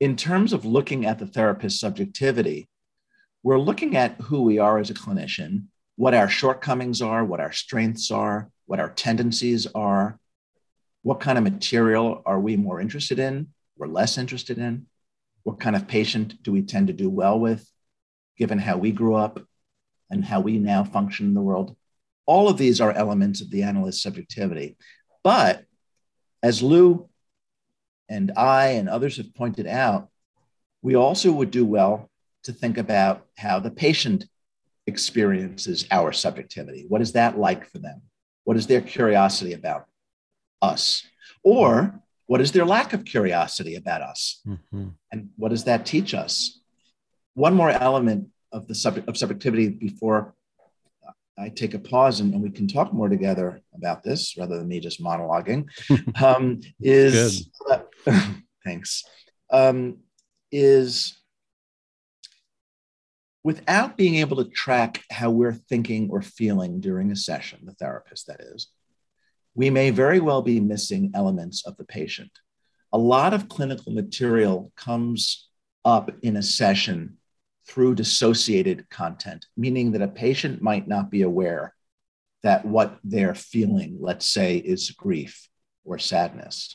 in 0.00 0.16
terms 0.16 0.52
of 0.52 0.64
looking 0.64 1.06
at 1.06 1.18
the 1.18 1.26
therapist's 1.26 1.80
subjectivity, 1.80 2.68
we're 3.42 3.58
looking 3.58 3.96
at 3.96 4.20
who 4.20 4.42
we 4.42 4.58
are 4.58 4.78
as 4.78 4.90
a 4.90 4.94
clinician, 4.94 5.64
what 5.96 6.14
our 6.14 6.28
shortcomings 6.28 7.02
are, 7.02 7.24
what 7.24 7.40
our 7.40 7.52
strengths 7.52 8.10
are, 8.10 8.50
what 8.66 8.80
our 8.80 8.90
tendencies 8.90 9.66
are, 9.74 10.18
what 11.02 11.20
kind 11.20 11.38
of 11.38 11.44
material 11.44 12.22
are 12.26 12.38
we 12.38 12.56
more 12.56 12.80
interested 12.80 13.18
in 13.18 13.48
or 13.78 13.88
less 13.88 14.18
interested 14.18 14.58
in, 14.58 14.86
what 15.44 15.60
kind 15.60 15.76
of 15.76 15.88
patient 15.88 16.42
do 16.42 16.52
we 16.52 16.62
tend 16.62 16.88
to 16.88 16.92
do 16.92 17.08
well 17.08 17.38
with, 17.38 17.66
given 18.36 18.58
how 18.58 18.76
we 18.76 18.92
grew 18.92 19.14
up 19.14 19.40
and 20.10 20.24
how 20.24 20.40
we 20.40 20.58
now 20.58 20.84
function 20.84 21.26
in 21.26 21.34
the 21.34 21.40
world. 21.40 21.76
All 22.26 22.48
of 22.48 22.58
these 22.58 22.80
are 22.80 22.92
elements 22.92 23.40
of 23.40 23.50
the 23.50 23.62
analyst's 23.62 24.02
subjectivity. 24.02 24.76
But 25.22 25.64
as 26.42 26.62
Lou 26.62 27.08
and 28.08 28.32
I 28.36 28.68
and 28.68 28.88
others 28.88 29.16
have 29.16 29.34
pointed 29.34 29.66
out, 29.66 30.08
we 30.82 30.94
also 30.94 31.32
would 31.32 31.50
do 31.50 31.64
well 31.64 32.10
to 32.44 32.52
think 32.52 32.78
about 32.78 33.26
how 33.36 33.58
the 33.58 33.70
patient 33.70 34.26
experiences 34.86 35.86
our 35.90 36.12
subjectivity. 36.12 36.86
What 36.88 37.02
is 37.02 37.12
that 37.12 37.38
like 37.38 37.68
for 37.70 37.78
them? 37.78 38.02
What 38.44 38.56
is 38.56 38.66
their 38.66 38.80
curiosity 38.80 39.52
about 39.52 39.86
us? 40.62 41.06
Or 41.42 42.00
what 42.26 42.40
is 42.40 42.52
their 42.52 42.64
lack 42.64 42.92
of 42.92 43.04
curiosity 43.04 43.74
about 43.74 44.02
us? 44.02 44.40
Mm-hmm. 44.46 44.88
And 45.12 45.30
what 45.36 45.50
does 45.50 45.64
that 45.64 45.84
teach 45.84 46.14
us? 46.14 46.60
One 47.34 47.54
more 47.54 47.70
element 47.70 48.28
of 48.52 48.66
the 48.68 48.74
subject 48.74 49.08
of 49.08 49.16
subjectivity 49.16 49.68
before 49.68 50.34
I 51.38 51.48
take 51.50 51.74
a 51.74 51.78
pause 51.78 52.20
and, 52.20 52.34
and, 52.34 52.42
we 52.42 52.50
can 52.50 52.66
talk 52.66 52.92
more 52.92 53.08
together 53.08 53.60
about 53.72 54.02
this 54.02 54.36
rather 54.36 54.58
than 54.58 54.66
me 54.66 54.80
just 54.80 55.02
monologuing, 55.02 55.68
um, 56.22 56.60
is 56.80 57.48
uh, 57.70 57.80
thanks, 58.64 59.04
um, 59.50 59.98
is 60.50 61.16
without 63.44 63.96
being 63.96 64.16
able 64.16 64.36
to 64.42 64.50
track 64.50 65.04
how 65.10 65.30
we're 65.30 65.52
thinking 65.52 66.10
or 66.10 66.22
feeling 66.22 66.80
during 66.80 67.12
a 67.12 67.16
session, 67.16 67.60
the 67.62 67.72
therapist 67.74 68.26
that 68.26 68.40
is, 68.40 68.68
we 69.54 69.70
may 69.70 69.90
very 69.90 70.20
well 70.20 70.42
be 70.42 70.60
missing 70.60 71.10
elements 71.14 71.64
of 71.66 71.76
the 71.76 71.84
patient. 71.84 72.30
A 72.92 72.98
lot 72.98 73.32
of 73.32 73.48
clinical 73.48 73.92
material 73.92 74.72
comes 74.76 75.48
up 75.84 76.10
in 76.22 76.36
a 76.36 76.42
session 76.42 77.17
through 77.68 77.94
dissociated 77.94 78.88
content, 78.88 79.46
meaning 79.56 79.92
that 79.92 80.02
a 80.02 80.08
patient 80.08 80.62
might 80.62 80.88
not 80.88 81.10
be 81.10 81.22
aware 81.22 81.74
that 82.42 82.64
what 82.64 82.98
they're 83.04 83.34
feeling, 83.34 83.98
let's 84.00 84.26
say, 84.26 84.56
is 84.56 84.90
grief 84.92 85.48
or 85.84 85.98
sadness. 85.98 86.74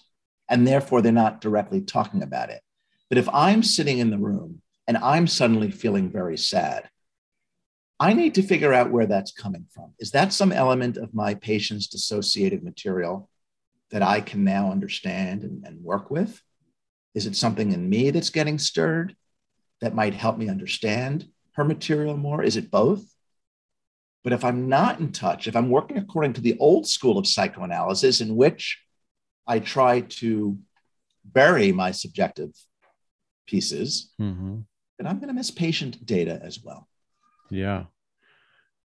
And 0.49 0.67
therefore, 0.67 1.01
they're 1.01 1.11
not 1.11 1.41
directly 1.41 1.81
talking 1.81 2.21
about 2.21 2.49
it. 2.49 2.61
But 3.09 3.17
if 3.17 3.27
I'm 3.29 3.63
sitting 3.63 3.97
in 3.97 4.11
the 4.11 4.17
room 4.17 4.61
and 4.87 4.97
I'm 4.97 5.25
suddenly 5.27 5.71
feeling 5.71 6.11
very 6.11 6.37
sad, 6.37 6.89
I 7.99 8.13
need 8.13 8.35
to 8.35 8.43
figure 8.43 8.73
out 8.73 8.91
where 8.91 9.05
that's 9.05 9.31
coming 9.31 9.65
from. 9.73 9.93
Is 9.99 10.11
that 10.11 10.33
some 10.33 10.51
element 10.51 10.97
of 10.97 11.13
my 11.13 11.35
patient's 11.35 11.87
dissociated 11.87 12.63
material 12.63 13.29
that 13.91 14.03
I 14.03 14.19
can 14.19 14.43
now 14.43 14.71
understand 14.71 15.43
and, 15.43 15.65
and 15.65 15.83
work 15.83 16.11
with? 16.11 16.41
Is 17.15 17.25
it 17.25 17.35
something 17.35 17.71
in 17.71 17.89
me 17.89 18.09
that's 18.09 18.31
getting 18.31 18.59
stirred? 18.59 19.15
That 19.83 19.93
might 19.93 20.13
help 20.13 20.37
me 20.37 20.47
understand 20.49 21.27
her 21.55 21.65
material 21.65 22.15
more? 22.15 22.41
Is 22.41 22.55
it 22.55 22.71
both? 22.71 23.03
But 24.23 24.31
if 24.31 24.45
I'm 24.45 24.69
not 24.69 24.99
in 25.01 25.11
touch, 25.11 25.47
if 25.47 25.55
I'm 25.55 25.69
working 25.69 25.97
according 25.97 26.33
to 26.33 26.41
the 26.41 26.57
old 26.57 26.87
school 26.87 27.17
of 27.17 27.27
psychoanalysis, 27.27 28.21
in 28.21 28.37
which 28.37 28.81
I 29.45 29.59
try 29.59 30.01
to 30.21 30.57
bury 31.25 31.73
my 31.73 31.91
subjective 31.91 32.51
pieces, 33.45 34.13
mm-hmm. 34.19 34.59
then 34.97 35.07
I'm 35.07 35.17
going 35.17 35.27
to 35.27 35.33
miss 35.33 35.51
patient 35.51 36.05
data 36.05 36.39
as 36.41 36.63
well. 36.63 36.87
Yeah. 37.49 37.83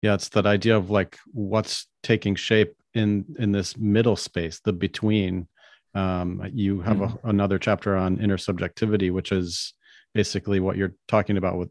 Yeah. 0.02 0.14
It's 0.14 0.30
that 0.30 0.46
idea 0.46 0.76
of 0.76 0.90
like 0.90 1.16
what's 1.32 1.86
taking 2.02 2.34
shape 2.34 2.74
in 2.94 3.24
in 3.38 3.52
this 3.52 3.76
middle 3.76 4.16
space, 4.16 4.60
the 4.64 4.72
between. 4.72 5.46
Um, 5.94 6.42
you 6.52 6.80
have 6.82 6.98
mm-hmm. 6.98 7.26
a, 7.26 7.30
another 7.30 7.58
chapter 7.58 7.96
on 7.96 8.18
intersubjectivity, 8.18 9.12
which 9.12 9.32
is 9.32 9.72
basically 10.14 10.60
what 10.60 10.76
you're 10.76 10.94
talking 11.06 11.36
about 11.36 11.56
with 11.56 11.70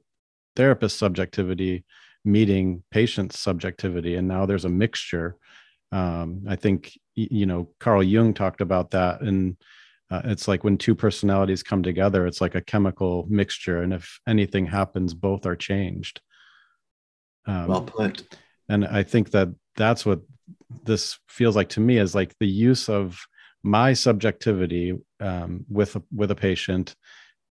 therapist 0.55 0.97
subjectivity 0.97 1.83
meeting 2.25 2.83
patient 2.91 3.33
subjectivity 3.33 4.15
and 4.15 4.27
now 4.27 4.45
there's 4.45 4.65
a 4.65 4.69
mixture. 4.69 5.37
Um, 5.93 6.43
i 6.49 6.57
think 6.57 6.99
you 7.15 7.45
know 7.45 7.69
carl 7.79 8.03
jung 8.03 8.33
talked 8.33 8.59
about 8.59 8.91
that 8.91 9.21
and 9.21 9.55
uh, 10.11 10.21
it's 10.25 10.47
like 10.47 10.65
when 10.65 10.77
two 10.77 10.93
personalities 10.95 11.63
come 11.63 11.81
together 11.81 12.27
it's 12.27 12.41
like 12.41 12.55
a 12.55 12.61
chemical 12.61 13.25
mixture 13.29 13.81
and 13.81 13.93
if 13.93 14.19
anything 14.27 14.65
happens 14.65 15.13
both 15.13 15.45
are 15.45 15.55
changed. 15.55 16.19
Um, 17.45 17.67
well 17.67 17.83
put. 17.83 18.27
and 18.67 18.85
i 18.85 19.01
think 19.03 19.31
that 19.31 19.47
that's 19.77 20.05
what 20.05 20.19
this 20.83 21.17
feels 21.29 21.55
like 21.55 21.69
to 21.69 21.79
me 21.79 21.97
is 21.97 22.13
like 22.13 22.35
the 22.39 22.47
use 22.47 22.89
of 22.89 23.17
my 23.63 23.93
subjectivity 23.93 24.93
um, 25.19 25.65
with 25.69 25.95
a, 25.95 26.03
with 26.13 26.31
a 26.31 26.35
patient 26.35 26.95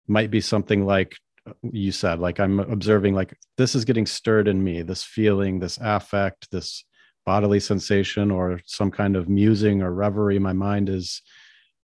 might 0.07 0.31
be 0.31 0.40
something 0.40 0.85
like 0.85 1.17
you 1.62 1.93
said 1.93 2.19
like 2.19 2.40
i'm 2.40 2.59
observing 2.59 3.14
like 3.14 3.37
this 3.59 3.75
is 3.75 3.85
getting 3.85 4.07
stirred 4.07 4.49
in 4.49 4.62
me 4.62 4.81
this 4.81 5.03
feeling 5.03 5.59
this 5.59 5.79
affect 5.83 6.51
this 6.51 6.85
bodily 7.25 7.61
sensation 7.61 8.31
or 8.31 8.61
some 8.67 8.90
kind 8.90 9.17
of 9.17 9.29
musing 9.29 9.83
or 9.83 9.93
reverie. 9.93 10.38
My 10.38 10.53
mind 10.53 10.88
is 10.88 11.23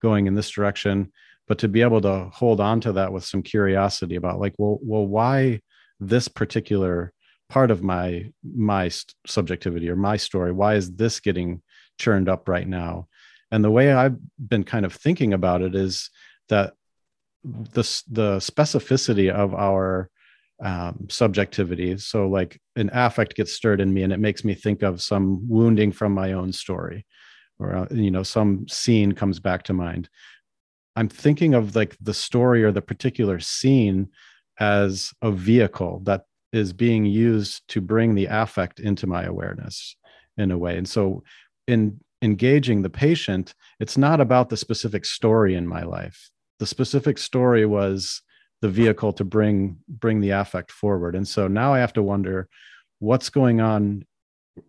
going 0.00 0.26
in 0.26 0.34
this 0.34 0.50
direction. 0.50 1.12
But 1.46 1.58
to 1.58 1.68
be 1.68 1.82
able 1.82 2.00
to 2.02 2.30
hold 2.32 2.60
on 2.60 2.80
to 2.82 2.92
that 2.92 3.12
with 3.12 3.24
some 3.24 3.42
curiosity 3.42 4.16
about 4.16 4.40
like 4.40 4.54
well 4.58 4.78
well 4.82 5.06
why 5.06 5.60
this 6.00 6.26
particular 6.26 7.12
part 7.50 7.70
of 7.70 7.82
my 7.82 8.30
my 8.42 8.90
subjectivity 9.26 9.90
or 9.90 9.96
my 9.96 10.16
story 10.16 10.52
why 10.52 10.74
is 10.74 10.92
this 10.92 11.20
getting 11.20 11.62
churned 11.98 12.28
up 12.30 12.48
right 12.48 12.66
now? 12.66 13.08
And 13.50 13.62
the 13.62 13.70
way 13.70 13.92
i've 13.92 14.16
been 14.38 14.64
kind 14.64 14.86
of 14.86 14.94
thinking 14.94 15.34
about 15.34 15.60
it 15.60 15.74
is 15.74 16.08
that 16.48 16.72
the 17.44 17.82
the 18.10 18.36
specificity 18.38 19.30
of 19.30 19.54
our 19.54 20.10
um, 20.62 21.06
subjectivity. 21.10 21.98
So 21.98 22.28
like 22.28 22.60
an 22.76 22.90
affect 22.92 23.34
gets 23.34 23.52
stirred 23.52 23.80
in 23.80 23.92
me 23.92 24.02
and 24.02 24.12
it 24.12 24.20
makes 24.20 24.44
me 24.44 24.54
think 24.54 24.82
of 24.82 25.02
some 25.02 25.46
wounding 25.48 25.92
from 25.92 26.12
my 26.12 26.32
own 26.32 26.52
story 26.52 27.04
or 27.58 27.74
uh, 27.74 27.86
you 27.90 28.10
know 28.10 28.22
some 28.22 28.66
scene 28.68 29.12
comes 29.12 29.40
back 29.40 29.64
to 29.64 29.72
mind. 29.72 30.08
I'm 30.96 31.08
thinking 31.08 31.54
of 31.54 31.74
like 31.74 31.96
the 32.00 32.14
story 32.14 32.62
or 32.62 32.72
the 32.72 32.82
particular 32.82 33.40
scene 33.40 34.08
as 34.60 35.12
a 35.22 35.30
vehicle 35.30 36.00
that 36.04 36.22
is 36.52 36.72
being 36.72 37.04
used 37.04 37.66
to 37.68 37.80
bring 37.80 38.14
the 38.14 38.26
affect 38.26 38.78
into 38.78 39.08
my 39.08 39.24
awareness 39.24 39.96
in 40.36 40.52
a 40.52 40.58
way. 40.58 40.78
And 40.78 40.88
so 40.88 41.24
in 41.66 41.98
engaging 42.22 42.80
the 42.80 42.90
patient 42.90 43.54
it's 43.80 43.98
not 43.98 44.18
about 44.18 44.48
the 44.48 44.56
specific 44.56 45.04
story 45.04 45.54
in 45.54 45.66
my 45.66 45.82
life 45.82 46.30
the 46.58 46.66
specific 46.66 47.18
story 47.18 47.66
was 47.66 48.22
the 48.62 48.68
vehicle 48.68 49.12
to 49.12 49.24
bring 49.24 49.76
bring 49.88 50.20
the 50.20 50.30
affect 50.30 50.70
forward. 50.70 51.14
And 51.14 51.26
so 51.26 51.48
now 51.48 51.74
i 51.74 51.78
have 51.78 51.92
to 51.94 52.02
wonder 52.02 52.48
what's 52.98 53.28
going 53.28 53.60
on 53.60 54.04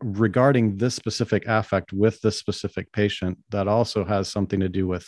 regarding 0.02 0.78
this 0.78 0.96
specific 0.96 1.46
affect 1.48 1.94
with 1.94 2.20
this 2.22 2.38
specific 2.38 2.92
patient 2.92 3.38
that 3.50 3.68
also 3.68 4.04
has 4.04 4.28
something 4.30 4.60
to 4.60 4.70
do 4.70 4.88
with 4.88 5.08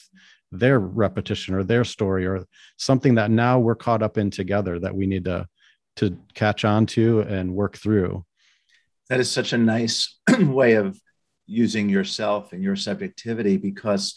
their 0.52 0.80
repetition 0.80 1.56
or 1.56 1.63
their 1.63 1.84
story 1.84 2.26
or 2.26 2.46
something 2.78 3.16
that 3.16 3.32
now 3.32 3.60
we're 3.60 3.76
caught 3.76 4.04
up 4.04 4.18
in 4.18 4.30
together 4.30 4.80
that 4.80 4.96
we 4.96 5.08
need 5.08 5.26
to 5.26 5.48
to 5.98 6.16
catch 6.36 6.63
on 6.63 6.86
to 6.86 7.22
and 7.22 7.54
work 7.54 7.76
through. 7.76 8.24
That 9.10 9.20
is 9.20 9.32
such 9.32 9.52
a 9.52 9.58
nice 9.58 10.20
way 10.40 10.74
of 10.74 11.00
using 11.48 11.90
yourself 11.90 12.54
and 12.54 12.62
your 12.62 12.76
subjectivity 12.76 13.58
because 13.58 14.16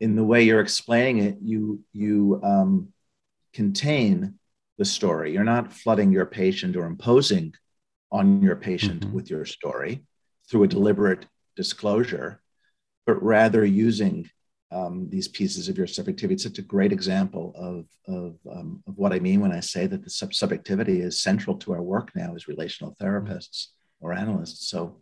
in 0.00 0.16
the 0.16 0.24
way 0.24 0.42
you're 0.42 0.60
explaining 0.60 1.22
it, 1.24 1.38
you 1.42 1.80
you 1.92 2.40
um, 2.42 2.92
contain 3.52 4.38
the 4.78 4.84
story. 4.84 5.32
You're 5.32 5.44
not 5.44 5.72
flooding 5.72 6.10
your 6.10 6.26
patient 6.26 6.76
or 6.76 6.86
imposing 6.86 7.54
on 8.10 8.42
your 8.42 8.56
patient 8.56 9.02
mm-hmm. 9.02 9.12
with 9.12 9.30
your 9.30 9.44
story 9.44 10.04
through 10.48 10.64
a 10.64 10.68
deliberate 10.68 11.26
disclosure, 11.54 12.40
but 13.06 13.22
rather 13.22 13.64
using 13.64 14.28
um, 14.72 15.08
these 15.10 15.28
pieces 15.28 15.68
of 15.68 15.76
your 15.76 15.86
subjectivity. 15.86 16.34
It's 16.34 16.44
such 16.44 16.58
a 16.58 16.62
great 16.62 16.92
example 16.92 17.52
of, 17.56 17.86
of, 18.12 18.36
um, 18.50 18.82
of 18.86 18.96
what 18.96 19.12
I 19.12 19.18
mean 19.18 19.40
when 19.40 19.52
I 19.52 19.60
say 19.60 19.86
that 19.86 20.02
the 20.02 20.10
sub- 20.10 20.34
subjectivity 20.34 21.00
is 21.00 21.20
central 21.20 21.56
to 21.58 21.72
our 21.72 21.82
work 21.82 22.10
now 22.14 22.34
as 22.34 22.48
relational 22.48 22.96
therapists 23.00 23.68
or 24.00 24.12
analysts. 24.12 24.68
So, 24.68 24.96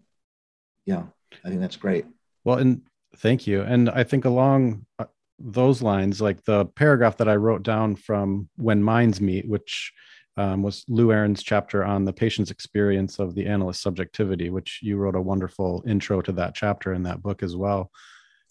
yeah, 0.86 1.04
I 1.44 1.48
think 1.48 1.60
that's 1.60 1.76
great. 1.76 2.06
Well, 2.44 2.58
and 2.58 2.82
Thank 3.16 3.46
you. 3.46 3.62
And 3.62 3.88
I 3.90 4.04
think 4.04 4.24
along 4.24 4.86
uh, 4.98 5.06
those 5.38 5.82
lines, 5.82 6.20
like 6.20 6.44
the 6.44 6.66
paragraph 6.66 7.16
that 7.18 7.28
I 7.28 7.36
wrote 7.36 7.62
down 7.62 7.96
from 7.96 8.48
When 8.56 8.82
Minds 8.82 9.20
Meet, 9.20 9.48
which 9.48 9.92
um, 10.36 10.62
was 10.62 10.84
Lou 10.88 11.10
Aron's 11.10 11.42
chapter 11.42 11.84
on 11.84 12.04
the 12.04 12.12
patient's 12.12 12.50
experience 12.50 13.18
of 13.18 13.34
the 13.34 13.46
analyst 13.46 13.82
subjectivity, 13.82 14.50
which 14.50 14.80
you 14.82 14.96
wrote 14.96 15.16
a 15.16 15.20
wonderful 15.20 15.82
intro 15.86 16.22
to 16.22 16.32
that 16.32 16.54
chapter 16.54 16.92
in 16.92 17.02
that 17.04 17.22
book 17.22 17.42
as 17.42 17.56
well. 17.56 17.90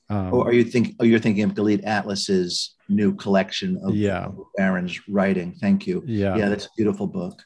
Um, 0.09 0.33
oh, 0.33 0.41
are 0.43 0.53
you 0.53 0.63
think? 0.63 0.95
Oh, 0.99 1.03
you're 1.03 1.19
thinking 1.19 1.43
of 1.43 1.53
Galit 1.53 1.85
Atlas's 1.85 2.75
new 2.89 3.13
collection 3.15 3.77
of 3.83 3.93
yeah 3.95 4.29
Aron's 4.57 5.07
writing. 5.09 5.53
Thank 5.53 5.85
you. 5.85 6.03
Yeah, 6.05 6.35
yeah, 6.35 6.49
that's 6.49 6.65
a 6.65 6.69
beautiful 6.77 7.07
book. 7.07 7.41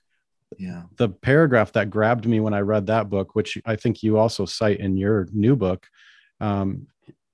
Yeah, 0.57 0.83
the 0.97 1.09
paragraph 1.09 1.71
that 1.73 1.89
grabbed 1.89 2.27
me 2.27 2.39
when 2.39 2.53
I 2.53 2.59
read 2.59 2.87
that 2.87 3.09
book, 3.09 3.35
which 3.35 3.57
I 3.65 3.75
think 3.75 4.03
you 4.03 4.17
also 4.17 4.45
cite 4.45 4.79
in 4.79 4.95
your 4.95 5.27
new 5.31 5.55
book, 5.55 5.87
um, 6.39 6.87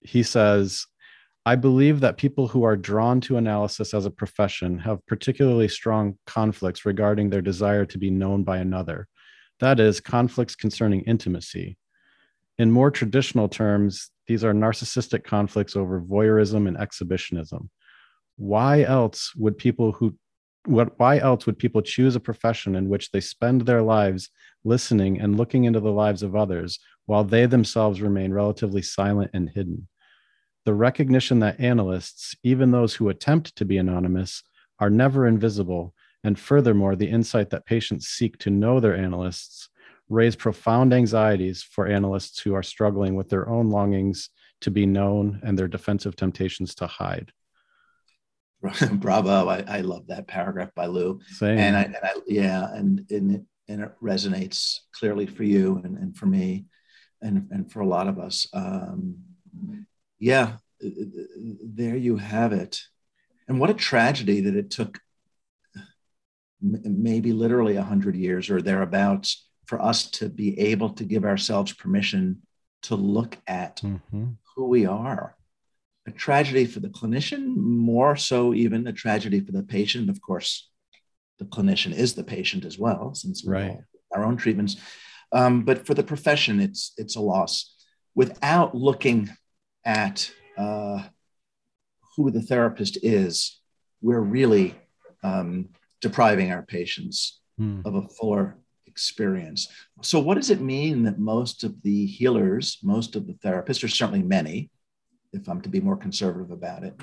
he 0.08 0.24
says, 0.24 0.86
I 1.46 1.56
believe 1.56 2.00
that 2.00 2.18
people 2.18 2.48
who 2.48 2.64
are 2.64 2.76
drawn 2.76 3.22
to 3.22 3.38
analysis 3.38 3.94
as 3.94 4.06
a 4.06 4.12
profession 4.12 4.80
have 4.80 5.06
particularly 5.06 5.68
strong 5.68 6.18
conflicts 6.26 6.86
regarding 6.86 7.30
their 7.30 7.42
desire 7.42 7.86
to 7.86 7.98
be 7.98 8.10
known 8.10 8.44
by 8.44 8.58
another. 8.58 9.08
That 9.60 9.80
is, 9.80 10.00
conflicts 10.00 10.56
concerning 10.56 11.02
intimacy. 11.02 11.78
In 12.58 12.72
more 12.72 12.92
traditional 12.92 13.48
terms, 13.48 14.10
these 14.28 14.44
are 14.44 14.54
narcissistic 14.54 15.24
conflicts 15.24 15.76
over 15.76 16.02
voyeurism 16.02 16.68
and 16.68 16.78
exhibitionism. 16.78 17.70
Why 18.36 18.84
else 18.84 19.34
would 19.36 19.58
people 19.58 19.94
who 19.94 20.16
what 20.66 21.00
why 21.00 21.18
else 21.18 21.46
would 21.46 21.58
people 21.58 21.82
choose 21.82 22.16
a 22.16 22.20
profession 22.20 22.76
in 22.76 22.90
which 22.90 23.12
they 23.12 23.22
spend 23.22 23.62
their 23.62 23.82
lives 23.82 24.30
listening 24.66 25.22
and 25.22 25.38
looking 25.38 25.64
into 25.64 25.80
the 25.80 25.92
lives 25.92 26.24
of 26.24 26.36
others 26.36 26.78
while 27.06 27.24
they 27.24 27.46
themselves 27.46 28.02
remain 28.02 28.34
relatively 28.34 28.82
silent 28.82 29.32
and 29.34 29.50
hidden. 29.50 29.88
The 30.68 30.74
recognition 30.74 31.40
that 31.40 31.62
analysts, 31.62 32.36
even 32.44 32.72
those 32.72 32.94
who 32.94 33.08
attempt 33.08 33.56
to 33.56 33.64
be 33.64 33.78
anonymous, 33.78 34.44
are 34.80 34.90
never 34.90 35.26
invisible, 35.26 35.96
and 36.26 36.38
furthermore, 36.38 36.98
the 36.98 37.10
insight 37.10 37.52
that 37.52 37.66
patients 37.66 38.10
seek 38.10 38.38
to 38.40 38.50
know 38.50 38.82
their 38.82 38.94
analysts 38.94 39.70
raise 40.10 40.36
profound 40.36 40.94
anxieties 40.94 41.64
for 41.64 41.88
analysts 41.88 42.40
who 42.42 42.54
are 42.54 42.64
struggling 42.64 43.16
with 43.16 43.30
their 43.30 43.48
own 43.48 43.70
longings 43.70 44.30
to 44.60 44.70
be 44.70 44.86
known 44.86 45.40
and 45.42 45.58
their 45.58 45.70
defensive 45.70 46.18
temptations 46.18 46.76
to 46.76 46.86
hide. 46.86 47.32
Bravo. 48.92 49.48
I, 49.48 49.64
I 49.66 49.80
love 49.80 50.08
that 50.08 50.28
paragraph 50.28 50.76
by 50.76 50.88
Lou. 50.88 51.22
Same. 51.30 51.58
And 51.60 51.78
I, 51.78 51.84
and 51.84 51.98
I 52.04 52.12
yeah, 52.28 52.68
and, 52.74 53.10
and, 53.10 53.36
it, 53.36 53.42
and 53.70 53.84
it 53.84 53.92
resonates 54.04 54.80
clearly 54.92 55.28
for 55.28 55.46
you 55.46 55.80
and, 55.86 55.98
and 55.98 56.18
for 56.18 56.26
me 56.26 56.66
and, 57.22 57.48
and 57.52 57.72
for 57.72 57.80
a 57.80 57.88
lot 57.88 58.10
of 58.10 58.20
us. 58.20 58.46
Um, 58.52 59.20
yeah, 60.20 60.58
there 60.80 61.98
you 61.98 62.18
have 62.18 62.54
it. 62.54 62.82
And 63.48 63.60
what 63.60 63.70
a 63.70 63.76
tragedy 63.76 64.42
that 64.42 64.56
it 64.56 64.70
took 64.70 65.00
maybe 66.62 67.34
literally 67.34 67.76
100 67.76 68.16
years 68.16 68.50
or 68.50 68.62
thereabouts 68.62 69.48
for 69.66 69.82
us 69.82 70.10
to 70.12 70.30
be 70.30 70.60
able 70.60 70.90
to 70.92 71.04
give 71.04 71.26
ourselves 71.26 71.74
permission 71.74 72.42
to 72.84 72.96
look 72.96 73.38
at 73.48 73.78
mm-hmm. 73.78 74.30
who 74.56 74.68
we 74.68 74.86
are. 74.86 75.36
A 76.08 76.12
tragedy 76.12 76.66
for 76.66 76.80
the 76.80 76.90
clinician, 76.90 77.56
more 77.58 78.16
so 78.16 78.54
even 78.54 78.88
a 78.88 78.94
tragedy 78.94 79.42
for 79.42 79.52
the 79.52 79.64
patient. 79.64 80.10
Of 80.10 80.22
course, 80.22 80.70
the 81.38 81.46
clinician 81.46 81.94
is 81.94 82.16
the 82.16 82.24
patient 82.24 82.64
as 82.64 82.80
well, 82.80 83.14
since 83.14 83.44
we 83.44 83.52
right. 83.52 83.80
our 84.16 84.24
own 84.24 84.38
treatments. 84.38 84.78
Um, 85.34 85.64
but 85.64 85.86
for 85.86 85.94
the 85.94 86.04
profession, 86.04 86.62
it's 86.62 86.94
it's 86.96 87.18
a 87.18 87.22
loss. 87.22 87.76
Without 88.16 88.74
looking 88.74 89.30
at 89.88 90.30
uh, 90.58 91.02
who 92.16 92.30
the 92.30 92.42
therapist 92.42 93.00
is, 93.02 93.60
we're 94.02 94.20
really 94.20 94.76
um, 95.24 95.70
depriving 96.02 96.52
our 96.52 96.62
patients 96.62 97.40
mm. 97.60 97.84
of 97.86 97.96
a 97.96 98.08
fuller 98.10 98.58
experience. 98.86 99.70
So, 100.02 100.20
what 100.20 100.36
does 100.36 100.50
it 100.50 100.62
mean 100.62 101.04
that 101.04 101.20
most 101.20 101.64
of 101.64 101.82
the 101.82 102.06
healers, 102.06 102.78
most 102.84 103.16
of 103.16 103.26
the 103.26 103.34
therapists, 103.34 103.84
or 103.84 103.88
certainly 103.88 104.24
many, 104.24 104.70
if 105.32 105.48
I'm 105.48 105.62
to 105.62 105.70
be 105.70 105.80
more 105.80 105.98
conservative 105.98 106.52
about 106.52 106.84
it, 106.84 107.00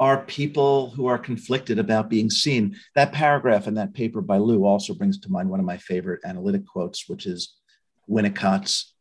are 0.00 0.22
people 0.24 0.90
who 0.90 1.06
are 1.06 1.18
conflicted 1.18 1.78
about 1.78 2.08
being 2.08 2.30
seen. 2.30 2.76
That 2.94 3.12
paragraph 3.12 3.66
in 3.66 3.74
that 3.74 3.94
paper 3.94 4.20
by 4.20 4.38
Lou 4.38 4.64
also 4.64 4.94
brings 4.94 5.18
to 5.20 5.30
mind 5.30 5.50
one 5.50 5.58
of 5.58 5.66
my 5.66 5.78
favorite 5.78 6.20
analytic 6.24 6.64
quotes, 6.66 7.08
which 7.08 7.26
is 7.26 7.56
Winnicott's 8.08 8.94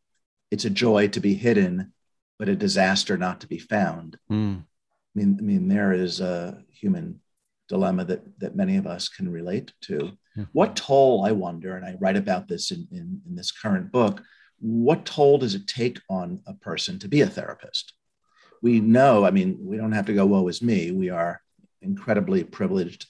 It's 0.49 0.65
a 0.65 0.71
joy 0.71 1.09
to 1.09 1.19
be 1.19 1.35
hidden, 1.35 1.93
but 2.39 2.49
a 2.49 2.55
disaster 2.55 3.17
not 3.17 3.41
to 3.41 3.47
be 3.47 3.59
found. 3.59 4.17
Mm. 4.31 4.61
I 4.61 5.19
mean, 5.19 5.37
I 5.39 5.41
mean, 5.41 5.67
there 5.67 5.93
is 5.93 6.21
a 6.21 6.63
human 6.69 7.19
dilemma 7.67 8.05
that, 8.05 8.39
that 8.39 8.55
many 8.55 8.77
of 8.77 8.87
us 8.87 9.09
can 9.09 9.31
relate 9.31 9.73
to. 9.81 10.11
Yeah. 10.35 10.45
What 10.53 10.75
toll, 10.75 11.25
I 11.25 11.31
wonder, 11.31 11.75
and 11.75 11.85
I 11.85 11.95
write 11.99 12.15
about 12.15 12.47
this 12.47 12.71
in, 12.71 12.87
in, 12.91 13.21
in 13.27 13.35
this 13.35 13.51
current 13.51 13.91
book, 13.91 14.21
what 14.59 15.05
toll 15.05 15.37
does 15.37 15.55
it 15.55 15.67
take 15.67 15.99
on 16.09 16.41
a 16.47 16.53
person 16.53 16.99
to 16.99 17.07
be 17.07 17.21
a 17.21 17.27
therapist? 17.27 17.93
we 18.61 18.79
know, 18.79 19.25
I 19.25 19.31
mean, 19.31 19.57
we 19.59 19.77
don't 19.77 19.91
have 19.91 20.05
to 20.07 20.13
go, 20.13 20.25
woe 20.25 20.47
is 20.47 20.61
me. 20.61 20.91
We 20.91 21.09
are 21.09 21.41
incredibly 21.81 22.43
privileged 22.43 23.05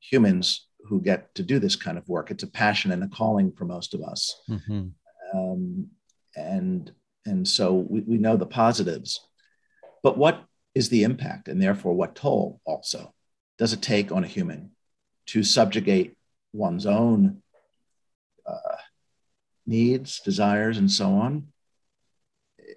humans 0.00 0.68
who 0.86 1.00
get 1.00 1.34
to 1.34 1.42
do 1.42 1.58
this 1.58 1.76
kind 1.76 1.96
of 1.96 2.08
work. 2.08 2.30
It's 2.30 2.42
a 2.42 2.50
passion 2.50 2.92
and 2.92 3.02
a 3.02 3.08
calling 3.08 3.52
for 3.52 3.64
most 3.64 3.94
of 3.94 4.02
us. 4.02 4.42
Mm-hmm. 4.48 4.88
Um, 5.34 5.88
and 6.36 6.92
And 7.26 7.46
so 7.46 7.74
we, 7.74 8.00
we 8.00 8.18
know 8.18 8.36
the 8.36 8.46
positives. 8.46 9.20
But 10.02 10.18
what 10.18 10.44
is 10.74 10.88
the 10.88 11.04
impact 11.04 11.48
and 11.48 11.62
therefore 11.62 11.94
what 11.94 12.14
toll 12.14 12.60
also 12.64 13.14
does 13.58 13.72
it 13.72 13.82
take 13.82 14.12
on 14.12 14.24
a 14.24 14.28
human 14.28 14.72
to 15.26 15.42
subjugate 15.42 16.16
one's 16.52 16.86
own 16.86 17.42
uh, 18.46 18.76
needs, 19.66 20.20
desires, 20.20 20.76
and 20.76 20.90
so 20.90 21.14
on 21.14 21.48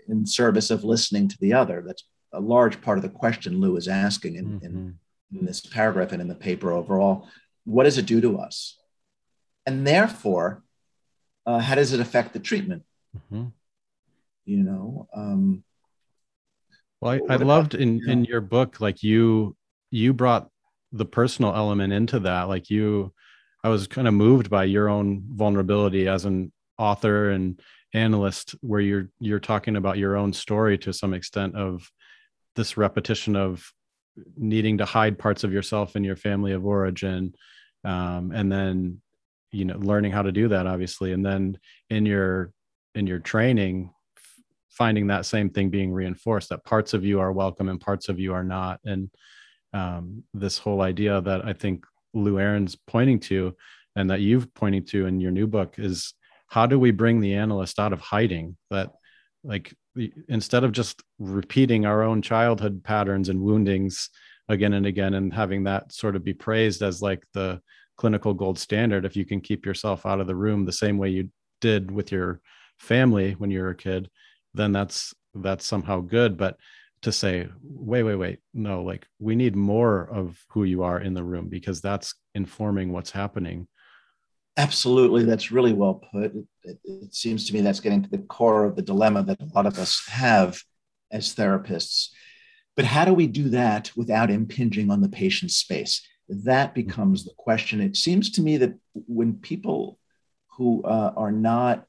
in 0.08 0.26
service 0.26 0.70
of 0.70 0.84
listening 0.84 1.28
to 1.28 1.38
the 1.40 1.54
other? 1.54 1.84
That's 1.86 2.04
a 2.32 2.40
large 2.40 2.82
part 2.82 2.98
of 2.98 3.02
the 3.02 3.10
question 3.10 3.60
Lou 3.60 3.76
is 3.78 3.88
asking 3.88 4.36
in, 4.36 4.46
mm-hmm. 4.46 4.66
in, 4.66 5.00
in 5.34 5.46
this 5.46 5.62
paragraph 5.62 6.12
and 6.12 6.22
in 6.22 6.28
the 6.28 6.36
paper 6.36 6.72
overall. 6.72 7.28
What 7.66 7.84
does 7.84 7.98
it 7.98 8.06
do 8.06 8.22
to 8.22 8.38
us? 8.38 8.78
And 9.66 9.86
therefore, 9.86 10.64
uh, 11.46 11.60
how 11.60 11.76
does 11.76 11.92
it 11.92 12.00
affect 12.00 12.34
the 12.34 12.40
treatment? 12.40 12.84
Mm-hmm. 13.16 13.48
You 14.48 14.64
know, 14.64 15.10
um, 15.14 15.62
well, 17.02 17.20
I, 17.30 17.34
I 17.34 17.36
loved 17.36 17.76
in 17.76 18.10
in 18.10 18.24
your 18.24 18.40
book, 18.40 18.80
like 18.80 19.04
you 19.04 19.58
you 19.92 20.14
brought 20.14 20.50
the 20.94 21.04
personal 21.04 21.54
element 21.54 21.92
into 21.92 22.20
that. 22.22 22.44
Like 22.44 22.70
you, 22.70 23.14
I 23.62 23.68
was 23.68 23.88
kind 23.88 24.08
of 24.08 24.14
moved 24.14 24.50
by 24.50 24.64
your 24.64 24.88
own 24.88 25.22
vulnerability 25.34 26.08
as 26.08 26.24
an 26.24 26.54
author 26.78 27.32
and 27.32 27.60
analyst, 27.94 28.56
where 28.62 28.80
you're 28.80 29.10
you're 29.20 29.42
talking 29.42 29.76
about 29.76 29.98
your 29.98 30.16
own 30.16 30.32
story 30.32 30.78
to 30.78 30.94
some 30.94 31.14
extent 31.14 31.58
of 31.58 31.92
this 32.56 32.78
repetition 32.78 33.36
of 33.36 33.70
needing 34.38 34.78
to 34.78 34.86
hide 34.86 35.20
parts 35.20 35.44
of 35.44 35.52
yourself 35.52 35.98
in 35.98 36.06
your 36.06 36.16
family 36.16 36.54
of 36.54 36.66
origin, 36.66 37.36
um, 37.84 38.32
and 38.32 38.50
then 38.50 39.02
you 39.52 39.66
know 39.66 39.78
learning 39.78 40.14
how 40.14 40.22
to 40.22 40.32
do 40.32 40.48
that, 40.48 40.68
obviously, 40.68 41.12
and 41.12 41.26
then 41.26 41.60
in 41.90 42.06
your 42.06 42.54
in 42.96 43.06
your 43.08 43.20
training 43.20 43.92
finding 44.78 45.08
that 45.08 45.26
same 45.26 45.50
thing 45.50 45.70
being 45.70 45.92
reinforced 45.92 46.50
that 46.50 46.64
parts 46.64 46.94
of 46.94 47.04
you 47.04 47.20
are 47.20 47.32
welcome 47.32 47.70
and 47.70 47.82
parts 47.82 48.10
of 48.10 48.20
you 48.20 48.34
are 48.34 48.44
not. 48.44 48.80
And 48.86 49.10
um, 49.74 50.24
this 50.34 50.58
whole 50.58 50.82
idea 50.82 51.22
that 51.22 51.46
i 51.46 51.54
think 51.54 51.86
lou 52.14 52.40
aron's 52.40 52.76
pointing 52.76 53.20
to 53.20 53.56
and 53.96 54.10
that 54.10 54.22
you've 54.22 54.54
pointing 54.54 54.86
to 54.86 55.06
in 55.06 55.20
your 55.20 55.32
new 55.32 55.48
book 55.48 55.76
is 55.78 56.14
how 56.48 56.66
do 56.66 56.80
we 56.80 56.92
bring 56.92 57.20
the 57.20 57.34
analyst 57.34 57.80
out 57.80 57.94
of 57.94 58.00
hiding 58.00 58.56
that 58.70 58.92
like 59.44 59.74
instead 60.30 60.64
of 60.64 60.72
just 60.72 61.02
repeating 61.20 61.86
our 61.86 62.04
own 62.04 62.22
childhood 62.22 62.84
patterns 62.84 63.30
and 63.30 63.42
woundings 63.42 64.10
again 64.50 64.74
and 64.74 64.86
again 64.86 65.14
and 65.16 65.34
having 65.34 65.64
that 65.64 65.92
sort 65.92 66.16
of 66.16 66.24
be 66.24 66.34
praised 66.34 66.82
as 66.82 67.02
like 67.02 67.24
the 67.34 67.60
clinical 67.98 68.34
gold 68.34 68.58
standard 68.58 69.06
if 69.06 69.16
you 69.16 69.26
can 69.26 69.42
keep 69.42 69.66
yourself 69.66 70.06
out 70.06 70.20
of 70.20 70.28
the 70.28 70.36
room 70.36 70.66
the 70.66 70.72
same 70.72 70.98
way 70.98 71.10
you 71.10 71.30
did 71.60 71.92
with 71.92 72.12
your 72.12 72.40
family 72.78 73.34
when 73.34 73.52
you 73.52 73.60
were 73.60 73.72
a 73.72 73.76
kid 73.76 74.10
then 74.58 74.72
that's 74.72 75.14
that's 75.34 75.66
somehow 75.66 76.02
good. 76.02 76.38
But 76.38 76.58
to 77.04 77.12
say 77.12 77.48
wait 77.62 78.02
wait 78.02 78.16
wait 78.16 78.40
no 78.56 78.82
like 78.82 79.06
we 79.20 79.36
need 79.36 79.56
more 79.56 80.10
of 80.12 80.44
who 80.50 80.64
you 80.64 80.82
are 80.82 81.00
in 81.00 81.14
the 81.14 81.24
room 81.24 81.48
because 81.48 81.80
that's 81.80 82.16
informing 82.34 82.92
what's 82.92 83.12
happening. 83.12 83.68
Absolutely. 84.58 85.24
That's 85.24 85.52
really 85.52 85.74
well 85.74 86.02
put. 86.12 86.36
It, 86.36 86.46
it, 86.64 86.80
it, 86.84 87.16
seems 87.16 87.46
to 87.46 87.54
me 87.54 87.62
that's 87.62 87.80
getting 87.80 88.02
to 88.02 88.10
the 88.10 88.18
core 88.18 88.66
of 88.66 88.76
the 88.76 88.82
dilemma 88.82 89.22
that 89.24 89.40
a 89.40 89.46
lot 89.54 89.68
of 89.68 89.78
us 89.78 90.04
have 90.08 90.60
as 91.12 91.36
therapists. 91.36 92.10
But 92.76 92.86
how 92.86 93.06
do 93.06 93.14
we 93.14 93.28
do 93.28 93.50
that 93.50 93.92
without 93.96 94.32
impinging 94.32 94.90
on 94.90 95.02
the 95.02 95.10
patient's 95.10 95.58
space? 95.58 96.02
That 96.28 96.74
becomes 96.74 97.24
the 97.24 97.34
question. 97.38 97.82
It 97.82 97.96
seems 97.96 98.32
to 98.32 98.42
me 98.42 98.58
that 98.58 98.74
when 98.94 99.36
people 99.36 100.00
who 100.58 100.84
uh, 100.84 101.14
are 101.16 101.32
not 101.32 101.86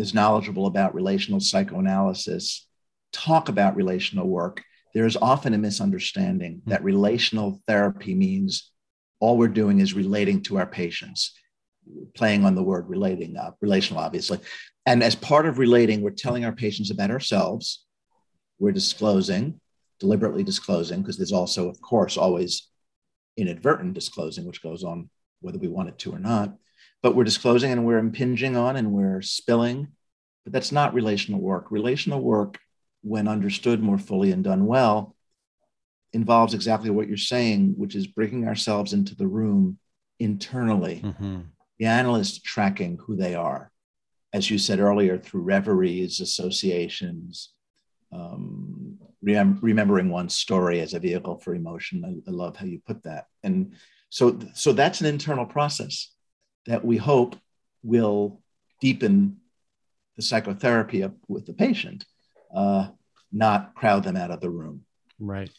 is 0.00 0.14
knowledgeable 0.14 0.66
about 0.66 0.94
relational 0.94 1.40
psychoanalysis 1.40 2.66
talk 3.12 3.48
about 3.48 3.76
relational 3.76 4.26
work, 4.26 4.62
there 4.94 5.06
is 5.06 5.16
often 5.16 5.54
a 5.54 5.58
misunderstanding 5.58 6.60
hmm. 6.64 6.70
that 6.70 6.84
relational 6.84 7.60
therapy 7.66 8.14
means 8.14 8.70
all 9.20 9.36
we're 9.36 9.48
doing 9.48 9.80
is 9.80 9.92
relating 9.94 10.42
to 10.42 10.58
our 10.58 10.66
patients, 10.66 11.34
playing 12.14 12.44
on 12.44 12.54
the 12.54 12.62
word 12.62 12.88
relating, 12.88 13.36
uh, 13.36 13.50
relational, 13.60 14.02
obviously. 14.02 14.38
And 14.86 15.02
as 15.02 15.14
part 15.14 15.46
of 15.46 15.58
relating, 15.58 16.00
we're 16.00 16.10
telling 16.10 16.44
our 16.44 16.52
patients 16.52 16.90
about 16.90 17.10
ourselves. 17.10 17.84
We're 18.58 18.72
disclosing, 18.72 19.60
deliberately 19.98 20.42
disclosing, 20.42 21.02
because 21.02 21.18
there's 21.18 21.32
also, 21.32 21.68
of 21.68 21.80
course, 21.82 22.16
always 22.16 22.68
inadvertent 23.36 23.92
disclosing, 23.92 24.46
which 24.46 24.62
goes 24.62 24.84
on 24.84 25.10
whether 25.40 25.58
we 25.58 25.68
want 25.68 25.90
it 25.90 25.98
to 25.98 26.12
or 26.12 26.18
not 26.18 26.54
but 27.02 27.14
we're 27.14 27.24
disclosing 27.24 27.72
and 27.72 27.86
we're 27.86 27.98
impinging 27.98 28.56
on 28.56 28.76
and 28.76 28.92
we're 28.92 29.22
spilling. 29.22 29.88
But 30.44 30.52
that's 30.52 30.72
not 30.72 30.94
relational 30.94 31.40
work. 31.40 31.70
Relational 31.70 32.20
work, 32.20 32.58
when 33.02 33.28
understood 33.28 33.82
more 33.82 33.98
fully 33.98 34.32
and 34.32 34.44
done 34.44 34.66
well, 34.66 35.14
involves 36.12 36.54
exactly 36.54 36.90
what 36.90 37.08
you're 37.08 37.16
saying, 37.16 37.74
which 37.76 37.94
is 37.94 38.06
bringing 38.06 38.46
ourselves 38.46 38.92
into 38.92 39.14
the 39.14 39.26
room 39.26 39.78
internally. 40.18 41.00
Mm-hmm. 41.02 41.40
The 41.78 41.86
analyst 41.86 42.44
tracking 42.44 42.98
who 42.98 43.16
they 43.16 43.34
are, 43.34 43.70
as 44.32 44.50
you 44.50 44.58
said 44.58 44.80
earlier, 44.80 45.18
through 45.18 45.42
reveries, 45.42 46.20
associations, 46.20 47.52
um, 48.12 48.98
rem- 49.22 49.58
remembering 49.62 50.10
one 50.10 50.28
story 50.28 50.80
as 50.80 50.94
a 50.94 50.98
vehicle 50.98 51.38
for 51.38 51.54
emotion. 51.54 52.04
I, 52.04 52.30
I 52.30 52.32
love 52.32 52.56
how 52.56 52.66
you 52.66 52.82
put 52.86 53.04
that. 53.04 53.26
And 53.42 53.74
so, 54.10 54.38
so 54.54 54.72
that's 54.72 55.00
an 55.00 55.06
internal 55.06 55.46
process 55.46 56.10
that 56.66 56.84
we 56.84 56.96
hope 56.96 57.36
will 57.82 58.40
deepen 58.80 59.36
the 60.16 60.22
psychotherapy 60.22 61.06
with 61.28 61.46
the 61.46 61.52
patient, 61.52 62.04
uh, 62.54 62.88
not 63.32 63.74
crowd 63.74 64.04
them 64.04 64.16
out 64.16 64.30
of 64.30 64.40
the 64.40 64.50
room. 64.50 64.84
Right. 65.18 65.50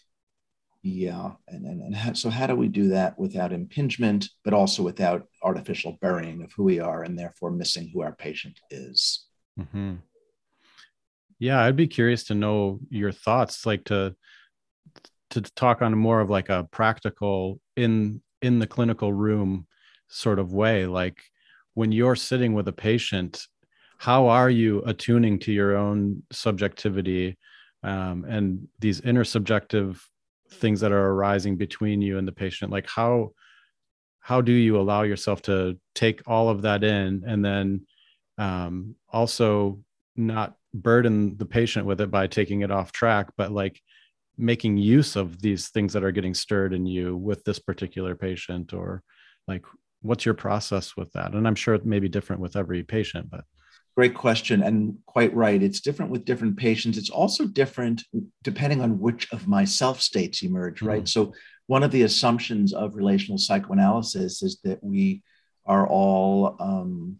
Yeah. 0.83 1.31
And, 1.47 1.65
and, 1.65 1.81
and 1.81 1.95
how, 1.95 2.13
so, 2.13 2.29
how 2.29 2.47
do 2.47 2.55
we 2.55 2.67
do 2.67 2.89
that 2.89 3.17
without 3.17 3.53
impingement, 3.53 4.29
but 4.43 4.53
also 4.53 4.81
without 4.83 5.27
artificial 5.43 5.97
burying 6.01 6.43
of 6.43 6.51
who 6.53 6.63
we 6.63 6.79
are 6.79 7.03
and 7.03 7.17
therefore 7.17 7.51
missing 7.51 7.91
who 7.93 8.01
our 8.01 8.13
patient 8.13 8.59
is? 8.71 9.25
Mm-hmm. 9.59 9.95
Yeah. 11.39 11.61
I'd 11.61 11.75
be 11.75 11.87
curious 11.87 12.23
to 12.25 12.35
know 12.35 12.79
your 12.89 13.11
thoughts, 13.11 13.65
like 13.65 13.85
to, 13.85 14.15
to 15.31 15.41
talk 15.41 15.81
on 15.81 15.97
more 15.97 16.19
of 16.19 16.29
like 16.29 16.49
a 16.49 16.67
practical 16.71 17.59
in 17.77 18.21
in 18.41 18.59
the 18.59 18.67
clinical 18.67 19.13
room 19.13 19.67
sort 20.12 20.39
of 20.39 20.54
way 20.54 20.86
like 20.86 21.17
when 21.74 21.91
you're 21.91 22.15
sitting 22.15 22.54
with 22.54 22.67
a 22.67 22.74
patient 22.74 23.47
how 24.02 24.30
are 24.30 24.50
you 24.50 24.82
attuning 24.88 25.38
to 25.38 25.52
your 25.52 25.78
own 25.78 26.24
subjectivity 26.32 27.38
um, 27.84 28.26
and 28.28 28.67
these 28.80 29.00
intersubjective 29.02 30.00
things 30.54 30.80
that 30.80 30.91
are 30.91 31.12
arising 31.12 31.56
between 31.56 32.02
you 32.02 32.17
and 32.17 32.28
the 32.28 32.32
patient? 32.32 32.71
Like 32.71 32.89
how 32.89 33.34
how 34.19 34.41
do 34.41 34.54
you 34.54 34.80
allow 34.80 35.04
yourself 35.04 35.43
to 35.43 35.78
take 35.93 36.24
all 36.26 36.50
of 36.50 36.63
that 36.63 36.84
in 36.84 37.24
and 37.28 37.45
then 37.45 37.86
um, 38.39 38.95
also 39.08 39.80
not 40.15 40.56
burden 40.74 41.38
the 41.38 41.45
patient 41.45 41.86
with 41.86 42.02
it 42.02 42.10
by 42.10 42.26
taking 42.26 42.62
it 42.62 42.71
off 42.71 42.91
track 42.91 43.28
but 43.38 43.52
like 43.52 43.80
making 44.36 44.78
use 44.78 45.15
of 45.15 45.39
these 45.43 45.69
things 45.69 45.93
that 45.93 46.04
are 46.04 46.12
getting 46.12 46.34
stirred 46.34 46.74
in 46.74 46.88
you 46.88 47.15
with 47.15 47.43
this 47.43 47.60
particular 47.60 48.15
patient 48.15 48.74
or 48.74 49.04
like 49.47 49.63
what's 50.01 50.25
your 50.25 50.33
process 50.33 50.95
with 50.97 51.11
that? 51.13 51.33
And 51.33 51.47
i'm 51.47 51.55
sure 51.55 51.73
it 51.73 51.85
may 51.85 51.99
be 51.99 52.09
different 52.09 52.41
with 52.41 52.55
every 52.55 52.83
patient 52.83 53.29
but 53.29 53.43
great 53.95 54.13
question 54.13 54.63
and 54.63 54.97
quite 55.05 55.33
right. 55.35 55.61
It's 55.61 55.81
different 55.81 56.11
with 56.11 56.23
different 56.23 56.55
patients. 56.55 56.97
It's 56.97 57.09
also 57.09 57.45
different 57.45 58.03
depending 58.41 58.81
on 58.81 58.99
which 58.99 59.31
of 59.33 59.47
my 59.47 59.65
self 59.65 60.01
states 60.01 60.43
emerge 60.43 60.77
mm-hmm. 60.77 60.87
right 60.87 61.07
so 61.07 61.33
one 61.67 61.83
of 61.83 61.91
the 61.91 62.03
assumptions 62.03 62.73
of 62.73 62.95
relational 62.95 63.37
psychoanalysis 63.37 64.43
is 64.43 64.59
that 64.63 64.83
we 64.83 65.23
are 65.65 65.87
all 65.87 66.57
um, 66.59 67.19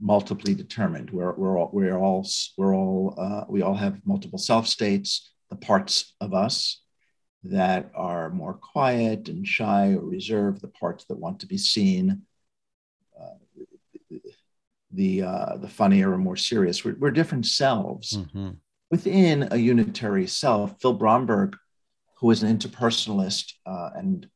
multiply 0.00 0.54
determined. 0.54 1.10
We're, 1.10 1.34
we're 1.34 1.58
all 1.58 1.70
we're 1.72 1.98
all 1.98 2.26
we're 2.56 2.74
all 2.74 3.14
uh, 3.18 3.44
we 3.48 3.62
all 3.62 3.74
have 3.74 4.00
multiple 4.04 4.38
self 4.38 4.66
states 4.66 5.32
the 5.50 5.56
parts 5.56 6.14
of 6.20 6.32
us 6.32 6.80
that 7.44 7.90
are 7.94 8.30
more 8.30 8.54
quiet 8.54 9.28
and 9.28 9.46
shy 9.46 9.94
or 9.94 10.00
reserved, 10.00 10.60
the 10.60 10.68
parts 10.68 11.04
that 11.06 11.18
want 11.18 11.40
to 11.40 11.46
be 11.46 11.56
seen, 11.58 12.22
uh, 13.18 14.14
the, 14.92 15.22
uh, 15.22 15.56
the 15.56 15.68
funnier 15.68 16.12
or 16.12 16.18
more 16.18 16.36
serious. 16.36 16.84
We're, 16.84 16.96
we're 16.98 17.10
different 17.10 17.46
selves 17.46 18.16
mm-hmm. 18.16 18.50
within 18.90 19.48
a 19.50 19.56
unitary 19.56 20.26
self. 20.26 20.80
Phil 20.80 20.92
Bromberg, 20.92 21.56
who 22.18 22.30
is 22.30 22.42
an 22.42 22.56
interpersonalist, 22.56 23.54
uh, 23.64 23.90
and 23.94 24.28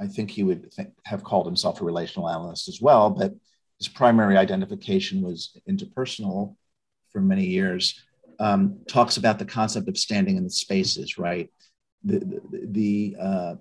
I 0.00 0.08
think 0.08 0.30
he 0.30 0.42
would 0.42 0.72
think, 0.72 0.90
have 1.04 1.22
called 1.22 1.46
himself 1.46 1.80
a 1.80 1.84
relational 1.84 2.28
analyst 2.28 2.68
as 2.68 2.80
well, 2.80 3.10
but 3.10 3.32
his 3.78 3.88
primary 3.88 4.36
identification 4.36 5.22
was 5.22 5.56
interpersonal 5.68 6.56
for 7.12 7.20
many 7.20 7.46
years. 7.46 8.00
Um, 8.40 8.80
talks 8.88 9.16
about 9.16 9.38
the 9.38 9.44
concept 9.44 9.88
of 9.88 9.96
standing 9.96 10.36
in 10.36 10.42
the 10.44 10.50
spaces, 10.50 11.18
right? 11.18 11.48
The, 12.04 12.40
the, 12.50 13.16
uh, 13.20 13.54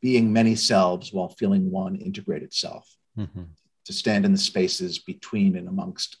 being 0.00 0.32
many 0.32 0.54
selves 0.54 1.12
while 1.12 1.28
feeling 1.28 1.70
one 1.70 1.96
integrated 1.96 2.52
self 2.52 2.88
mm-hmm. 3.18 3.42
to 3.84 3.92
stand 3.92 4.24
in 4.24 4.32
the 4.32 4.38
spaces 4.38 4.98
between 4.98 5.56
and 5.56 5.68
amongst 5.68 6.16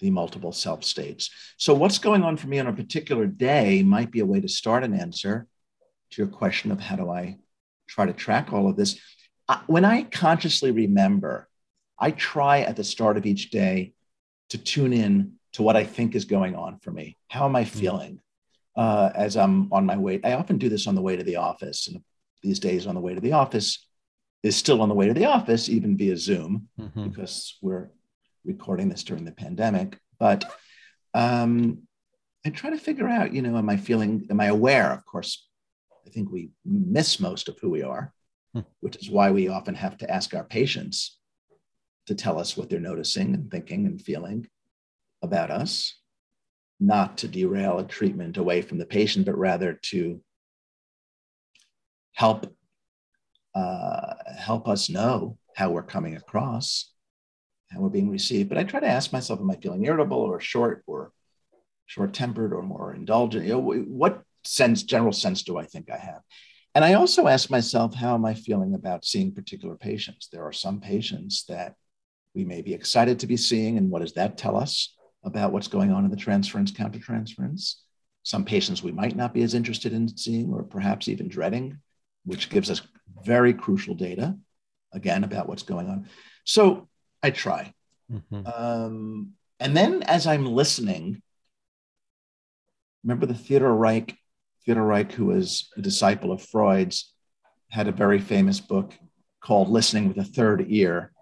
the 0.00 0.10
multiple 0.10 0.52
self 0.52 0.82
states. 0.84 1.30
So, 1.56 1.74
what's 1.74 1.98
going 1.98 2.22
on 2.22 2.36
for 2.36 2.48
me 2.48 2.58
on 2.58 2.66
a 2.66 2.72
particular 2.72 3.26
day 3.26 3.82
might 3.82 4.10
be 4.10 4.20
a 4.20 4.26
way 4.26 4.40
to 4.40 4.48
start 4.48 4.82
an 4.82 4.94
answer 4.94 5.46
to 6.10 6.22
your 6.22 6.30
question 6.30 6.72
of 6.72 6.80
how 6.80 6.96
do 6.96 7.10
I 7.10 7.38
try 7.86 8.06
to 8.06 8.12
track 8.12 8.52
all 8.52 8.68
of 8.68 8.76
this. 8.76 8.98
When 9.66 9.84
I 9.84 10.04
consciously 10.04 10.70
remember, 10.70 11.48
I 11.98 12.12
try 12.12 12.60
at 12.60 12.76
the 12.76 12.84
start 12.84 13.16
of 13.16 13.26
each 13.26 13.50
day 13.50 13.94
to 14.50 14.58
tune 14.58 14.92
in 14.92 15.34
to 15.52 15.62
what 15.62 15.76
I 15.76 15.84
think 15.84 16.14
is 16.14 16.24
going 16.24 16.54
on 16.54 16.78
for 16.78 16.92
me. 16.92 17.16
How 17.28 17.46
am 17.46 17.56
I 17.56 17.64
hmm. 17.64 17.78
feeling 17.78 18.20
uh, 18.76 19.10
as 19.14 19.36
I'm 19.36 19.72
on 19.72 19.86
my 19.86 19.96
way? 19.96 20.20
I 20.24 20.32
often 20.32 20.58
do 20.58 20.68
this 20.68 20.86
on 20.86 20.94
the 20.94 21.02
way 21.02 21.16
to 21.16 21.24
the 21.24 21.36
office. 21.36 21.88
And 21.88 22.02
these 22.42 22.58
days, 22.58 22.86
on 22.86 22.94
the 22.94 23.00
way 23.00 23.14
to 23.14 23.20
the 23.20 23.32
office 23.32 23.86
is 24.42 24.56
still 24.56 24.80
on 24.80 24.88
the 24.88 24.94
way 24.94 25.06
to 25.06 25.14
the 25.14 25.26
office, 25.26 25.68
even 25.68 25.96
via 25.96 26.16
Zoom, 26.16 26.68
mm-hmm. 26.78 27.08
because 27.08 27.58
we're 27.60 27.90
recording 28.44 28.88
this 28.88 29.04
during 29.04 29.24
the 29.24 29.32
pandemic. 29.32 29.98
But 30.18 30.44
um, 31.12 31.82
I 32.46 32.50
try 32.50 32.70
to 32.70 32.78
figure 32.78 33.08
out, 33.08 33.34
you 33.34 33.42
know, 33.42 33.56
am 33.56 33.68
I 33.68 33.76
feeling, 33.76 34.26
am 34.30 34.40
I 34.40 34.46
aware? 34.46 34.92
Of 34.92 35.04
course, 35.04 35.46
I 36.06 36.10
think 36.10 36.30
we 36.30 36.50
miss 36.64 37.20
most 37.20 37.48
of 37.48 37.58
who 37.58 37.70
we 37.70 37.82
are, 37.82 38.12
hmm. 38.54 38.60
which 38.80 38.96
is 38.96 39.10
why 39.10 39.30
we 39.30 39.48
often 39.48 39.74
have 39.74 39.98
to 39.98 40.10
ask 40.10 40.34
our 40.34 40.44
patients 40.44 41.18
to 42.06 42.14
tell 42.14 42.38
us 42.38 42.56
what 42.56 42.70
they're 42.70 42.80
noticing 42.80 43.34
and 43.34 43.50
thinking 43.50 43.86
and 43.86 44.00
feeling 44.00 44.48
about 45.22 45.50
us, 45.50 45.99
not 46.80 47.18
to 47.18 47.28
derail 47.28 47.78
a 47.78 47.84
treatment 47.84 48.38
away 48.38 48.62
from 48.62 48.78
the 48.78 48.86
patient, 48.86 49.26
but 49.26 49.36
rather 49.36 49.78
to 49.82 50.20
help 52.12 52.52
uh, 53.54 54.14
help 54.38 54.68
us 54.68 54.88
know 54.88 55.36
how 55.56 55.70
we're 55.70 55.82
coming 55.82 56.16
across, 56.16 56.92
how 57.70 57.80
we're 57.80 57.88
being 57.88 58.08
received. 58.08 58.48
But 58.48 58.58
I 58.58 58.64
try 58.64 58.80
to 58.80 58.86
ask 58.86 59.12
myself, 59.12 59.40
am 59.40 59.50
I 59.50 59.56
feeling 59.56 59.84
irritable 59.84 60.18
or 60.18 60.40
short 60.40 60.82
or 60.86 61.12
short 61.86 62.14
tempered 62.14 62.52
or 62.52 62.62
more 62.62 62.94
indulgent? 62.94 63.44
You 63.44 63.54
know, 63.54 63.58
what 63.60 64.22
sense, 64.44 64.84
general 64.84 65.12
sense 65.12 65.42
do 65.42 65.58
I 65.58 65.64
think 65.64 65.90
I 65.90 65.98
have? 65.98 66.20
And 66.74 66.84
I 66.84 66.94
also 66.94 67.26
ask 67.26 67.50
myself, 67.50 67.94
how 67.94 68.14
am 68.14 68.24
I 68.24 68.34
feeling 68.34 68.74
about 68.74 69.04
seeing 69.04 69.34
particular 69.34 69.74
patients? 69.74 70.28
There 70.30 70.44
are 70.44 70.52
some 70.52 70.80
patients 70.80 71.44
that 71.48 71.74
we 72.32 72.44
may 72.44 72.62
be 72.62 72.72
excited 72.72 73.18
to 73.18 73.26
be 73.26 73.36
seeing, 73.36 73.76
and 73.76 73.90
what 73.90 74.02
does 74.02 74.12
that 74.12 74.38
tell 74.38 74.56
us 74.56 74.96
about 75.22 75.52
what's 75.52 75.68
going 75.68 75.92
on 75.92 76.04
in 76.04 76.10
the 76.10 76.16
transference, 76.16 76.72
countertransference? 76.72 77.76
Some 78.22 78.44
patients 78.44 78.82
we 78.82 78.92
might 78.92 79.16
not 79.16 79.32
be 79.34 79.42
as 79.42 79.54
interested 79.54 79.92
in 79.92 80.08
seeing, 80.16 80.52
or 80.52 80.62
perhaps 80.62 81.08
even 81.08 81.28
dreading, 81.28 81.78
which 82.24 82.50
gives 82.50 82.70
us 82.70 82.82
very 83.24 83.54
crucial 83.54 83.94
data, 83.94 84.36
again, 84.92 85.24
about 85.24 85.48
what's 85.48 85.62
going 85.62 85.88
on. 85.88 86.08
So 86.44 86.88
I 87.22 87.30
try. 87.30 87.72
Mm-hmm. 88.12 88.46
Um, 88.46 89.30
and 89.58 89.76
then 89.76 90.02
as 90.02 90.26
I'm 90.26 90.46
listening, 90.46 91.22
remember 93.02 93.26
the 93.26 93.34
Theodor 93.34 93.70
Reik 93.70 94.16
Theodor 94.64 94.82
Reik, 94.82 95.12
who 95.12 95.26
was 95.26 95.70
a 95.76 95.80
disciple 95.80 96.32
of 96.32 96.42
Freud's, 96.42 97.12
had 97.70 97.88
a 97.88 97.92
very 97.92 98.18
famous 98.18 98.60
book 98.60 98.92
called 99.40 99.68
Listening 99.68 100.08
with 100.08 100.18
a 100.18 100.24
Third 100.24 100.66
Ear. 100.68 101.12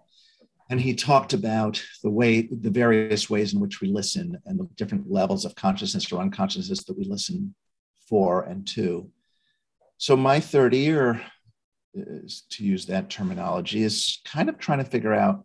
And 0.69 0.79
he 0.79 0.93
talked 0.93 1.33
about 1.33 1.83
the 2.03 2.11
way, 2.11 2.43
the 2.43 2.69
various 2.69 3.29
ways 3.29 3.53
in 3.53 3.59
which 3.59 3.81
we 3.81 3.87
listen 3.87 4.37
and 4.45 4.59
the 4.59 4.67
different 4.75 5.09
levels 5.09 5.43
of 5.43 5.55
consciousness 5.55 6.11
or 6.11 6.21
unconsciousness 6.21 6.83
that 6.83 6.97
we 6.97 7.05
listen 7.05 7.55
for 8.07 8.43
and 8.43 8.67
to. 8.67 9.09
So, 9.97 10.15
my 10.15 10.39
third 10.39 10.75
ear, 10.75 11.21
is, 11.95 12.43
to 12.51 12.63
use 12.63 12.85
that 12.85 13.09
terminology, 13.09 13.83
is 13.83 14.21
kind 14.25 14.47
of 14.47 14.59
trying 14.59 14.77
to 14.77 14.89
figure 14.89 15.13
out 15.13 15.43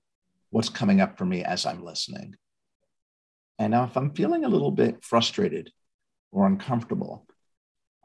what's 0.51 0.69
coming 0.69 1.01
up 1.01 1.17
for 1.17 1.25
me 1.25 1.43
as 1.43 1.65
I'm 1.65 1.85
listening. 1.85 2.37
And 3.59 3.71
now, 3.71 3.85
if 3.85 3.97
I'm 3.97 4.15
feeling 4.15 4.45
a 4.45 4.49
little 4.49 4.71
bit 4.71 5.03
frustrated 5.03 5.73
or 6.33 6.47
uncomfortable, 6.47 7.27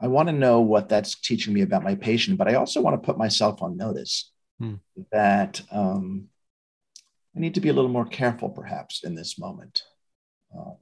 I 0.00 0.06
want 0.06 0.28
to 0.28 0.34
know 0.34 0.60
what 0.60 0.88
that's 0.88 1.20
teaching 1.20 1.52
me 1.52 1.60
about 1.60 1.84
my 1.84 1.96
patient, 1.96 2.38
but 2.38 2.48
I 2.48 2.54
also 2.54 2.80
want 2.80 3.00
to 3.00 3.06
put 3.06 3.18
myself 3.18 3.62
on 3.62 3.76
notice 3.76 4.32
hmm. 4.58 4.76
that 5.12 5.60
um, 5.70 6.28
I 7.36 7.40
need 7.40 7.54
to 7.54 7.60
be 7.60 7.68
a 7.68 7.72
little 7.72 7.90
more 7.90 8.06
careful, 8.06 8.48
perhaps, 8.48 9.04
in 9.04 9.14
this 9.14 9.38
moment, 9.38 9.82
uh, 10.56 10.72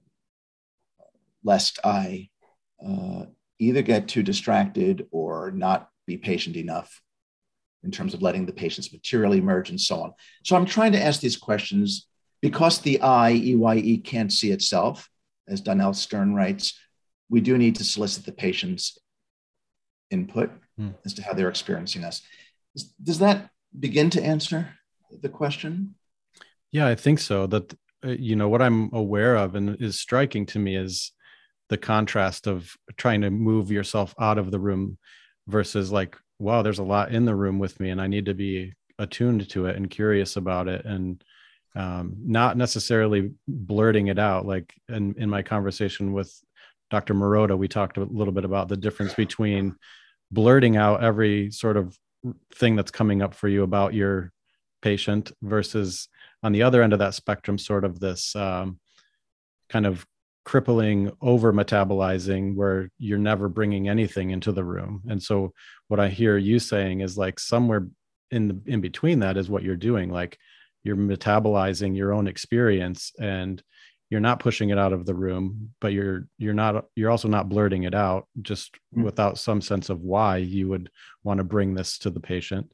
lest 1.45 1.79
I 1.85 2.31
uh, 2.85 3.27
either 3.59 3.83
get 3.83 4.09
too 4.09 4.23
distracted 4.23 5.07
or 5.11 5.51
not 5.51 5.89
be 6.07 6.17
patient 6.17 6.57
enough 6.57 7.03
in 7.85 7.91
terms 7.91 8.15
of 8.15 8.23
letting 8.23 8.47
the 8.47 8.53
patient's 8.53 8.93
material 8.93 9.35
emerge 9.35 9.71
and 9.71 9.81
so 9.81 10.01
on. 10.01 10.13
So 10.45 10.57
I'm 10.57 10.67
trying 10.67 10.93
to 10.93 11.03
ask 11.03 11.21
these 11.21 11.37
questions 11.37 12.07
because 12.41 12.81
the 12.81 13.01
I, 13.01 13.31
EYE, 13.31 14.01
can't 14.05 14.33
see 14.33 14.51
itself, 14.51 15.09
as 15.47 15.61
Donnel 15.61 15.95
Stern 15.95 16.35
writes, 16.35 16.79
we 17.29 17.41
do 17.41 17.59
need 17.59 17.77
to 17.77 17.85
solicit 17.85 18.25
the 18.25 18.33
patient's 18.33 18.99
input 20.11 20.51
mm. 20.81 20.95
as 21.05 21.15
to 21.15 21.23
how 21.23 21.35
they're 21.35 21.49
experiencing 21.49 22.05
us. 22.05 22.23
Does 23.03 23.19
that 23.19 23.51
begin 23.79 24.11
to 24.11 24.23
answer 24.23 24.75
the 25.11 25.29
question? 25.29 25.95
Yeah, 26.73 26.87
I 26.87 26.95
think 26.95 27.19
so. 27.19 27.47
That 27.47 27.75
uh, 28.05 28.11
you 28.11 28.37
know 28.37 28.49
what 28.49 28.63
I'm 28.63 28.91
aware 28.93 29.37
of 29.37 29.55
and 29.55 29.81
is 29.81 29.99
striking 29.99 30.47
to 30.47 30.59
me 30.59 30.77
is 30.77 31.13
the 31.69 31.77
contrast 31.77 32.47
of 32.47 32.75
trying 32.97 33.21
to 33.23 33.31
move 33.31 33.71
yourself 33.71 34.15
out 34.19 34.39
of 34.39 34.51
the 34.51 34.61
room 34.61 34.99
versus 35.47 35.91
like 35.91 36.17
wow 36.39 36.63
there's 36.63 36.79
a 36.79 36.85
lot 36.85 37.13
in 37.13 37.25
the 37.25 37.35
room 37.35 37.59
with 37.59 37.79
me 37.81 37.91
and 37.91 38.01
i 38.01 38.07
need 38.07 38.27
to 38.27 38.35
be 38.35 38.73
attuned 38.99 39.49
to 39.49 39.67
it 39.67 39.77
and 39.77 39.91
curious 39.91 40.37
about 40.37 40.69
it 40.69 40.85
and 40.85 41.23
um, 41.75 42.17
not 42.25 42.57
necessarily 42.57 43.33
blurting 43.47 44.09
it 44.09 44.19
out 44.19 44.47
like 44.47 44.75
in, 44.89 45.15
in 45.19 45.29
my 45.29 45.43
conversation 45.43 46.13
with 46.13 46.33
Dr. 46.91 47.15
Maroda, 47.15 47.57
we 47.57 47.69
talked 47.69 47.99
a 47.99 48.05
little 48.05 48.33
bit 48.33 48.45
about 48.45 48.69
the 48.69 48.77
difference 48.77 49.15
between 49.15 49.77
blurting 50.31 50.77
out 50.77 51.03
every 51.03 51.51
sort 51.51 51.77
of 51.77 51.97
thing 52.55 52.77
that's 52.77 52.91
coming 52.91 53.23
up 53.23 53.35
for 53.35 53.47
you 53.47 53.63
about 53.63 53.95
your 53.95 54.33
patient 54.83 55.31
versus 55.43 56.09
on 56.43 56.53
the 56.53 56.63
other 56.63 56.83
end 56.83 56.93
of 56.93 56.99
that 57.01 57.15
spectrum, 57.15 57.59
sort 57.59 57.85
of 57.85 58.01
this 58.01 58.35
um, 58.37 58.79
kind 59.69 59.87
of 59.87 60.07
crippling 60.45 61.13
over 61.21 61.53
metabolizing 61.53 62.55
where 62.55 62.91
you're 62.99 63.19
never 63.19 63.49
bringing 63.49 63.89
anything 63.89 64.31
into 64.31 64.51
the 64.51 64.65
room. 64.65 65.03
And 65.09 65.23
so 65.23 65.53
what 65.89 66.01
I 66.01 66.09
hear 66.09 66.39
you 66.39 66.59
saying 66.59 67.01
is 67.01 67.19
like 67.19 67.39
somewhere 67.39 67.87
in 68.31 68.49
the 68.49 68.61
in 68.67 68.81
between 68.81 69.21
that 69.21 69.37
is 69.37 69.51
what 69.51 69.63
you're 69.63 69.77
doing. 69.77 70.11
Like 70.11 70.39
you're 70.85 70.97
metabolizing 70.97 71.97
your 71.97 72.13
own 72.13 72.27
experience 72.27 73.13
and 73.21 73.63
you're 74.11 74.21
not 74.21 74.41
pushing 74.41 74.71
it 74.71 74.79
out 74.79 74.93
of 74.93 75.05
the 75.05 75.15
room 75.15 75.71
but 75.81 75.93
you're 75.93 76.27
you're 76.39 76.55
not 76.55 76.87
you're 76.97 77.11
also 77.11 77.29
not 77.29 77.49
blurting 77.49 77.83
it 77.83 77.95
out 77.95 78.27
just 78.41 78.75
mm-hmm. 78.75 79.03
without 79.03 79.39
some 79.39 79.61
sense 79.61 79.91
of 79.91 80.01
why 80.01 80.39
you 80.39 80.69
would 80.69 80.91
want 81.23 81.39
to 81.39 81.45
bring 81.45 81.75
this 81.75 81.99
to 81.99 82.11
the 82.11 82.21
patient 82.21 82.73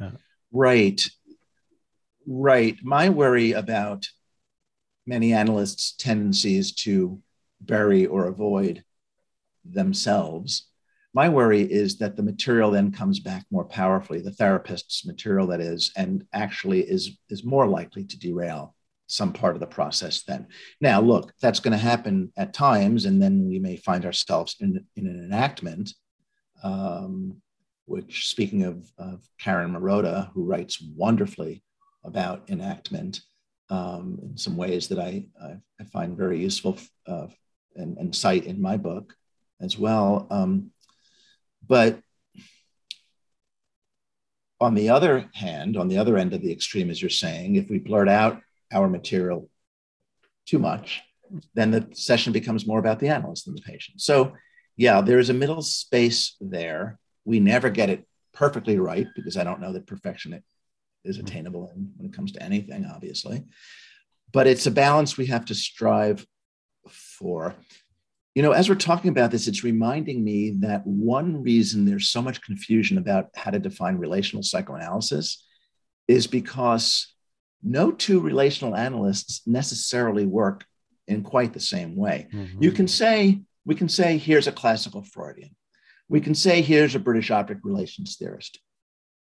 uh, 0.00 0.10
right 0.52 1.10
right 2.26 2.76
my 2.82 3.08
worry 3.08 3.52
about 3.52 4.06
many 5.06 5.32
analysts 5.32 5.92
tendencies 5.92 6.72
to 6.72 7.20
bury 7.60 8.06
or 8.06 8.26
avoid 8.26 8.84
themselves 9.64 10.66
my 11.12 11.28
worry 11.28 11.62
is 11.62 11.98
that 11.98 12.16
the 12.16 12.22
material 12.22 12.70
then 12.70 12.92
comes 12.92 13.18
back 13.20 13.44
more 13.50 13.64
powerfully 13.64 14.20
the 14.20 14.32
therapist's 14.32 15.04
material 15.06 15.46
that 15.46 15.60
is 15.60 15.92
and 15.96 16.24
actually 16.32 16.80
is 16.80 17.18
is 17.28 17.44
more 17.44 17.66
likely 17.66 18.04
to 18.04 18.18
derail 18.18 18.74
some 19.10 19.32
part 19.32 19.56
of 19.56 19.60
the 19.60 19.66
process 19.66 20.22
then. 20.22 20.46
Now, 20.80 21.00
look, 21.00 21.32
that's 21.40 21.58
going 21.58 21.72
to 21.72 21.78
happen 21.78 22.32
at 22.36 22.54
times, 22.54 23.06
and 23.06 23.20
then 23.20 23.48
we 23.48 23.58
may 23.58 23.76
find 23.76 24.06
ourselves 24.06 24.54
in, 24.60 24.86
in 24.94 25.08
an 25.08 25.24
enactment, 25.24 25.92
um, 26.62 27.42
which, 27.86 28.28
speaking 28.28 28.62
of, 28.62 28.88
of, 28.98 29.28
Karen 29.40 29.72
Maroda, 29.72 30.30
who 30.32 30.44
writes 30.44 30.80
wonderfully 30.80 31.64
about 32.04 32.48
enactment 32.48 33.20
um, 33.70 34.18
in 34.22 34.36
some 34.36 34.56
ways 34.56 34.88
that 34.88 34.98
I, 34.98 35.26
I, 35.40 35.84
find 35.84 36.16
very 36.16 36.40
useful 36.40 36.76
uh, 37.06 37.28
and, 37.76 37.96
and, 37.98 38.14
cite 38.14 38.44
in 38.44 38.60
my 38.60 38.76
book 38.76 39.14
as 39.60 39.78
well. 39.78 40.26
Um, 40.28 40.72
but 41.66 42.00
on 44.60 44.74
the 44.74 44.90
other 44.90 45.30
hand, 45.34 45.76
on 45.76 45.88
the 45.88 45.98
other 45.98 46.18
end 46.18 46.34
of 46.34 46.42
the 46.42 46.52
extreme, 46.52 46.90
as 46.90 47.00
you're 47.00 47.10
saying, 47.10 47.54
if 47.54 47.70
we 47.70 47.78
blurt 47.78 48.08
out 48.08 48.42
our 48.72 48.88
material 48.88 49.48
too 50.46 50.58
much, 50.58 51.02
then 51.54 51.70
the 51.70 51.88
session 51.92 52.32
becomes 52.32 52.66
more 52.66 52.80
about 52.80 52.98
the 52.98 53.08
analyst 53.08 53.44
than 53.44 53.54
the 53.54 53.62
patient. 53.62 54.00
So, 54.00 54.32
yeah, 54.76 55.00
there 55.00 55.18
is 55.18 55.30
a 55.30 55.34
middle 55.34 55.62
space 55.62 56.36
there. 56.40 56.98
We 57.24 57.40
never 57.40 57.70
get 57.70 57.88
it 57.88 58.06
perfectly 58.32 58.78
right 58.78 59.06
because 59.14 59.36
I 59.36 59.44
don't 59.44 59.60
know 59.60 59.72
that 59.72 59.86
perfection 59.86 60.34
is 61.04 61.18
attainable 61.18 61.72
when 61.96 62.06
it 62.06 62.12
comes 62.12 62.32
to 62.32 62.42
anything, 62.42 62.86
obviously. 62.86 63.44
But 64.32 64.46
it's 64.46 64.66
a 64.66 64.70
balance 64.70 65.16
we 65.16 65.26
have 65.26 65.44
to 65.46 65.54
strive 65.54 66.26
for. 66.88 67.54
You 68.34 68.42
know, 68.42 68.52
as 68.52 68.68
we're 68.68 68.76
talking 68.76 69.10
about 69.10 69.30
this, 69.32 69.48
it's 69.48 69.64
reminding 69.64 70.22
me 70.22 70.56
that 70.60 70.86
one 70.86 71.42
reason 71.42 71.84
there's 71.84 72.08
so 72.08 72.22
much 72.22 72.42
confusion 72.42 72.96
about 72.96 73.30
how 73.34 73.50
to 73.50 73.58
define 73.58 73.96
relational 73.96 74.42
psychoanalysis 74.42 75.44
is 76.06 76.26
because 76.26 77.14
no 77.62 77.90
two 77.90 78.20
relational 78.20 78.76
analysts 78.76 79.42
necessarily 79.46 80.26
work 80.26 80.64
in 81.08 81.22
quite 81.22 81.52
the 81.52 81.60
same 81.60 81.96
way. 81.96 82.28
Mm-hmm. 82.32 82.62
You 82.62 82.72
can 82.72 82.88
say, 82.88 83.40
we 83.64 83.74
can 83.74 83.88
say, 83.88 84.16
here's 84.16 84.46
a 84.46 84.52
classical 84.52 85.02
Freudian. 85.02 85.54
We 86.08 86.20
can 86.20 86.34
say, 86.34 86.62
here's 86.62 86.94
a 86.94 87.00
British 87.00 87.30
object 87.30 87.64
relations 87.64 88.16
theorist. 88.16 88.60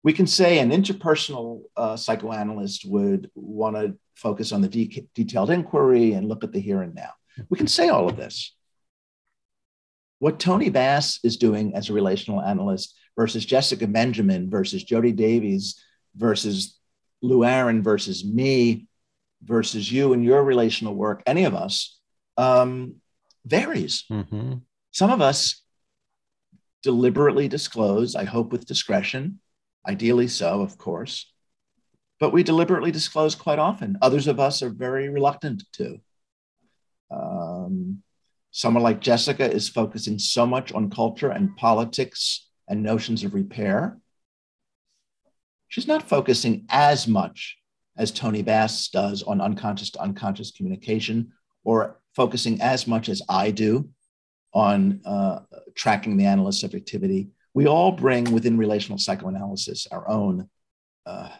We 0.08 0.14
can 0.14 0.26
say 0.26 0.58
an 0.60 0.70
interpersonal 0.70 1.64
uh, 1.76 1.94
psychoanalyst 1.94 2.86
would 2.86 3.30
want 3.34 3.76
to 3.76 3.94
focus 4.14 4.52
on 4.52 4.62
the 4.62 4.68
de- 4.68 5.06
detailed 5.14 5.50
inquiry 5.50 6.14
and 6.14 6.26
look 6.26 6.42
at 6.42 6.50
the 6.50 6.60
here 6.60 6.80
and 6.80 6.94
now. 6.94 7.10
We 7.50 7.58
can 7.58 7.66
say 7.66 7.90
all 7.90 8.08
of 8.08 8.16
this. 8.16 8.56
What 10.18 10.40
Tony 10.40 10.70
Bass 10.70 11.20
is 11.22 11.36
doing 11.36 11.74
as 11.74 11.90
a 11.90 11.92
relational 11.92 12.40
analyst 12.40 12.96
versus 13.18 13.44
Jessica 13.44 13.86
Benjamin 13.86 14.48
versus 14.48 14.82
Jody 14.82 15.12
Davies 15.12 15.78
versus 16.16 16.78
Lou 17.20 17.44
Aron 17.44 17.82
versus 17.82 18.24
me 18.24 18.86
versus 19.42 19.92
you 19.92 20.14
and 20.14 20.24
your 20.24 20.42
relational 20.42 20.94
work, 20.94 21.22
any 21.26 21.44
of 21.44 21.54
us, 21.54 21.98
um, 22.38 22.94
varies. 23.44 24.04
Mm-hmm. 24.10 24.54
Some 24.90 25.10
of 25.10 25.20
us 25.20 25.62
deliberately 26.82 27.46
disclose, 27.46 28.16
I 28.16 28.24
hope 28.24 28.52
with 28.52 28.64
discretion, 28.64 29.40
ideally 29.86 30.28
so, 30.28 30.62
of 30.62 30.78
course, 30.78 31.32
but 32.20 32.32
we 32.32 32.42
deliberately 32.42 32.90
disclose 32.90 33.34
quite 33.34 33.58
often. 33.58 33.98
Others 34.02 34.26
of 34.26 34.40
us 34.40 34.62
are 34.62 34.70
very 34.70 35.08
reluctant 35.08 35.62
to. 35.74 36.00
Um, 37.10 38.02
someone 38.50 38.82
like 38.82 39.00
Jessica 39.00 39.50
is 39.50 39.68
focusing 39.68 40.18
so 40.18 40.46
much 40.46 40.72
on 40.72 40.90
culture 40.90 41.30
and 41.30 41.56
politics 41.56 42.48
and 42.68 42.82
notions 42.82 43.24
of 43.24 43.34
repair. 43.34 43.98
She's 45.68 45.86
not 45.86 46.08
focusing 46.08 46.66
as 46.68 47.06
much 47.06 47.56
as 47.96 48.10
Tony 48.10 48.42
Bass 48.42 48.88
does 48.88 49.22
on 49.22 49.40
unconscious 49.40 49.90
to 49.90 50.00
unconscious 50.00 50.50
communication, 50.50 51.32
or 51.64 52.00
focusing 52.14 52.60
as 52.60 52.86
much 52.86 53.08
as 53.08 53.20
I 53.28 53.50
do 53.50 53.90
on 54.54 55.00
uh, 55.04 55.40
tracking 55.74 56.16
the 56.16 56.24
analyst's 56.24 56.60
subjectivity. 56.60 57.28
We 57.58 57.66
all 57.66 57.90
bring 57.90 58.30
within 58.32 58.56
relational 58.56 58.98
psychoanalysis 58.98 59.88
our 59.90 60.08
own 60.08 60.48
uh, 61.04 61.30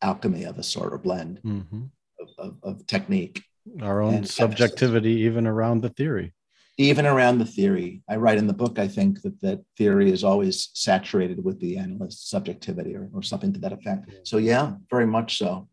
alchemy 0.00 0.44
of 0.44 0.58
a 0.58 0.62
sort 0.62 0.94
or 0.94 0.96
blend 0.96 1.38
mm-hmm. 1.44 1.82
of, 2.18 2.28
of, 2.38 2.56
of, 2.62 2.86
technique. 2.86 3.44
Our 3.82 4.00
own 4.00 4.24
subjectivity, 4.24 5.16
even 5.28 5.46
around 5.46 5.82
the 5.82 5.90
theory. 5.90 6.32
Even 6.78 7.04
around 7.04 7.40
the 7.40 7.44
theory. 7.44 8.02
I 8.08 8.16
write 8.16 8.38
in 8.38 8.46
the 8.46 8.54
book, 8.54 8.78
I 8.78 8.88
think 8.88 9.20
that 9.20 9.38
that 9.42 9.62
theory 9.76 10.10
is 10.10 10.24
always 10.24 10.70
saturated 10.72 11.44
with 11.44 11.60
the 11.60 11.76
analyst's 11.76 12.30
subjectivity 12.30 12.96
or, 12.96 13.10
or 13.12 13.22
something 13.22 13.52
to 13.52 13.60
that 13.60 13.74
effect. 13.74 14.10
So, 14.22 14.38
yeah, 14.38 14.76
very 14.88 15.06
much 15.06 15.36
so. 15.36 15.68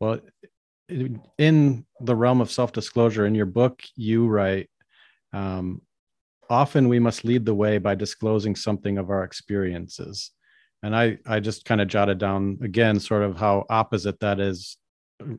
Well, 0.00 0.20
in 0.88 1.84
the 2.00 2.16
realm 2.16 2.40
of 2.40 2.50
self 2.50 2.72
disclosure, 2.72 3.26
in 3.26 3.34
your 3.34 3.44
book, 3.44 3.82
you 3.96 4.26
write, 4.26 4.70
um, 5.34 5.82
often 6.50 6.88
we 6.88 6.98
must 6.98 7.24
lead 7.24 7.46
the 7.46 7.54
way 7.54 7.78
by 7.78 7.94
disclosing 7.94 8.56
something 8.56 8.98
of 8.98 9.08
our 9.08 9.22
experiences. 9.22 10.32
And 10.82 10.96
I, 10.96 11.18
I 11.24 11.40
just 11.40 11.64
kind 11.64 11.80
of 11.80 11.88
jotted 11.88 12.18
down 12.18 12.58
again, 12.62 12.98
sort 12.98 13.22
of 13.22 13.36
how 13.36 13.64
opposite 13.70 14.18
that 14.20 14.40
is 14.40 14.76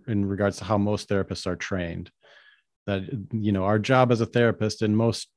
in 0.07 0.25
regards 0.25 0.57
to 0.57 0.63
how 0.63 0.77
most 0.77 1.09
therapists 1.09 1.45
are 1.45 1.55
trained. 1.55 2.09
That, 2.87 3.03
you 3.31 3.51
know, 3.51 3.65
our 3.65 3.77
job 3.77 4.11
as 4.11 4.21
a 4.21 4.25
therapist 4.25 4.81
in 4.81 4.95
most 4.95 5.27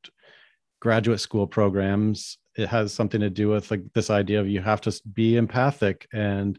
graduate 0.81 1.21
school 1.21 1.47
programs, 1.47 2.39
it 2.57 2.69
has 2.69 2.93
something 2.93 3.21
to 3.21 3.31
do 3.31 3.49
with 3.49 3.71
like 3.71 3.83
this 3.95 4.11
idea 4.11 4.41
of 4.41 4.49
you 4.49 4.61
have 4.61 4.81
to 4.83 5.01
be 5.13 5.37
empathic 5.37 6.07
and 6.13 6.59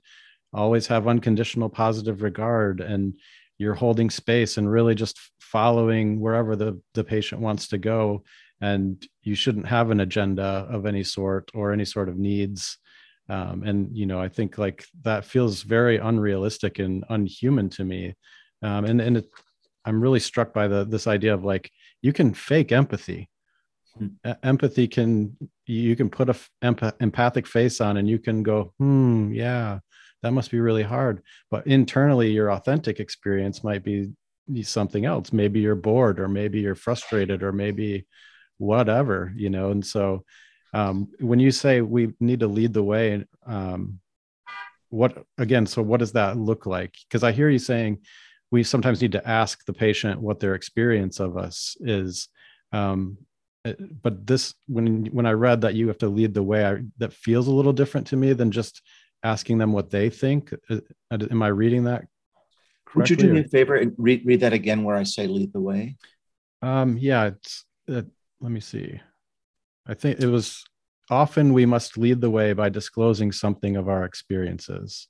always 0.53 0.88
have 0.88 1.07
unconditional 1.07 1.70
positive 1.70 2.22
regard 2.22 2.82
and 2.82 3.13
you're 3.57 3.74
holding 3.74 4.09
space 4.09 4.57
and 4.57 4.70
really 4.70 4.95
just 4.95 5.18
following 5.39 6.20
wherever 6.20 6.55
the, 6.55 6.82
the 6.93 7.03
patient 7.03 7.39
wants 7.39 7.68
to 7.70 7.78
go 7.78 8.24
and 8.62 9.06
you 9.24 9.36
shouldn't 9.36 9.68
have 9.68 9.91
an 9.91 9.99
agenda 9.99 10.68
of 10.70 10.86
any 10.86 11.03
sort 11.03 11.51
or 11.53 11.72
any 11.72 11.86
sort 11.86 12.10
of 12.10 12.18
needs. 12.18 12.78
Um, 13.28 13.64
and 13.64 13.89
you 13.97 14.06
know 14.06 14.20
i 14.22 14.30
think 14.30 14.60
like 14.60 14.86
that 15.01 15.26
feels 15.26 15.64
very 15.64 15.97
unrealistic 15.97 16.78
and 16.78 17.03
unhuman 17.10 17.70
to 17.72 17.84
me. 17.84 18.16
Um, 18.62 18.86
and 18.86 19.01
and 19.01 19.18
it, 19.18 19.26
i'm 19.84 19.99
really 20.01 20.20
struck 20.20 20.53
by 20.53 20.68
the 20.68 20.86
this 20.86 21.08
idea 21.08 21.34
of 21.34 21.43
like 21.43 21.72
you 22.01 22.14
can 22.14 22.34
fake 22.34 22.72
empathy. 22.72 23.30
Hmm. 23.97 24.08
empathy 24.43 24.88
can 24.88 25.38
you 25.66 25.95
can 25.95 26.10
put 26.10 26.30
a 26.30 26.36
empath- 26.62 27.01
empathic 27.01 27.47
face 27.47 27.80
on 27.80 27.97
and 27.97 28.10
you 28.10 28.20
can 28.20 28.43
go 28.43 28.74
hmm 28.78 29.34
yeah 29.34 29.80
that 30.26 30.32
must 30.32 30.49
be 30.49 30.60
really 30.60 30.82
hard. 30.82 31.22
But 31.51 31.68
internally 31.68 32.32
your 32.32 32.51
authentic 32.51 32.99
experience 32.99 33.64
might 33.64 33.84
be 33.84 34.12
something 34.64 35.06
else. 35.06 35.32
Maybe 35.32 35.60
you're 35.60 35.76
bored 35.76 36.20
or 36.20 36.28
maybe 36.28 36.60
you're 36.62 36.74
frustrated 36.74 37.43
or 37.43 37.51
maybe 37.51 38.08
whatever 38.58 39.32
you 39.36 39.49
know 39.49 39.72
and 39.72 39.86
so 39.86 40.24
um, 40.74 41.08
when 41.20 41.39
you 41.39 41.51
say 41.51 41.82
we 41.82 42.14
need 42.20 42.41
to 42.41 42.47
lead 42.47 42.74
the 42.74 42.84
way 42.84 43.24
um, 43.45 43.99
what 44.89 45.26
again 45.38 45.66
so 45.66 45.82
what 45.82 45.99
does 45.99 46.14
that 46.14 46.38
look 46.38 46.66
like 46.66 46.95
because 47.08 47.24
i 47.24 47.32
hear 47.32 47.49
you 47.49 47.60
saying 47.60 47.99
we 48.51 48.64
sometimes 48.64 49.01
need 49.01 49.12
to 49.12 49.28
ask 49.28 49.66
the 49.66 49.74
patient 49.74 50.22
what 50.22 50.39
their 50.39 50.56
experience 50.56 51.20
of 51.20 51.38
us 51.38 51.76
is 51.82 52.30
um, 52.72 53.18
eh, 53.66 53.74
but 54.01 54.26
this 54.26 54.53
when 54.68 55.06
when 55.08 55.26
i 55.26 55.32
read 55.32 55.62
that 55.62 55.76
you 55.76 55.88
have 55.88 55.97
to 55.97 56.08
lead 56.08 56.34
the 56.34 56.43
way 56.43 56.66
I, 56.66 56.78
that 56.97 57.14
feels 57.14 57.47
a 57.47 57.53
little 57.53 57.74
different 57.74 58.08
to 58.08 58.18
me 58.18 58.34
than 58.34 58.51
just 58.51 58.82
asking 59.26 59.58
them 59.58 59.74
what 59.74 59.89
they 59.89 60.10
think. 60.10 60.53
Uh, 60.70 60.80
am 61.12 61.41
I 61.41 61.47
reading 61.47 61.86
that? 61.86 62.06
Would 62.93 63.10
you 63.10 63.16
do 63.18 63.34
me 63.34 63.41
a 63.41 63.47
favor 63.47 63.76
and 63.76 63.93
read, 63.97 64.22
read 64.24 64.39
that 64.41 64.53
again 64.53 64.84
where 64.84 64.95
I 64.95 65.03
say 65.03 65.28
lead 65.28 65.51
the 65.51 65.60
way? 65.60 65.97
Um, 66.62 66.97
yeah, 66.97 67.26
it's, 67.26 67.66
uh, 67.91 68.03
let 68.42 68.52
me 68.52 68.60
see. 68.60 69.00
I 69.88 69.94
think 69.94 70.20
it 70.20 70.28
was 70.28 70.64
often 71.10 71.54
we 71.54 71.66
must 71.66 71.98
lead 71.98 72.22
the 72.22 72.30
way 72.30 72.54
by 72.54 72.70
disclosing 72.70 73.32
something 73.32 73.76
of 73.76 73.88
our 73.88 74.06
experiences. 74.06 75.08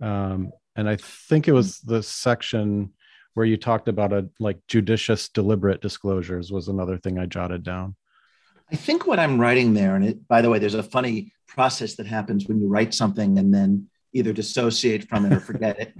Um, 0.00 0.52
and 0.76 0.88
I 0.88 0.96
think 0.96 1.48
it 1.48 1.52
was 1.52 1.80
the 1.80 2.02
section 2.02 2.92
where 3.34 3.46
you 3.46 3.56
talked 3.56 3.88
about 3.88 4.12
a 4.12 4.28
like 4.40 4.58
judicious, 4.68 5.28
deliberate 5.28 5.80
disclosures 5.80 6.50
was 6.50 6.68
another 6.68 6.98
thing 6.98 7.18
I 7.18 7.26
jotted 7.26 7.62
down. 7.62 7.94
I 8.70 8.76
think 8.76 9.06
what 9.06 9.18
I'm 9.18 9.40
writing 9.40 9.74
there, 9.74 9.96
and 9.96 10.04
it, 10.04 10.28
by 10.28 10.42
the 10.42 10.50
way, 10.50 10.58
there's 10.58 10.74
a 10.74 10.82
funny 10.82 11.32
process 11.46 11.96
that 11.96 12.06
happens 12.06 12.46
when 12.46 12.60
you 12.60 12.68
write 12.68 12.92
something 12.92 13.38
and 13.38 13.52
then 13.52 13.88
either 14.12 14.32
dissociate 14.32 15.08
from 15.08 15.26
it 15.26 15.32
or 15.32 15.40
forget 15.40 15.78
it 15.78 15.94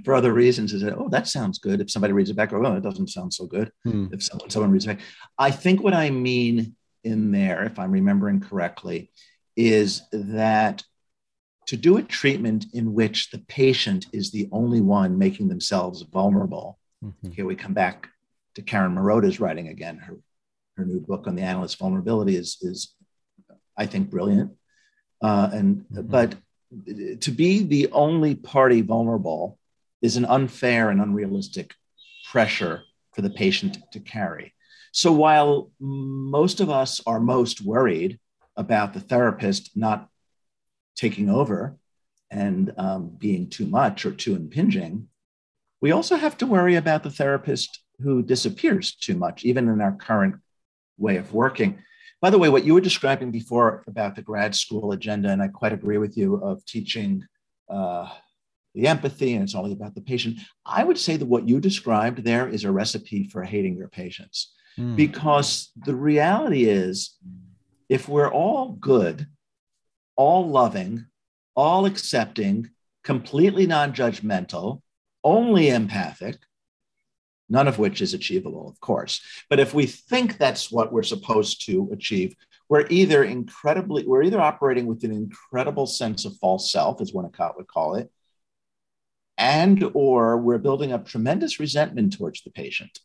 for 0.04 0.14
other 0.14 0.32
reasons 0.32 0.72
is 0.72 0.82
that 0.82 0.96
oh 0.96 1.08
that 1.08 1.28
sounds 1.28 1.58
good 1.58 1.80
if 1.80 1.90
somebody 1.90 2.12
reads 2.12 2.30
it 2.30 2.36
back 2.36 2.52
or 2.52 2.64
oh 2.64 2.76
it 2.76 2.82
doesn't 2.82 3.08
sound 3.08 3.32
so 3.32 3.46
good 3.46 3.70
hmm. 3.84 4.06
if 4.12 4.22
someone, 4.22 4.50
someone 4.50 4.70
reads 4.70 4.84
it 4.84 4.96
back 4.96 5.00
i 5.38 5.50
think 5.50 5.82
what 5.82 5.94
i 5.94 6.10
mean 6.10 6.74
in 7.04 7.30
there 7.30 7.64
if 7.64 7.78
i'm 7.78 7.92
remembering 7.92 8.40
correctly 8.40 9.10
is 9.56 10.02
that 10.12 10.82
to 11.66 11.76
do 11.76 11.96
a 11.96 12.02
treatment 12.02 12.66
in 12.72 12.92
which 12.92 13.30
the 13.30 13.38
patient 13.38 14.06
is 14.12 14.30
the 14.30 14.48
only 14.50 14.80
one 14.80 15.16
making 15.16 15.48
themselves 15.48 16.02
vulnerable 16.02 16.78
mm-hmm. 17.04 17.30
here 17.30 17.46
we 17.46 17.54
come 17.54 17.74
back 17.74 18.08
to 18.54 18.62
karen 18.62 18.94
Maroda's 18.94 19.40
writing 19.40 19.68
again 19.68 19.98
her 19.98 20.18
her 20.76 20.84
new 20.84 21.00
book 21.00 21.26
on 21.26 21.36
the 21.36 21.42
analyst's 21.42 21.78
vulnerability 21.78 22.34
is 22.34 22.58
is 22.60 22.94
i 23.76 23.86
think 23.86 24.10
brilliant 24.10 24.50
uh, 25.22 25.48
and 25.52 25.84
mm-hmm. 25.92 26.02
but 26.08 26.34
to 27.20 27.30
be 27.30 27.62
the 27.62 27.90
only 27.92 28.34
party 28.34 28.80
vulnerable 28.80 29.58
is 30.00 30.16
an 30.16 30.24
unfair 30.24 30.90
and 30.90 31.00
unrealistic 31.00 31.74
pressure 32.30 32.82
for 33.12 33.22
the 33.22 33.30
patient 33.30 33.78
to 33.92 34.00
carry. 34.00 34.54
So 34.92 35.12
while 35.12 35.70
most 35.80 36.60
of 36.60 36.70
us 36.70 37.00
are 37.06 37.20
most 37.20 37.62
worried 37.62 38.18
about 38.56 38.92
the 38.92 39.00
therapist 39.00 39.76
not 39.76 40.08
taking 40.96 41.30
over 41.30 41.76
and 42.30 42.72
um, 42.76 43.16
being 43.18 43.48
too 43.48 43.66
much 43.66 44.04
or 44.04 44.12
too 44.12 44.34
impinging, 44.34 45.08
we 45.80 45.92
also 45.92 46.16
have 46.16 46.36
to 46.38 46.46
worry 46.46 46.76
about 46.76 47.02
the 47.02 47.10
therapist 47.10 47.80
who 48.00 48.22
disappears 48.22 48.94
too 48.94 49.16
much, 49.16 49.44
even 49.44 49.68
in 49.68 49.80
our 49.80 49.92
current 49.92 50.36
way 50.98 51.16
of 51.16 51.32
working. 51.32 51.82
By 52.22 52.30
the 52.30 52.38
way, 52.38 52.48
what 52.48 52.64
you 52.64 52.72
were 52.72 52.80
describing 52.80 53.32
before 53.32 53.82
about 53.88 54.14
the 54.14 54.22
grad 54.22 54.54
school 54.54 54.92
agenda, 54.92 55.28
and 55.28 55.42
I 55.42 55.48
quite 55.48 55.72
agree 55.72 55.98
with 55.98 56.16
you, 56.16 56.36
of 56.36 56.64
teaching 56.64 57.26
uh, 57.68 58.08
the 58.74 58.86
empathy 58.86 59.34
and 59.34 59.42
it's 59.42 59.56
only 59.56 59.72
about 59.72 59.96
the 59.96 60.00
patient. 60.00 60.38
I 60.64 60.84
would 60.84 60.98
say 60.98 61.16
that 61.16 61.26
what 61.26 61.48
you 61.48 61.60
described 61.60 62.24
there 62.24 62.48
is 62.48 62.62
a 62.64 62.70
recipe 62.70 63.24
for 63.24 63.42
hating 63.42 63.76
your 63.76 63.88
patients. 63.88 64.52
Mm. 64.78 64.94
Because 64.94 65.72
the 65.84 65.96
reality 65.96 66.64
is, 66.64 67.16
if 67.88 68.08
we're 68.08 68.30
all 68.30 68.72
good, 68.80 69.26
all 70.16 70.48
loving, 70.48 71.06
all 71.56 71.84
accepting, 71.86 72.70
completely 73.02 73.66
non 73.66 73.92
judgmental, 73.92 74.80
only 75.24 75.68
empathic, 75.68 76.38
none 77.48 77.68
of 77.68 77.78
which 77.78 78.00
is 78.00 78.14
achievable, 78.14 78.68
of 78.68 78.80
course. 78.80 79.20
But 79.50 79.60
if 79.60 79.74
we 79.74 79.86
think 79.86 80.38
that's 80.38 80.70
what 80.70 80.92
we're 80.92 81.02
supposed 81.02 81.66
to 81.66 81.90
achieve, 81.92 82.34
we're 82.68 82.86
either 82.88 83.22
incredibly, 83.24 84.06
we're 84.06 84.22
either 84.22 84.40
operating 84.40 84.86
with 84.86 85.04
an 85.04 85.12
incredible 85.12 85.86
sense 85.86 86.24
of 86.24 86.36
false 86.38 86.72
self, 86.72 87.00
as 87.00 87.12
Winnicott 87.12 87.56
would 87.56 87.68
call 87.68 87.96
it, 87.96 88.10
and 89.38 89.84
or 89.94 90.38
we're 90.38 90.58
building 90.58 90.92
up 90.92 91.06
tremendous 91.06 91.58
resentment 91.58 92.16
towards 92.16 92.42
the 92.42 92.50
patient 92.50 92.98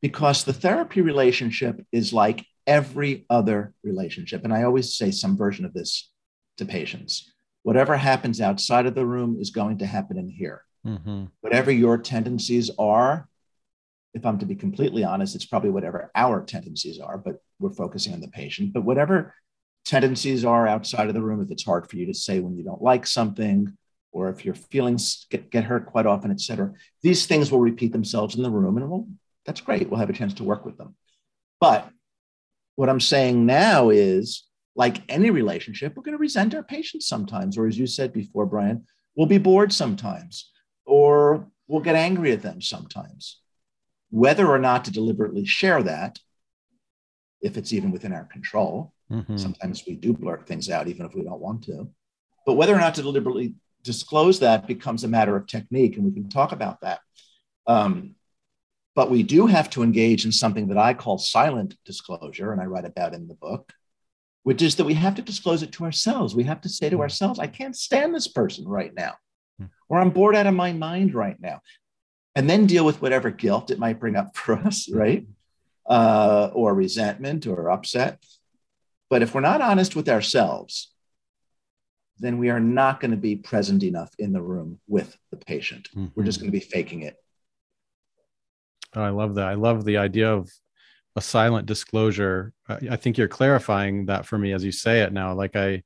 because 0.00 0.44
the 0.44 0.52
therapy 0.52 1.00
relationship 1.00 1.84
is 1.92 2.12
like 2.12 2.44
every 2.66 3.24
other 3.30 3.72
relationship 3.82 4.44
and 4.44 4.52
i 4.52 4.62
always 4.62 4.94
say 4.94 5.10
some 5.10 5.36
version 5.36 5.64
of 5.64 5.72
this 5.72 6.10
to 6.56 6.64
patients 6.64 7.32
whatever 7.62 7.96
happens 7.96 8.40
outside 8.40 8.86
of 8.86 8.94
the 8.94 9.06
room 9.06 9.36
is 9.40 9.50
going 9.50 9.78
to 9.78 9.86
happen 9.86 10.18
in 10.18 10.28
here 10.28 10.64
mm-hmm. 10.86 11.24
whatever 11.40 11.70
your 11.70 11.96
tendencies 11.96 12.70
are 12.78 13.28
if 14.14 14.24
i'm 14.24 14.38
to 14.38 14.46
be 14.46 14.54
completely 14.54 15.04
honest 15.04 15.34
it's 15.34 15.46
probably 15.46 15.70
whatever 15.70 16.10
our 16.14 16.44
tendencies 16.44 16.98
are 16.98 17.18
but 17.18 17.36
we're 17.58 17.72
focusing 17.72 18.12
on 18.12 18.20
the 18.20 18.28
patient 18.28 18.72
but 18.72 18.84
whatever 18.84 19.34
tendencies 19.84 20.44
are 20.44 20.66
outside 20.66 21.08
of 21.08 21.14
the 21.14 21.22
room 21.22 21.40
if 21.40 21.50
it's 21.50 21.64
hard 21.64 21.88
for 21.88 21.96
you 21.96 22.06
to 22.06 22.14
say 22.14 22.40
when 22.40 22.56
you 22.56 22.64
don't 22.64 22.82
like 22.82 23.06
something 23.06 23.72
or 24.12 24.28
if 24.28 24.44
your 24.44 24.54
feelings 24.54 25.26
get, 25.30 25.50
get 25.50 25.64
hurt 25.64 25.86
quite 25.86 26.06
often, 26.06 26.30
et 26.30 26.40
cetera. 26.40 26.72
These 27.02 27.26
things 27.26 27.50
will 27.50 27.60
repeat 27.60 27.92
themselves 27.92 28.34
in 28.34 28.42
the 28.42 28.50
room, 28.50 28.76
and 28.76 28.90
well, 28.90 29.06
that's 29.44 29.60
great. 29.60 29.88
We'll 29.88 30.00
have 30.00 30.10
a 30.10 30.14
chance 30.14 30.34
to 30.34 30.44
work 30.44 30.64
with 30.64 30.76
them. 30.76 30.94
But 31.60 31.88
what 32.76 32.88
I'm 32.88 33.00
saying 33.00 33.44
now 33.46 33.90
is, 33.90 34.44
like 34.74 35.02
any 35.08 35.30
relationship, 35.30 35.96
we're 35.96 36.02
going 36.02 36.16
to 36.16 36.20
resent 36.20 36.54
our 36.54 36.62
patients 36.62 37.06
sometimes, 37.06 37.58
or 37.58 37.66
as 37.66 37.78
you 37.78 37.86
said 37.86 38.12
before, 38.12 38.46
Brian, 38.46 38.86
we'll 39.16 39.26
be 39.26 39.38
bored 39.38 39.72
sometimes, 39.72 40.50
or 40.84 41.48
we'll 41.66 41.82
get 41.82 41.96
angry 41.96 42.32
at 42.32 42.42
them 42.42 42.60
sometimes. 42.60 43.40
Whether 44.10 44.46
or 44.46 44.58
not 44.58 44.84
to 44.86 44.90
deliberately 44.90 45.44
share 45.44 45.82
that, 45.82 46.18
if 47.40 47.56
it's 47.56 47.72
even 47.72 47.90
within 47.90 48.12
our 48.12 48.24
control, 48.24 48.92
mm-hmm. 49.10 49.36
sometimes 49.36 49.84
we 49.86 49.94
do 49.94 50.12
blurt 50.12 50.46
things 50.46 50.70
out, 50.70 50.88
even 50.88 51.06
if 51.06 51.14
we 51.14 51.22
don't 51.22 51.40
want 51.40 51.64
to. 51.64 51.88
But 52.46 52.54
whether 52.54 52.74
or 52.74 52.80
not 52.80 52.94
to 52.96 53.02
deliberately 53.02 53.54
disclose 53.82 54.40
that 54.40 54.66
becomes 54.66 55.04
a 55.04 55.08
matter 55.08 55.36
of 55.36 55.46
technique, 55.46 55.96
and 55.96 56.04
we 56.04 56.12
can 56.12 56.28
talk 56.28 56.52
about 56.52 56.80
that. 56.80 57.00
Um, 57.66 58.14
but 58.94 59.10
we 59.10 59.22
do 59.22 59.46
have 59.46 59.70
to 59.70 59.82
engage 59.82 60.24
in 60.24 60.32
something 60.32 60.68
that 60.68 60.78
I 60.78 60.94
call 60.94 61.18
silent 61.18 61.76
disclosure, 61.84 62.52
and 62.52 62.60
I 62.60 62.64
write 62.64 62.84
about 62.84 63.14
in 63.14 63.28
the 63.28 63.34
book, 63.34 63.72
which 64.42 64.60
is 64.62 64.76
that 64.76 64.84
we 64.84 64.94
have 64.94 65.14
to 65.16 65.22
disclose 65.22 65.62
it 65.62 65.72
to 65.72 65.84
ourselves. 65.84 66.34
We 66.34 66.44
have 66.44 66.62
to 66.62 66.68
say 66.68 66.90
to 66.90 66.96
hmm. 66.96 67.02
ourselves, 67.02 67.38
I 67.38 67.46
can't 67.46 67.76
stand 67.76 68.14
this 68.14 68.28
person 68.28 68.66
right 68.66 68.92
now, 68.94 69.14
hmm. 69.58 69.66
or 69.88 70.00
I'm 70.00 70.10
bored 70.10 70.34
out 70.34 70.46
of 70.46 70.54
my 70.54 70.72
mind 70.72 71.14
right 71.14 71.40
now. 71.40 71.60
And 72.34 72.48
then 72.48 72.66
deal 72.66 72.84
with 72.84 73.02
whatever 73.02 73.30
guilt 73.30 73.70
it 73.70 73.78
might 73.78 73.98
bring 73.98 74.16
up 74.16 74.36
for 74.36 74.54
us, 74.54 74.90
right? 74.90 75.26
Uh, 75.88 76.50
or 76.52 76.74
resentment 76.74 77.46
or 77.46 77.70
upset. 77.70 78.22
But 79.10 79.22
if 79.22 79.34
we're 79.34 79.40
not 79.40 79.60
honest 79.60 79.96
with 79.96 80.08
ourselves, 80.08 80.92
then 82.18 82.38
we 82.38 82.50
are 82.50 82.60
not 82.60 83.00
going 83.00 83.12
to 83.12 83.16
be 83.16 83.36
present 83.36 83.82
enough 83.82 84.12
in 84.18 84.32
the 84.32 84.42
room 84.42 84.80
with 84.86 85.16
the 85.30 85.36
patient. 85.36 85.88
Mm-hmm. 85.90 86.06
We're 86.14 86.24
just 86.24 86.40
going 86.40 86.50
to 86.50 86.58
be 86.58 86.64
faking 86.64 87.02
it. 87.02 87.16
Oh, 88.94 89.02
I 89.02 89.10
love 89.10 89.36
that. 89.36 89.46
I 89.46 89.54
love 89.54 89.84
the 89.84 89.98
idea 89.98 90.32
of 90.32 90.50
a 91.16 91.20
silent 91.20 91.66
disclosure. 91.66 92.52
I 92.68 92.96
think 92.96 93.18
you're 93.18 93.28
clarifying 93.28 94.06
that 94.06 94.26
for 94.26 94.38
me 94.38 94.52
as 94.52 94.64
you 94.64 94.72
say 94.72 95.00
it 95.00 95.12
now. 95.12 95.34
Like 95.34 95.56
I 95.56 95.82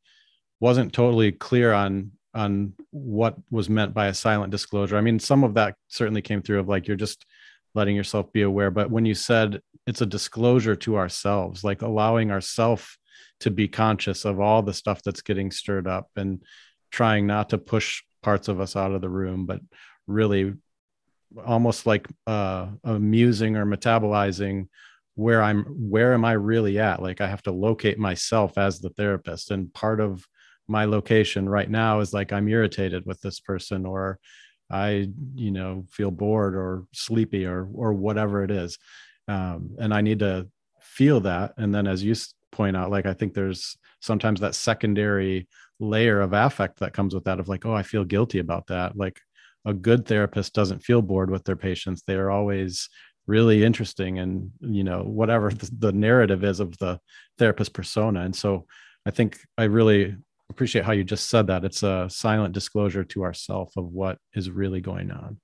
wasn't 0.60 0.92
totally 0.92 1.32
clear 1.32 1.72
on 1.72 2.12
on 2.34 2.72
what 2.90 3.36
was 3.50 3.68
meant 3.68 3.94
by 3.94 4.06
a 4.06 4.14
silent 4.14 4.50
disclosure. 4.50 4.96
I 4.96 5.00
mean, 5.00 5.18
some 5.18 5.44
of 5.44 5.54
that 5.54 5.74
certainly 5.88 6.22
came 6.22 6.42
through 6.42 6.60
of 6.60 6.68
like 6.68 6.86
you're 6.88 6.96
just 6.96 7.26
letting 7.74 7.96
yourself 7.96 8.32
be 8.32 8.42
aware. 8.42 8.70
But 8.70 8.90
when 8.90 9.04
you 9.04 9.14
said 9.14 9.60
it's 9.86 10.00
a 10.00 10.06
disclosure 10.06 10.76
to 10.76 10.96
ourselves, 10.96 11.64
like 11.64 11.82
allowing 11.82 12.30
ourselves 12.30 12.98
to 13.40 13.50
be 13.50 13.68
conscious 13.68 14.24
of 14.24 14.40
all 14.40 14.62
the 14.62 14.74
stuff 14.74 15.02
that's 15.02 15.22
getting 15.22 15.50
stirred 15.50 15.86
up 15.86 16.08
and 16.16 16.42
trying 16.90 17.26
not 17.26 17.50
to 17.50 17.58
push 17.58 18.02
parts 18.22 18.48
of 18.48 18.60
us 18.60 18.76
out 18.76 18.92
of 18.92 19.00
the 19.00 19.08
room, 19.08 19.46
but 19.46 19.60
really 20.06 20.54
almost 21.44 21.86
like 21.86 22.06
uh, 22.26 22.68
amusing 22.84 23.56
or 23.56 23.66
metabolizing 23.66 24.68
where 25.14 25.42
I'm, 25.42 25.64
where 25.64 26.14
am 26.14 26.24
I 26.24 26.32
really 26.32 26.78
at? 26.78 27.02
Like 27.02 27.20
I 27.20 27.26
have 27.26 27.42
to 27.42 27.52
locate 27.52 27.98
myself 27.98 28.56
as 28.56 28.80
the 28.80 28.90
therapist. 28.90 29.50
And 29.50 29.72
part 29.74 30.00
of 30.00 30.26
my 30.72 30.86
location 30.86 31.48
right 31.48 31.70
now 31.70 32.00
is 32.00 32.12
like 32.12 32.32
I'm 32.32 32.48
irritated 32.48 33.06
with 33.06 33.20
this 33.20 33.38
person 33.38 33.86
or 33.86 34.18
I, 34.70 35.08
you 35.34 35.50
know, 35.50 35.84
feel 35.90 36.10
bored 36.10 36.56
or 36.56 36.86
sleepy 36.92 37.46
or 37.46 37.68
or 37.72 37.92
whatever 37.92 38.42
it 38.42 38.50
is. 38.50 38.78
Um, 39.28 39.76
and 39.78 39.94
I 39.94 40.00
need 40.00 40.18
to 40.20 40.48
feel 40.80 41.20
that. 41.20 41.52
And 41.58 41.72
then 41.72 41.86
as 41.86 42.02
you 42.02 42.14
point 42.52 42.76
out 42.76 42.90
like 42.90 43.06
i 43.06 43.14
think 43.14 43.34
there's 43.34 43.76
sometimes 44.00 44.40
that 44.40 44.54
secondary 44.54 45.48
layer 45.80 46.20
of 46.20 46.32
affect 46.32 46.78
that 46.78 46.92
comes 46.92 47.14
with 47.14 47.24
that 47.24 47.40
of 47.40 47.48
like 47.48 47.66
oh 47.66 47.74
i 47.74 47.82
feel 47.82 48.04
guilty 48.04 48.38
about 48.38 48.66
that 48.68 48.96
like 48.96 49.18
a 49.64 49.74
good 49.74 50.06
therapist 50.06 50.52
doesn't 50.52 50.84
feel 50.84 51.02
bored 51.02 51.30
with 51.30 51.42
their 51.44 51.56
patients 51.56 52.02
they're 52.06 52.30
always 52.30 52.88
really 53.26 53.64
interesting 53.64 54.18
and 54.18 54.50
you 54.60 54.84
know 54.84 55.02
whatever 55.02 55.50
the 55.50 55.92
narrative 55.92 56.44
is 56.44 56.60
of 56.60 56.76
the 56.78 56.98
therapist 57.38 57.72
persona 57.72 58.20
and 58.20 58.36
so 58.36 58.66
i 59.06 59.10
think 59.10 59.38
i 59.56 59.64
really 59.64 60.14
appreciate 60.50 60.84
how 60.84 60.92
you 60.92 61.04
just 61.04 61.30
said 61.30 61.46
that 61.46 61.64
it's 61.64 61.82
a 61.82 62.06
silent 62.10 62.52
disclosure 62.52 63.04
to 63.04 63.22
ourself 63.22 63.72
of 63.76 63.86
what 63.86 64.18
is 64.34 64.50
really 64.50 64.80
going 64.80 65.10
on 65.10 65.38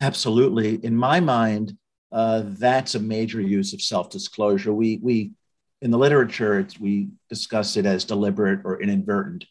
absolutely 0.00 0.76
in 0.84 0.96
my 0.96 1.20
mind 1.20 1.76
uh, 2.10 2.42
that's 2.44 2.94
a 2.94 3.00
major 3.00 3.40
use 3.40 3.72
of 3.74 3.82
self-disclosure 3.82 4.72
we 4.72 4.98
we 5.02 5.32
in 5.80 5.90
the 5.90 5.98
literature, 5.98 6.66
we 6.80 7.08
discuss 7.28 7.76
it 7.76 7.86
as 7.86 8.04
deliberate 8.04 8.60
or 8.64 8.82
inadvertent 8.82 9.44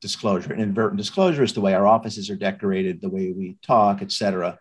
disclosure. 0.00 0.52
Inadvertent 0.52 0.98
disclosure 0.98 1.42
is 1.42 1.52
the 1.52 1.60
way 1.60 1.74
our 1.74 1.86
offices 1.86 2.28
are 2.30 2.36
decorated, 2.36 3.00
the 3.00 3.08
way 3.08 3.32
we 3.32 3.56
talk, 3.62 4.02
et 4.02 4.12
cetera. 4.12 4.58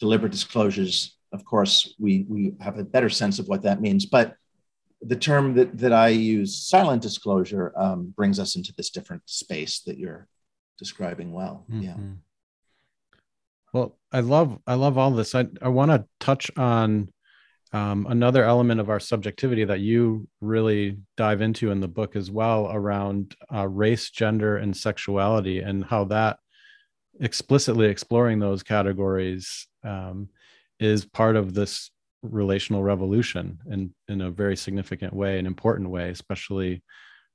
Deliberate 0.00 0.32
disclosures, 0.32 1.16
of 1.32 1.44
course, 1.44 1.94
we, 1.98 2.24
we 2.28 2.54
have 2.60 2.78
a 2.78 2.84
better 2.84 3.10
sense 3.10 3.38
of 3.38 3.48
what 3.48 3.62
that 3.62 3.80
means. 3.80 4.06
But 4.06 4.36
the 5.00 5.16
term 5.16 5.54
that, 5.54 5.78
that 5.78 5.92
I 5.92 6.08
use, 6.08 6.56
silent 6.56 7.02
disclosure, 7.02 7.72
um, 7.76 8.12
brings 8.16 8.38
us 8.38 8.56
into 8.56 8.72
this 8.76 8.90
different 8.90 9.22
space 9.26 9.80
that 9.80 9.98
you're 9.98 10.26
describing 10.78 11.32
well. 11.32 11.64
Mm-hmm. 11.70 11.82
Yeah. 11.82 11.96
Well, 13.72 13.98
I 14.12 14.20
love 14.20 14.58
I 14.66 14.74
love 14.74 14.96
all 14.96 15.10
this. 15.10 15.34
I, 15.34 15.46
I 15.60 15.68
want 15.68 15.90
to 15.90 16.06
touch 16.20 16.50
on 16.56 17.12
um, 17.72 18.06
another 18.08 18.44
element 18.44 18.80
of 18.80 18.88
our 18.88 19.00
subjectivity 19.00 19.64
that 19.64 19.80
you 19.80 20.26
really 20.40 20.98
dive 21.16 21.42
into 21.42 21.70
in 21.70 21.80
the 21.80 21.88
book 21.88 22.16
as 22.16 22.30
well 22.30 22.70
around 22.72 23.36
uh, 23.54 23.68
race, 23.68 24.10
gender, 24.10 24.56
and 24.56 24.74
sexuality, 24.74 25.60
and 25.60 25.84
how 25.84 26.04
that 26.04 26.38
explicitly 27.20 27.88
exploring 27.88 28.38
those 28.38 28.62
categories 28.62 29.66
um, 29.84 30.28
is 30.80 31.04
part 31.04 31.36
of 31.36 31.52
this 31.52 31.90
relational 32.22 32.82
revolution 32.82 33.58
in, 33.70 33.94
in 34.08 34.20
a 34.20 34.30
very 34.30 34.56
significant 34.56 35.12
way, 35.12 35.38
an 35.38 35.46
important 35.46 35.90
way, 35.90 36.10
especially 36.10 36.82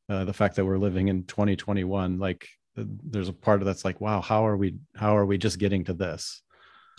uh, 0.09 0.25
the 0.25 0.33
fact 0.33 0.55
that 0.55 0.65
we're 0.65 0.77
living 0.77 1.07
in 1.07 1.23
2021. 1.25 2.19
Like, 2.19 2.47
there's 2.75 3.29
a 3.29 3.33
part 3.33 3.61
of 3.61 3.65
that's 3.65 3.85
like, 3.85 4.01
wow, 4.01 4.19
how 4.21 4.45
are 4.47 4.57
we? 4.57 4.75
How 4.95 5.15
are 5.15 5.25
we 5.25 5.37
just 5.37 5.59
getting 5.59 5.83
to 5.85 5.93
this? 5.93 6.41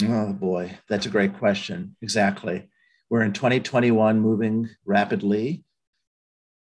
Oh 0.05 0.33
boy, 0.33 0.79
that's 0.89 1.07
a 1.07 1.11
great 1.11 1.37
question. 1.37 1.97
Exactly 2.01 2.69
we're 3.11 3.23
in 3.23 3.33
2021 3.33 4.21
moving 4.21 4.69
rapidly, 4.85 5.63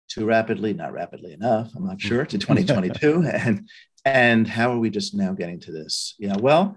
too 0.07 0.25
rapidly, 0.25 0.73
not 0.73 0.93
rapidly 0.93 1.33
enough, 1.33 1.71
I'm 1.75 1.85
not 1.85 2.01
sure, 2.01 2.25
to 2.25 2.37
2022. 2.39 3.23
and 3.23 3.69
and 4.05 4.47
how 4.47 4.71
are 4.71 4.79
we 4.79 4.89
just 4.89 5.13
now 5.13 5.33
getting 5.33 5.59
to 5.61 5.71
this? 5.71 6.15
Yeah, 6.17 6.37
well, 6.37 6.75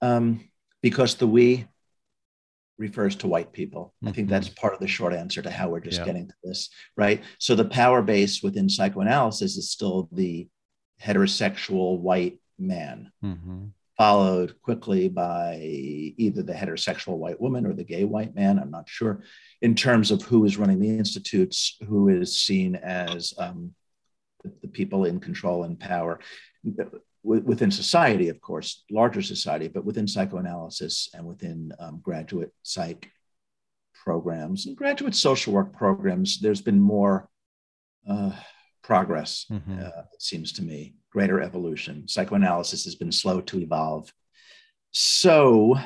um, 0.00 0.48
because 0.80 1.14
the 1.16 1.26
we 1.26 1.66
refers 2.82 3.14
to 3.16 3.28
white 3.28 3.52
people. 3.52 3.94
I 4.04 4.10
think 4.12 4.28
that's 4.28 4.48
mm-hmm. 4.48 4.60
part 4.60 4.74
of 4.74 4.80
the 4.80 4.88
short 4.88 5.14
answer 5.14 5.40
to 5.40 5.50
how 5.50 5.68
we're 5.68 5.80
just 5.80 6.00
yeah. 6.00 6.04
getting 6.04 6.26
to 6.28 6.34
this, 6.42 6.68
right? 6.96 7.22
So 7.38 7.54
the 7.54 7.64
power 7.64 8.02
base 8.02 8.42
within 8.42 8.68
psychoanalysis 8.68 9.56
is 9.56 9.70
still 9.70 10.08
the 10.12 10.48
heterosexual 11.00 12.00
white 12.00 12.38
man. 12.58 13.12
Mm-hmm 13.24 13.66
followed 13.98 14.60
quickly 14.62 15.08
by 15.08 15.58
either 16.16 16.42
the 16.42 16.52
heterosexual 16.52 17.18
white 17.18 17.40
woman 17.40 17.66
or 17.66 17.72
the 17.72 17.84
gay 17.84 18.04
white 18.04 18.34
man. 18.34 18.58
I'm 18.58 18.70
not 18.70 18.88
sure. 18.88 19.22
In 19.60 19.74
terms 19.74 20.10
of 20.10 20.22
who 20.22 20.44
is 20.44 20.56
running 20.56 20.80
the 20.80 20.98
institutes, 20.98 21.76
who 21.86 22.08
is 22.08 22.36
seen 22.36 22.74
as 22.74 23.34
um, 23.38 23.74
the, 24.42 24.68
people 24.68 25.04
in 25.04 25.20
control 25.20 25.62
and 25.64 25.78
power 25.78 26.18
within 27.22 27.70
society, 27.70 28.28
of 28.28 28.40
course, 28.40 28.84
larger 28.90 29.22
society, 29.22 29.68
but 29.68 29.84
within 29.84 30.08
psychoanalysis 30.08 31.08
and 31.14 31.24
within 31.24 31.72
um, 31.78 32.00
graduate 32.02 32.52
psych 32.62 33.10
programs 33.94 34.66
and 34.66 34.76
graduate 34.76 35.14
social 35.14 35.52
work 35.52 35.72
programs, 35.72 36.40
there's 36.40 36.60
been 36.60 36.80
more 36.80 37.28
uh, 38.08 38.32
progress, 38.82 39.46
mm-hmm. 39.50 39.78
uh, 39.78 40.02
it 40.12 40.22
seems 40.22 40.52
to 40.52 40.62
me 40.62 40.94
greater 41.12 41.40
evolution. 41.40 42.08
Psychoanalysis 42.08 42.84
has 42.84 42.96
been 42.96 43.12
slow 43.12 43.40
to 43.42 43.60
evolve. 43.60 44.12
So, 44.90 45.76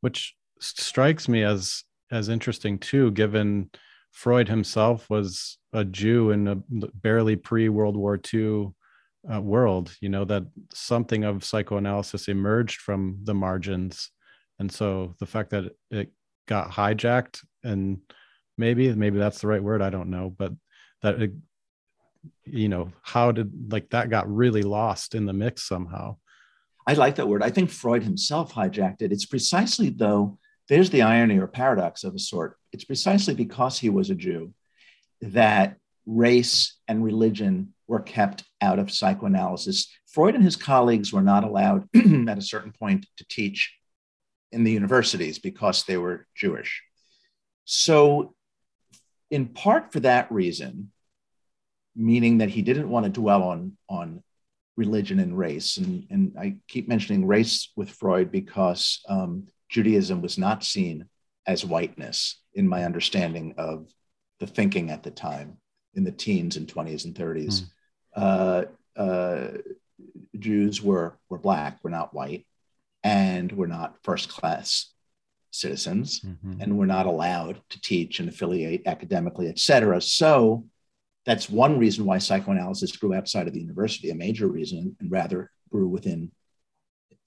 which 0.00 0.34
strikes 0.60 1.28
me 1.28 1.42
as 1.42 1.84
as 2.10 2.28
interesting 2.28 2.78
too, 2.78 3.10
given 3.10 3.70
Freud 4.12 4.48
himself 4.48 5.10
was 5.10 5.58
a 5.72 5.84
Jew 5.84 6.30
in 6.30 6.48
a 6.48 6.56
barely 6.94 7.36
pre 7.36 7.68
World 7.68 7.96
War 7.96 8.18
II 8.32 8.72
uh, 9.32 9.40
world 9.40 9.94
you 10.00 10.08
know 10.08 10.24
that 10.24 10.44
something 10.72 11.24
of 11.24 11.44
psychoanalysis 11.44 12.28
emerged 12.28 12.80
from 12.80 13.18
the 13.24 13.34
margins. 13.34 14.10
And 14.58 14.72
so 14.72 15.14
the 15.18 15.26
fact 15.26 15.50
that 15.50 15.72
it 15.90 16.12
got 16.46 16.70
hijacked 16.70 17.44
and 17.62 17.98
maybe 18.56 18.92
maybe 18.94 19.18
that's 19.18 19.40
the 19.40 19.48
right 19.48 19.62
word 19.62 19.82
i 19.82 19.90
don't 19.90 20.08
know 20.08 20.30
but 20.30 20.52
that 21.02 21.20
it, 21.20 21.32
you 22.44 22.68
know 22.68 22.90
how 23.02 23.32
did 23.32 23.72
like 23.72 23.90
that 23.90 24.10
got 24.10 24.32
really 24.32 24.62
lost 24.62 25.14
in 25.14 25.26
the 25.26 25.32
mix 25.32 25.68
somehow. 25.68 26.16
I 26.86 26.94
like 26.94 27.16
that 27.16 27.28
word. 27.28 27.42
I 27.42 27.50
think 27.50 27.70
freud 27.70 28.04
himself 28.04 28.52
hijacked 28.52 29.02
it. 29.02 29.12
It's 29.12 29.26
precisely 29.26 29.90
though 29.90 30.38
there's 30.68 30.90
the 30.90 31.02
irony 31.02 31.38
or 31.38 31.46
paradox 31.46 32.04
of 32.04 32.14
a 32.14 32.18
sort. 32.18 32.56
It's 32.72 32.84
precisely 32.84 33.34
because 33.34 33.78
he 33.78 33.90
was 33.90 34.10
a 34.10 34.14
jew 34.14 34.52
that 35.20 35.76
race 36.06 36.76
and 36.86 37.02
religion 37.02 37.74
were 37.88 38.00
kept 38.00 38.44
out 38.60 38.78
of 38.78 38.90
psychoanalysis 38.90 39.92
freud 40.06 40.34
and 40.34 40.44
his 40.44 40.56
colleagues 40.56 41.12
were 41.12 41.22
not 41.22 41.44
allowed 41.44 41.88
at 42.28 42.38
a 42.38 42.42
certain 42.42 42.72
point 42.72 43.06
to 43.16 43.26
teach 43.28 43.74
in 44.52 44.64
the 44.64 44.72
universities 44.72 45.38
because 45.38 45.84
they 45.84 45.96
were 45.96 46.26
jewish 46.34 46.82
so 47.64 48.34
in 49.30 49.46
part 49.46 49.92
for 49.92 50.00
that 50.00 50.30
reason 50.30 50.90
meaning 51.94 52.38
that 52.38 52.50
he 52.50 52.62
didn't 52.62 52.90
want 52.90 53.04
to 53.04 53.10
dwell 53.10 53.42
on 53.42 53.76
on 53.88 54.22
religion 54.76 55.18
and 55.18 55.36
race. 55.36 55.78
And, 55.78 56.06
and 56.10 56.36
I 56.38 56.56
keep 56.68 56.88
mentioning 56.88 57.26
race 57.26 57.72
with 57.76 57.90
Freud 57.90 58.30
because 58.30 59.00
um, 59.08 59.48
Judaism 59.68 60.22
was 60.22 60.38
not 60.38 60.64
seen 60.64 61.06
as 61.46 61.64
whiteness 61.64 62.40
in 62.54 62.68
my 62.68 62.84
understanding 62.84 63.54
of 63.56 63.88
the 64.40 64.46
thinking 64.46 64.90
at 64.90 65.02
the 65.02 65.10
time 65.10 65.56
in 65.94 66.04
the 66.04 66.12
teens 66.12 66.56
and 66.56 66.68
20s 66.68 67.06
and 67.06 67.14
30s. 67.14 67.62
Mm. 67.62 67.70
Uh, 68.16 68.64
uh, 68.96 69.48
Jews 70.38 70.82
were, 70.82 71.18
were 71.28 71.38
black, 71.38 71.78
were 71.82 71.90
not 71.90 72.14
white, 72.14 72.46
and 73.04 73.52
were 73.52 73.68
not 73.68 73.96
first 74.02 74.28
class 74.28 74.92
citizens, 75.50 76.20
mm-hmm. 76.20 76.60
and 76.60 76.76
were 76.76 76.86
not 76.86 77.06
allowed 77.06 77.60
to 77.70 77.80
teach 77.80 78.18
and 78.18 78.28
affiliate 78.28 78.86
academically, 78.86 79.48
et 79.48 79.58
cetera. 79.58 80.00
So 80.00 80.66
that's 81.24 81.48
one 81.48 81.78
reason 81.78 82.04
why 82.04 82.18
psychoanalysis 82.18 82.96
grew 82.96 83.14
outside 83.14 83.46
of 83.46 83.52
the 83.52 83.60
university, 83.60 84.10
a 84.10 84.14
major 84.14 84.48
reason, 84.48 84.96
and 85.00 85.10
rather 85.10 85.50
grew 85.70 85.88
within 85.88 86.32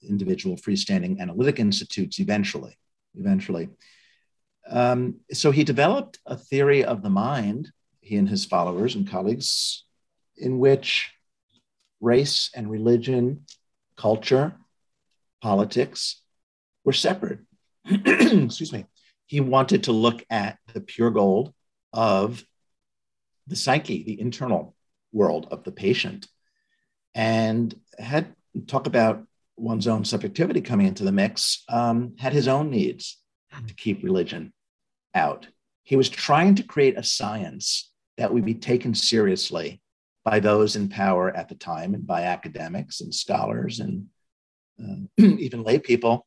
individual 0.02 0.56
freestanding 0.56 1.20
analytic 1.20 1.58
institutes 1.58 2.18
eventually. 2.18 2.76
Eventually. 3.18 3.68
Um, 4.68 5.16
so 5.32 5.50
he 5.50 5.64
developed 5.64 6.18
a 6.26 6.36
theory 6.36 6.84
of 6.84 7.02
the 7.02 7.10
mind, 7.10 7.72
he 8.00 8.16
and 8.16 8.28
his 8.28 8.44
followers 8.44 8.94
and 8.94 9.08
colleagues, 9.08 9.84
in 10.40 10.58
which 10.58 11.12
race 12.00 12.50
and 12.54 12.70
religion, 12.70 13.44
culture, 13.96 14.54
politics 15.40 16.22
were 16.84 16.92
separate. 16.92 17.40
Excuse 17.86 18.72
me. 18.72 18.86
He 19.26 19.40
wanted 19.40 19.84
to 19.84 19.92
look 19.92 20.24
at 20.30 20.58
the 20.72 20.80
pure 20.80 21.10
gold 21.10 21.52
of 21.92 22.44
the 23.46 23.56
psyche, 23.56 24.02
the 24.02 24.20
internal 24.20 24.74
world 25.12 25.48
of 25.50 25.64
the 25.64 25.72
patient, 25.72 26.26
and 27.14 27.74
had 27.98 28.34
talk 28.66 28.86
about 28.86 29.24
one's 29.56 29.86
own 29.86 30.04
subjectivity 30.04 30.60
coming 30.60 30.86
into 30.86 31.04
the 31.04 31.12
mix, 31.12 31.64
um, 31.68 32.14
had 32.18 32.32
his 32.32 32.48
own 32.48 32.70
needs 32.70 33.18
to 33.66 33.74
keep 33.74 34.02
religion 34.02 34.52
out. 35.14 35.46
He 35.82 35.96
was 35.96 36.08
trying 36.08 36.54
to 36.56 36.62
create 36.62 36.96
a 36.96 37.02
science 37.02 37.90
that 38.16 38.32
would 38.32 38.44
be 38.44 38.54
taken 38.54 38.94
seriously 38.94 39.80
by 40.24 40.40
those 40.40 40.76
in 40.76 40.88
power 40.88 41.34
at 41.34 41.48
the 41.48 41.54
time 41.54 41.94
and 41.94 42.06
by 42.06 42.22
academics 42.22 43.00
and 43.00 43.14
scholars 43.14 43.80
and 43.80 44.06
uh, 44.82 45.06
even 45.18 45.62
lay 45.62 45.78
people 45.78 46.26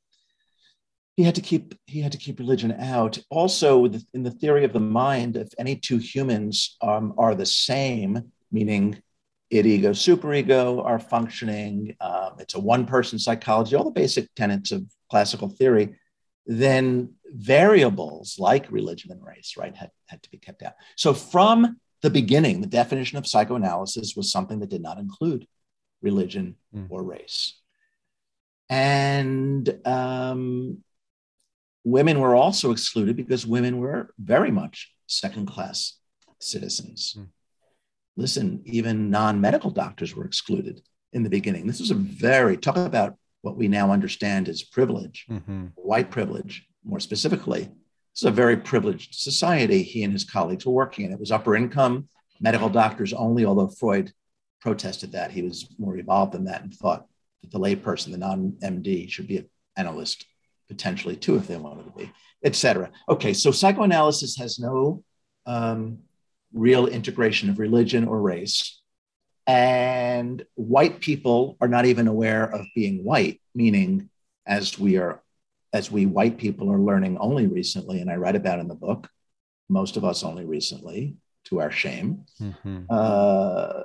he 1.15 1.23
had 1.23 1.35
to 1.35 1.41
keep 1.41 1.75
he 1.85 2.01
had 2.01 2.11
to 2.11 2.17
keep 2.17 2.39
religion 2.39 2.71
out. 2.71 3.19
Also, 3.29 3.85
in 3.85 4.23
the 4.23 4.31
theory 4.31 4.65
of 4.65 4.73
the 4.73 4.79
mind, 4.79 5.37
if 5.37 5.49
any 5.57 5.75
two 5.75 5.97
humans 5.97 6.75
um, 6.81 7.13
are 7.17 7.35
the 7.35 7.45
same, 7.45 8.31
meaning 8.51 9.01
id, 9.51 9.67
ego, 9.67 9.91
superego 9.91 10.83
are 10.83 10.99
functioning, 10.99 11.95
um, 12.01 12.31
it's 12.39 12.55
a 12.55 12.59
one-person 12.59 13.19
psychology, 13.19 13.75
all 13.75 13.83
the 13.83 13.91
basic 13.91 14.33
tenets 14.35 14.71
of 14.71 14.83
classical 15.11 15.49
theory, 15.49 15.95
then 16.47 17.13
variables 17.27 18.37
like 18.39 18.71
religion 18.71 19.11
and 19.11 19.23
race, 19.23 19.53
right, 19.55 19.75
had, 19.75 19.91
had 20.07 20.23
to 20.23 20.31
be 20.31 20.37
kept 20.37 20.63
out. 20.63 20.73
So 20.95 21.13
from 21.13 21.79
the 22.03 22.09
beginning, 22.09 22.61
the 22.61 22.67
definition 22.67 23.17
of 23.17 23.25
psychoanalysis 23.25 24.13
was 24.15 24.31
something 24.31 24.59
that 24.59 24.69
did 24.69 24.81
not 24.81 24.99
include 24.99 25.47
religion 26.01 26.57
mm. 26.75 26.85
or 26.89 27.01
race. 27.01 27.59
And 28.69 29.73
um, 29.85 30.83
women 31.85 32.19
were 32.19 32.35
also 32.35 32.71
excluded 32.71 33.15
because 33.15 33.47
women 33.47 33.79
were 33.79 34.13
very 34.19 34.51
much 34.51 34.91
second 35.07 35.47
class 35.47 35.97
citizens. 36.39 37.15
Mm. 37.17 37.27
Listen, 38.17 38.61
even 38.65 39.09
non 39.09 39.39
medical 39.39 39.71
doctors 39.71 40.13
were 40.13 40.25
excluded 40.25 40.81
in 41.13 41.23
the 41.23 41.29
beginning. 41.29 41.65
This 41.65 41.79
was 41.79 41.91
a 41.91 41.95
very, 41.95 42.57
talk 42.57 42.75
about 42.75 43.15
what 43.41 43.55
we 43.55 43.69
now 43.69 43.91
understand 43.91 44.49
as 44.49 44.61
privilege, 44.61 45.25
mm-hmm. 45.29 45.67
white 45.75 46.11
privilege, 46.11 46.67
more 46.83 46.99
specifically. 46.99 47.69
This 48.13 48.21
is 48.21 48.27
a 48.27 48.31
very 48.31 48.57
privileged 48.57 49.15
society 49.15 49.81
he 49.81 50.03
and 50.03 50.13
his 50.13 50.23
colleagues 50.23 50.65
were 50.65 50.73
working 50.73 51.05
in. 51.05 51.11
It 51.11 51.19
was 51.19 51.31
upper 51.31 51.55
income, 51.55 52.07
medical 52.39 52.69
doctors 52.69 53.13
only, 53.13 53.45
although 53.45 53.67
Freud 53.67 54.11
protested 54.61 55.13
that. 55.13 55.31
He 55.31 55.41
was 55.41 55.67
more 55.79 55.97
evolved 55.97 56.33
than 56.33 56.45
that 56.45 56.61
and 56.61 56.73
thought 56.73 57.07
that 57.41 57.51
the 57.51 57.59
layperson, 57.59 58.11
the 58.11 58.17
non 58.17 58.53
MD, 58.61 59.09
should 59.09 59.27
be 59.27 59.37
an 59.37 59.49
analyst 59.77 60.25
potentially 60.69 61.15
too 61.15 61.37
if 61.37 61.47
they 61.47 61.57
wanted 61.57 61.85
to 61.85 61.91
be, 61.91 62.11
etc. 62.43 62.91
Okay, 63.09 63.33
so 63.33 63.51
psychoanalysis 63.51 64.37
has 64.37 64.59
no 64.59 65.03
um, 65.45 65.99
real 66.53 66.85
integration 66.85 67.49
of 67.49 67.57
religion 67.57 68.05
or 68.05 68.21
race. 68.21 68.79
And 69.47 70.45
white 70.53 71.01
people 71.01 71.57
are 71.59 71.67
not 71.67 71.85
even 71.85 72.07
aware 72.07 72.43
of 72.43 72.65
being 72.75 73.03
white, 73.03 73.41
meaning 73.55 74.09
as 74.45 74.77
we 74.77 74.97
are, 74.97 75.21
as 75.73 75.91
we 75.91 76.05
white 76.05 76.37
people 76.37 76.71
are 76.71 76.79
learning 76.79 77.17
only 77.17 77.47
recently, 77.47 77.99
and 77.99 78.09
I 78.09 78.15
write 78.15 78.35
about 78.35 78.59
in 78.59 78.67
the 78.67 78.75
book, 78.75 79.09
most 79.69 79.97
of 79.97 80.05
us 80.05 80.23
only 80.23 80.45
recently, 80.45 81.17
to 81.45 81.59
our 81.59 81.71
shame. 81.71 82.25
Mm-hmm. 82.39 82.83
Uh, 82.89 83.81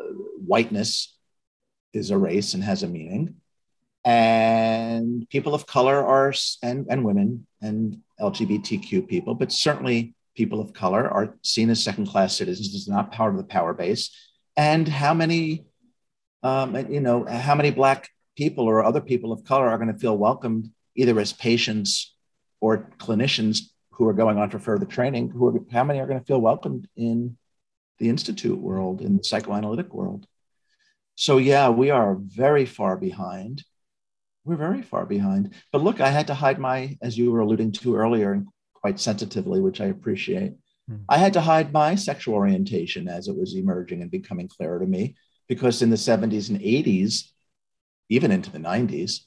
whiteness 0.47 1.17
is 1.93 2.11
a 2.11 2.19
race 2.19 2.55
and 2.55 2.63
has 2.63 2.83
a 2.83 2.89
meaning 2.89 3.37
and 4.05 5.29
people 5.29 5.55
of 5.55 5.67
color 5.67 6.05
are 6.05 6.33
and, 6.63 6.87
and 6.89 7.05
women 7.05 7.47
and 7.61 8.01
lgbtq 8.21 9.07
people 9.09 9.35
but 9.35 9.53
certainly 9.53 10.15
people 10.35 10.61
of 10.61 10.73
color 10.73 11.09
are 11.09 11.35
seen 11.43 11.69
as 11.69 11.83
second 11.83 12.07
class 12.07 12.37
citizens 12.37 12.75
it's 12.75 12.89
not 12.89 13.13
part 13.13 13.33
of 13.33 13.39
the 13.39 13.45
power 13.45 13.75
base 13.75 14.11
and 14.57 14.89
how 14.89 15.13
many 15.13 15.67
um, 16.43 16.75
you 16.91 17.01
know 17.01 17.25
how 17.27 17.55
many 17.55 17.71
black 17.71 18.09
people 18.37 18.65
or 18.65 18.85
other 18.85 19.01
people 19.01 19.33
of 19.33 19.45
color 19.45 19.69
are 19.69 19.77
going 19.77 19.93
to 19.93 19.99
feel 19.99 20.17
welcomed 20.17 20.71
either 20.99 21.19
as 21.19 21.33
patients 21.33 22.15
or 22.61 22.91
clinicians 22.99 23.61
who 23.93 24.07
are 24.07 24.13
going 24.13 24.39
on 24.39 24.51
for 24.51 24.59
further 24.59 24.87
training 24.87 25.31
who 25.31 25.47
are, 25.47 25.61
how 25.73 25.85
many 25.85 26.01
are 26.01 26.07
going 26.07 26.21
to 26.21 26.27
feel 26.27 26.41
welcomed 26.41 26.87
in 26.97 27.37
the 27.99 28.09
institute 28.09 28.59
world 28.59 29.01
in 29.01 29.17
the 29.17 29.25
psychoanalytic 29.25 29.95
world 29.95 30.27
so 31.15 31.39
yeah 31.39 31.69
we 31.71 31.91
are 31.91 32.17
very 32.21 32.67
far 32.67 32.97
behind 32.97 33.65
we're 34.49 34.57
very 34.57 34.81
far 34.81 35.05
behind. 35.05 35.53
But 35.73 35.83
look, 35.83 36.01
I 36.01 36.09
had 36.09 36.27
to 36.29 36.35
hide 36.35 36.59
my, 36.59 36.97
as 37.03 37.19
you 37.19 37.31
were 37.31 37.41
alluding 37.41 37.73
to 37.73 37.97
earlier, 37.97 38.33
and 38.33 38.47
quite 38.73 38.99
sensitively, 38.99 39.61
which 39.61 39.81
I 39.81 39.87
appreciate. 39.87 40.55
Mm. 40.91 41.03
I 41.09 41.19
had 41.19 41.35
to 41.35 41.43
hide 41.43 41.71
my 41.71 41.95
sexual 41.95 42.35
orientation 42.35 43.09
as 43.09 43.29
it 43.29 43.37
was 43.37 43.55
emerging 43.55 44.01
and 44.01 44.11
becoming 44.11 44.49
clearer 44.49 44.79
to 44.79 44.87
me, 44.87 45.17
because 45.49 45.83
in 45.83 45.91
the 45.91 45.97
70s 45.97 46.49
and 46.49 46.61
80s, 46.61 47.31
even 48.09 48.31
into 48.31 48.51
the 48.51 48.59
90s, 48.59 49.21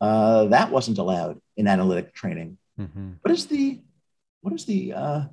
uh, 0.00 0.44
that 0.46 0.70
wasn't 0.70 0.98
allowed 0.98 1.40
in 1.56 1.66
analytic 1.66 2.14
training. 2.14 2.58
Mm-hmm. 2.78 3.12
What 3.22 3.32
is 3.32 3.46
the 3.46 3.80
what 4.40 4.54
is 4.54 4.64
the 4.64 4.94
uh, 4.94 5.24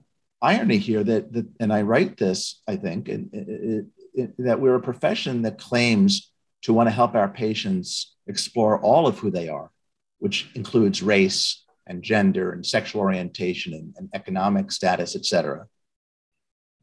irony 0.42 0.78
here 0.78 1.04
that, 1.04 1.32
that 1.34 1.48
and 1.60 1.72
I 1.72 1.82
write 1.84 2.18
this 2.18 2.62
I 2.68 2.76
think 2.76 3.10
and 3.10 3.90
that 4.40 4.60
we're 4.60 4.76
a 4.76 4.82
profession 4.82 5.44
that 5.44 5.60
claims 5.60 6.32
to 6.64 6.74
want 6.74 6.88
to 6.88 6.92
help 6.92 7.16
our 7.16 7.30
patients 7.30 8.16
explore 8.26 8.82
all 8.82 9.08
of 9.08 9.20
who 9.20 9.32
they 9.32 9.48
are, 9.48 9.72
which 10.20 10.50
includes 10.56 11.04
race 11.04 11.64
and 11.86 12.04
gender 12.04 12.52
and 12.52 12.66
sexual 12.66 13.02
orientation 13.02 13.74
and, 13.74 13.94
and 13.98 14.10
economic 14.14 14.72
status, 14.72 15.16
et 15.16 15.26
cetera. 15.26 15.68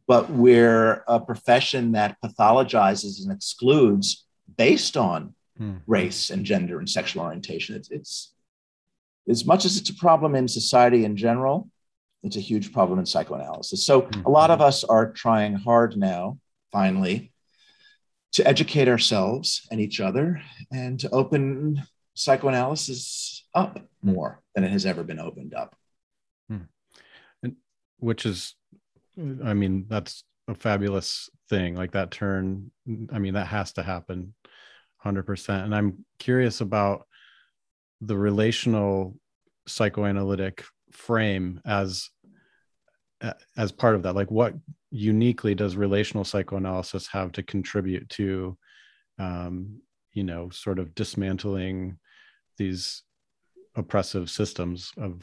But 0.06 0.30
we're 0.30 1.02
a 1.08 1.18
profession 1.20 1.92
that 1.92 2.16
pathologizes 2.24 3.22
and 3.22 3.32
excludes 3.32 4.26
based 4.56 4.96
on 4.96 5.33
hmm. 5.56 5.76
race 5.86 6.30
and 6.30 6.44
gender 6.44 6.78
and 6.78 6.88
sexual 6.88 7.22
orientation. 7.22 7.76
It's, 7.76 7.90
it's 7.90 8.32
as 9.28 9.44
much 9.44 9.64
as 9.64 9.76
it's 9.76 9.90
a 9.90 9.94
problem 9.94 10.34
in 10.34 10.48
society 10.48 11.04
in 11.04 11.16
general, 11.16 11.70
it's 12.22 12.36
a 12.36 12.40
huge 12.40 12.72
problem 12.72 12.98
in 12.98 13.06
psychoanalysis. 13.06 13.84
So 13.84 14.02
hmm. 14.02 14.22
a 14.26 14.30
lot 14.30 14.50
of 14.50 14.60
us 14.60 14.84
are 14.84 15.12
trying 15.12 15.54
hard 15.54 15.96
now, 15.96 16.38
finally, 16.72 17.32
to 18.32 18.46
educate 18.46 18.88
ourselves 18.88 19.66
and 19.70 19.80
each 19.80 20.00
other 20.00 20.42
and 20.72 20.98
to 21.00 21.10
open 21.10 21.82
psychoanalysis 22.14 23.46
up 23.54 23.78
more 24.02 24.40
than 24.54 24.64
it 24.64 24.70
has 24.70 24.86
ever 24.86 25.04
been 25.04 25.20
opened 25.20 25.54
up. 25.54 25.76
Hmm. 26.48 26.64
And 27.42 27.56
which 27.98 28.26
is, 28.26 28.54
I 29.16 29.54
mean, 29.54 29.86
that's 29.88 30.24
a 30.48 30.54
fabulous 30.54 31.30
thing. 31.48 31.76
Like 31.76 31.92
that 31.92 32.10
turn, 32.10 32.70
I 33.12 33.18
mean, 33.18 33.34
that 33.34 33.46
has 33.46 33.72
to 33.74 33.82
happen 33.82 34.34
100%. 35.04 35.64
And 35.64 35.74
I'm 35.74 36.04
curious 36.18 36.60
about 36.60 37.06
the 38.00 38.16
relational 38.16 39.16
psychoanalytic 39.66 40.64
frame 40.92 41.60
as 41.64 42.10
as 43.56 43.72
part 43.72 43.94
of 43.94 44.02
that 44.02 44.14
like 44.14 44.30
what 44.30 44.54
uniquely 44.90 45.54
does 45.54 45.76
relational 45.76 46.24
psychoanalysis 46.24 47.06
have 47.06 47.32
to 47.32 47.42
contribute 47.42 48.08
to 48.10 48.56
um, 49.18 49.80
you 50.12 50.22
know 50.22 50.50
sort 50.50 50.78
of 50.78 50.94
dismantling 50.94 51.98
these 52.58 53.02
oppressive 53.76 54.30
systems 54.30 54.92
of 54.98 55.22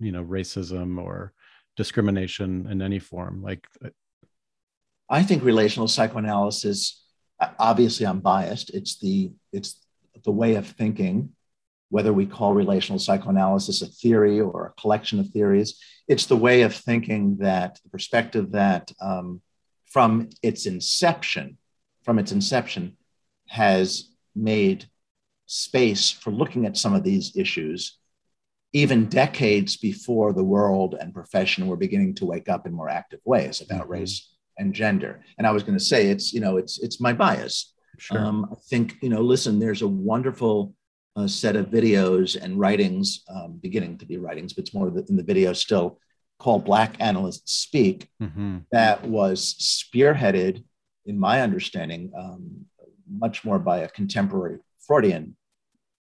you 0.00 0.10
know 0.10 0.24
racism 0.24 1.00
or 1.02 1.32
discrimination 1.76 2.66
in 2.70 2.80
any 2.80 2.98
form 2.98 3.42
like 3.42 3.66
uh, 3.84 3.88
i 5.10 5.22
think 5.22 5.42
relational 5.42 5.88
psychoanalysis 5.88 7.03
obviously 7.58 8.06
i'm 8.06 8.20
biased. 8.20 8.70
It's 8.70 8.98
the 8.98 9.32
it's 9.52 9.80
the 10.24 10.30
way 10.30 10.54
of 10.56 10.66
thinking 10.66 11.30
whether 11.90 12.12
we 12.12 12.26
call 12.26 12.54
relational 12.54 12.98
psychoanalysis 12.98 13.82
a 13.82 13.86
theory 13.86 14.40
or 14.40 14.66
a 14.66 14.80
collection 14.80 15.20
of 15.20 15.28
theories. 15.28 15.78
It's 16.08 16.26
the 16.26 16.36
way 16.36 16.62
of 16.62 16.74
thinking 16.74 17.36
that 17.36 17.78
the 17.84 17.90
perspective 17.90 18.52
that 18.52 18.90
um, 19.00 19.42
from 19.86 20.30
its 20.42 20.66
inception 20.66 21.58
from 22.02 22.18
its 22.18 22.32
inception 22.32 22.96
has 23.48 24.10
made 24.34 24.86
space 25.46 26.10
for 26.10 26.30
looking 26.30 26.66
at 26.66 26.76
some 26.76 26.94
of 26.94 27.04
these 27.04 27.36
issues 27.36 27.98
even 28.72 29.06
decades 29.06 29.76
before 29.76 30.32
the 30.32 30.42
world 30.42 30.96
and 30.98 31.14
profession 31.14 31.68
were 31.68 31.76
beginning 31.76 32.12
to 32.12 32.26
wake 32.26 32.48
up 32.48 32.66
in 32.66 32.72
more 32.72 32.88
active 32.88 33.20
ways 33.24 33.60
about 33.60 33.82
mm-hmm. 33.82 33.92
race 33.92 34.33
and 34.58 34.74
gender 34.74 35.22
and 35.38 35.46
i 35.46 35.50
was 35.50 35.62
going 35.62 35.78
to 35.78 35.84
say 35.84 36.08
it's 36.08 36.32
you 36.32 36.40
know 36.40 36.56
it's 36.56 36.78
it's 36.78 37.00
my 37.00 37.12
bias 37.12 37.74
sure. 37.98 38.18
um, 38.18 38.46
i 38.50 38.54
think 38.68 38.94
you 39.02 39.08
know 39.08 39.20
listen 39.20 39.58
there's 39.58 39.82
a 39.82 39.88
wonderful 39.88 40.74
uh, 41.16 41.26
set 41.26 41.54
of 41.54 41.66
videos 41.66 42.40
and 42.40 42.58
writings 42.58 43.22
um, 43.28 43.58
beginning 43.62 43.96
to 43.96 44.06
be 44.06 44.16
writings 44.16 44.52
but 44.52 44.62
it's 44.62 44.74
more 44.74 44.88
in 45.08 45.16
the 45.16 45.22
video 45.22 45.52
still 45.52 45.98
called 46.38 46.64
black 46.64 46.96
analysts 46.98 47.52
speak 47.52 48.08
mm-hmm. 48.20 48.58
that 48.72 49.04
was 49.04 49.54
spearheaded 49.60 50.64
in 51.06 51.18
my 51.18 51.42
understanding 51.42 52.10
um, 52.18 52.66
much 53.08 53.44
more 53.44 53.58
by 53.58 53.78
a 53.78 53.88
contemporary 53.88 54.58
Freudian 54.86 55.36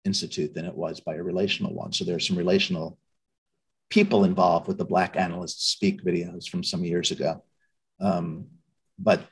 institute 0.06 0.54
than 0.54 0.66
it 0.66 0.76
was 0.76 1.00
by 1.00 1.16
a 1.16 1.24
relational 1.24 1.74
one. 1.74 1.94
So 1.94 2.06
there's 2.06 2.28
some 2.28 2.38
relational 2.38 2.98
people 3.90 4.24
involved 4.24 4.68
with 4.68 4.78
the 4.78 4.86
Black 4.86 5.18
Analysts 5.18 5.66
Speak 5.66 6.04
videos 6.04 6.48
from 6.48 6.64
some 6.64 6.84
years 6.84 7.12
ago. 7.12 7.44
Um, 8.02 8.48
but 9.00 9.26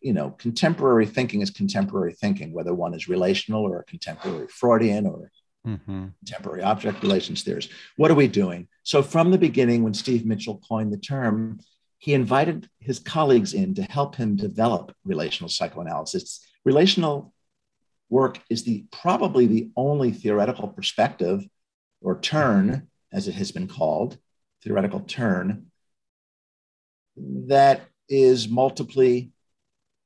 you 0.00 0.12
know, 0.12 0.30
contemporary 0.30 1.06
thinking 1.06 1.42
is 1.42 1.50
contemporary 1.50 2.12
thinking, 2.14 2.52
whether 2.52 2.74
one 2.74 2.94
is 2.94 3.08
relational 3.08 3.62
or 3.64 3.80
a 3.80 3.84
contemporary 3.84 4.48
Freudian 4.48 5.06
or 5.06 5.30
mm-hmm. 5.66 6.06
contemporary 6.18 6.62
object 6.62 7.02
relations 7.02 7.42
theorists. 7.42 7.72
What 7.96 8.10
are 8.10 8.14
we 8.14 8.28
doing? 8.28 8.68
So 8.82 9.02
from 9.02 9.30
the 9.30 9.38
beginning, 9.38 9.82
when 9.82 9.94
Steve 9.94 10.24
Mitchell 10.24 10.62
coined 10.66 10.92
the 10.92 10.98
term, 10.98 11.60
he 11.98 12.14
invited 12.14 12.68
his 12.78 12.98
colleagues 12.98 13.52
in 13.52 13.74
to 13.74 13.82
help 13.82 14.16
him 14.16 14.36
develop 14.36 14.94
relational 15.04 15.50
psychoanalysis. 15.50 16.40
Relational 16.64 17.34
work 18.08 18.38
is 18.48 18.64
the 18.64 18.86
probably 18.90 19.46
the 19.46 19.70
only 19.76 20.10
theoretical 20.10 20.68
perspective 20.68 21.44
or 22.00 22.18
turn, 22.18 22.88
as 23.12 23.28
it 23.28 23.34
has 23.34 23.52
been 23.52 23.68
called, 23.68 24.16
theoretical 24.62 25.00
turn, 25.00 25.66
that 27.16 27.82
is 28.10 28.48
multiply 28.48 29.20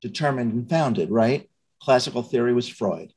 determined 0.01 0.53
and 0.53 0.69
founded, 0.69 1.09
right? 1.09 1.49
Classical 1.81 2.23
theory 2.23 2.53
was 2.53 2.69
Freud. 2.69 3.11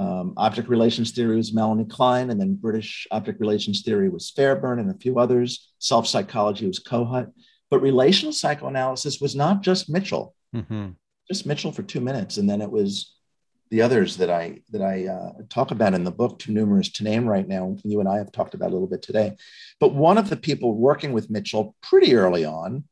Um, 0.00 0.32
object 0.38 0.68
relations 0.68 1.10
theory 1.10 1.36
was 1.36 1.52
Melanie 1.52 1.84
Klein, 1.84 2.30
and 2.30 2.40
then 2.40 2.54
British 2.54 3.06
object 3.10 3.38
relations 3.38 3.82
theory 3.82 4.08
was 4.08 4.30
Fairbairn 4.30 4.78
and 4.78 4.90
a 4.90 4.98
few 4.98 5.18
others. 5.18 5.72
Self 5.78 6.06
psychology 6.06 6.66
was 6.66 6.80
Kohut. 6.80 7.30
But 7.70 7.82
relational 7.82 8.32
psychoanalysis 8.32 9.20
was 9.20 9.36
not 9.36 9.62
just 9.62 9.90
Mitchell, 9.90 10.34
mm-hmm. 10.56 10.88
just 11.28 11.46
Mitchell 11.46 11.70
for 11.70 11.82
two 11.82 12.00
minutes. 12.00 12.38
And 12.38 12.48
then 12.48 12.62
it 12.62 12.70
was 12.70 13.14
the 13.70 13.82
others 13.82 14.16
that 14.16 14.30
I 14.30 14.62
that 14.70 14.82
I 14.82 15.06
uh, 15.06 15.32
talk 15.50 15.70
about 15.70 15.94
in 15.94 16.02
the 16.02 16.10
book, 16.10 16.38
too 16.38 16.52
numerous 16.52 16.90
to 16.92 17.04
name 17.04 17.26
right 17.26 17.46
now. 17.46 17.76
You 17.84 18.00
and 18.00 18.08
I 18.08 18.16
have 18.16 18.32
talked 18.32 18.54
about 18.54 18.70
a 18.70 18.72
little 18.72 18.88
bit 18.88 19.02
today. 19.02 19.36
But 19.78 19.94
one 19.94 20.16
of 20.18 20.30
the 20.30 20.36
people 20.36 20.74
working 20.74 21.12
with 21.12 21.30
Mitchell 21.30 21.76
pretty 21.82 22.14
early 22.14 22.44
on 22.44 22.84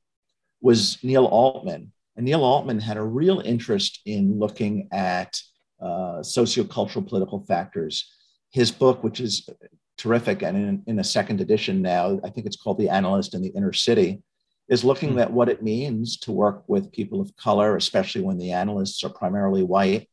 was 0.60 0.98
Neil 1.02 1.26
Altman, 1.26 1.92
and 2.16 2.24
Neil 2.24 2.42
Altman 2.42 2.80
had 2.80 2.96
a 2.96 3.02
real 3.02 3.40
interest 3.40 4.00
in 4.04 4.38
looking 4.38 4.88
at 4.92 5.40
uh, 5.80 6.20
sociocultural 6.20 7.08
political 7.08 7.44
factors. 7.44 8.12
His 8.50 8.70
book, 8.70 9.04
which 9.04 9.20
is 9.20 9.48
terrific, 9.96 10.42
and 10.42 10.56
in, 10.56 10.82
in, 10.86 10.98
a 10.98 11.04
second 11.04 11.40
edition 11.40 11.82
now, 11.82 12.20
I 12.24 12.30
think 12.30 12.46
it's 12.46 12.56
called 12.56 12.78
The 12.78 12.88
Analyst 12.88 13.34
in 13.34 13.42
the 13.42 13.50
Inner 13.50 13.72
City, 13.72 14.22
is 14.68 14.84
looking 14.84 15.10
mm-hmm. 15.10 15.20
at 15.20 15.32
what 15.32 15.48
it 15.48 15.62
means 15.62 16.18
to 16.20 16.32
work 16.32 16.64
with 16.66 16.92
people 16.92 17.20
of 17.20 17.36
color, 17.36 17.76
especially 17.76 18.22
when 18.22 18.38
the 18.38 18.52
analysts 18.52 19.04
are 19.04 19.10
primarily 19.10 19.62
white 19.62 20.08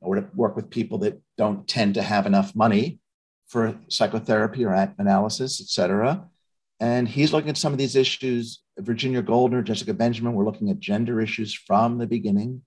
or 0.00 0.14
to 0.16 0.26
work 0.34 0.54
with 0.54 0.70
people 0.70 0.98
that 0.98 1.20
don't 1.36 1.66
tend 1.66 1.94
to 1.94 2.02
have 2.02 2.26
enough 2.26 2.54
money 2.54 3.00
for 3.48 3.76
psychotherapy 3.88 4.64
or 4.64 4.72
analysis, 4.98 5.60
et 5.60 5.68
cetera. 5.68 6.28
And 6.80 7.08
he's 7.08 7.32
looking 7.32 7.50
at 7.50 7.56
some 7.56 7.72
of 7.72 7.78
these 7.78 7.96
issues. 7.96 8.62
Virginia 8.78 9.22
Goldner, 9.22 9.62
Jessica 9.62 9.92
Benjamin, 9.92 10.34
we're 10.34 10.44
looking 10.44 10.70
at 10.70 10.78
gender 10.78 11.20
issues 11.20 11.52
from 11.52 11.98
the 11.98 12.06
beginning. 12.06 12.62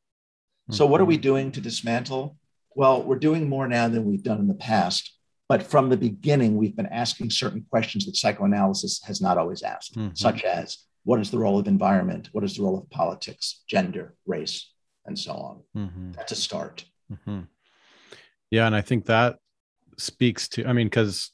So, 0.70 0.86
what 0.86 1.02
are 1.02 1.06
we 1.06 1.16
mm-hmm. 1.16 1.22
doing 1.22 1.52
to 1.52 1.62
dismantle? 1.62 2.38
Well, 2.76 3.04
we're 3.04 3.20
doing 3.20 3.50
more 3.50 3.68
now 3.68 3.90
than 3.90 4.06
we've 4.06 4.24
done 4.24 4.40
in 4.40 4.48
the 4.48 4.54
past. 4.54 5.14
But 5.50 5.64
from 5.64 5.90
the 5.90 5.98
beginning, 5.98 6.56
we've 6.56 6.76
been 6.78 6.86
asking 6.86 7.32
certain 7.32 7.66
questions 7.70 8.06
that 8.06 8.16
psychoanalysis 8.16 9.02
has 9.04 9.20
not 9.20 9.38
always 9.38 9.64
asked, 9.64 9.98
mm-hmm. 9.98 10.14
such 10.14 10.46
as 10.46 10.78
what 11.04 11.20
is 11.20 11.30
the 11.30 11.40
role 11.40 11.60
of 11.60 11.68
environment? 11.68 12.30
What 12.32 12.46
is 12.46 12.56
the 12.56 12.64
role 12.64 12.78
of 12.78 12.90
politics, 12.90 13.64
gender, 13.68 14.16
race, 14.26 14.72
and 15.06 15.20
so 15.20 15.34
on? 15.34 15.62
Mm-hmm. 15.76 16.12
That's 16.14 16.32
a 16.32 16.36
start. 16.36 16.86
Mm-hmm. 17.12 17.42
Yeah, 18.50 18.66
and 18.66 18.76
I 18.76 18.82
think 18.82 19.08
that 19.08 19.40
speaks 19.98 20.48
to. 20.50 20.66
I 20.66 20.72
mean, 20.72 20.88
because 20.88 21.32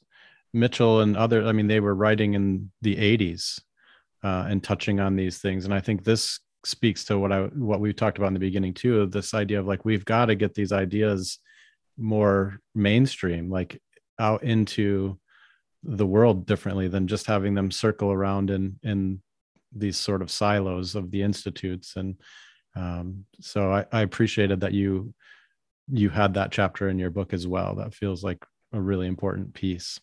Mitchell 0.52 1.00
and 1.00 1.16
other, 1.16 1.46
I 1.46 1.52
mean, 1.52 1.66
they 1.66 1.80
were 1.80 1.94
writing 1.94 2.34
in 2.34 2.70
the 2.82 2.96
'80s 2.96 3.60
uh, 4.22 4.46
and 4.48 4.62
touching 4.62 5.00
on 5.00 5.16
these 5.16 5.38
things, 5.38 5.64
and 5.64 5.74
I 5.74 5.80
think 5.80 6.04
this 6.04 6.40
speaks 6.64 7.04
to 7.04 7.18
what 7.18 7.32
I 7.32 7.42
what 7.42 7.80
we 7.80 7.92
talked 7.92 8.18
about 8.18 8.28
in 8.28 8.34
the 8.34 8.40
beginning 8.40 8.74
too 8.74 9.00
of 9.00 9.12
this 9.12 9.32
idea 9.32 9.60
of 9.60 9.66
like 9.66 9.84
we've 9.84 10.04
got 10.04 10.26
to 10.26 10.34
get 10.34 10.54
these 10.54 10.72
ideas 10.72 11.38
more 11.96 12.60
mainstream, 12.74 13.50
like 13.50 13.80
out 14.18 14.42
into 14.42 15.18
the 15.84 16.06
world 16.06 16.46
differently 16.46 16.88
than 16.88 17.06
just 17.06 17.26
having 17.26 17.54
them 17.54 17.70
circle 17.70 18.12
around 18.12 18.50
in 18.50 18.78
in 18.82 19.22
these 19.72 19.96
sort 19.96 20.22
of 20.22 20.30
silos 20.30 20.94
of 20.94 21.10
the 21.10 21.22
institutes 21.22 21.96
and 21.96 22.16
um, 22.78 23.24
so 23.40 23.72
I, 23.72 23.86
I 23.92 24.02
appreciated 24.02 24.60
that 24.60 24.72
you 24.72 25.12
you 25.90 26.10
had 26.10 26.34
that 26.34 26.52
chapter 26.52 26.88
in 26.88 26.98
your 26.98 27.10
book 27.10 27.32
as 27.32 27.46
well. 27.46 27.74
That 27.76 27.94
feels 27.94 28.22
like 28.22 28.44
a 28.72 28.80
really 28.80 29.06
important 29.06 29.54
piece. 29.54 29.98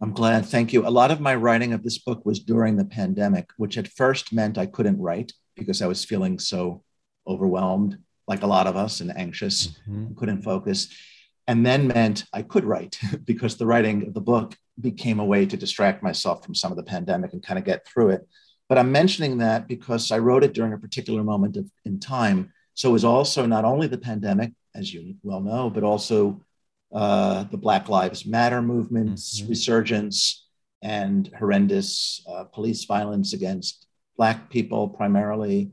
I'm 0.00 0.12
glad. 0.12 0.46
Thank 0.46 0.72
you. 0.72 0.86
A 0.86 0.88
lot 0.88 1.10
of 1.10 1.20
my 1.20 1.34
writing 1.34 1.72
of 1.72 1.82
this 1.82 1.98
book 1.98 2.24
was 2.24 2.40
during 2.40 2.76
the 2.76 2.84
pandemic, 2.84 3.50
which 3.56 3.76
at 3.76 3.88
first 3.88 4.32
meant 4.32 4.56
I 4.56 4.66
couldn't 4.66 5.00
write 5.00 5.32
because 5.56 5.82
I 5.82 5.86
was 5.86 6.04
feeling 6.04 6.38
so 6.38 6.82
overwhelmed, 7.26 7.98
like 8.26 8.42
a 8.42 8.46
lot 8.46 8.66
of 8.66 8.76
us, 8.76 9.00
and 9.00 9.14
anxious, 9.16 9.68
mm-hmm. 9.88 10.14
couldn't 10.14 10.42
focus. 10.42 10.88
And 11.46 11.66
then 11.66 11.88
meant 11.88 12.24
I 12.32 12.42
could 12.42 12.64
write 12.64 12.98
because 13.24 13.56
the 13.56 13.66
writing 13.66 14.06
of 14.06 14.14
the 14.14 14.20
book 14.20 14.56
became 14.80 15.20
a 15.20 15.24
way 15.24 15.44
to 15.44 15.56
distract 15.56 16.02
myself 16.02 16.44
from 16.44 16.54
some 16.54 16.72
of 16.72 16.76
the 16.76 16.84
pandemic 16.84 17.32
and 17.34 17.42
kind 17.42 17.58
of 17.58 17.64
get 17.64 17.86
through 17.86 18.10
it. 18.10 18.26
But 18.68 18.78
I'm 18.78 18.92
mentioning 18.92 19.38
that 19.38 19.68
because 19.68 20.10
I 20.10 20.18
wrote 20.18 20.44
it 20.44 20.54
during 20.54 20.72
a 20.72 20.78
particular 20.78 21.22
moment 21.22 21.56
of, 21.56 21.70
in 21.84 22.00
time 22.00 22.52
so 22.80 22.88
it 22.88 22.92
was 22.92 23.04
also 23.04 23.44
not 23.44 23.66
only 23.66 23.88
the 23.88 23.98
pandemic, 23.98 24.52
as 24.74 24.92
you 24.92 25.16
well 25.22 25.40
know, 25.40 25.68
but 25.68 25.82
also 25.84 26.40
uh, 26.92 27.44
the 27.44 27.56
Black 27.56 27.88
Lives 27.88 28.26
Matter 28.26 28.62
movement's 28.62 29.40
mm-hmm. 29.40 29.50
resurgence 29.50 30.46
and 30.82 31.30
horrendous 31.38 32.24
uh, 32.28 32.44
police 32.44 32.84
violence 32.84 33.32
against 33.32 33.86
Black 34.16 34.50
people 34.50 34.88
primarily, 34.88 35.70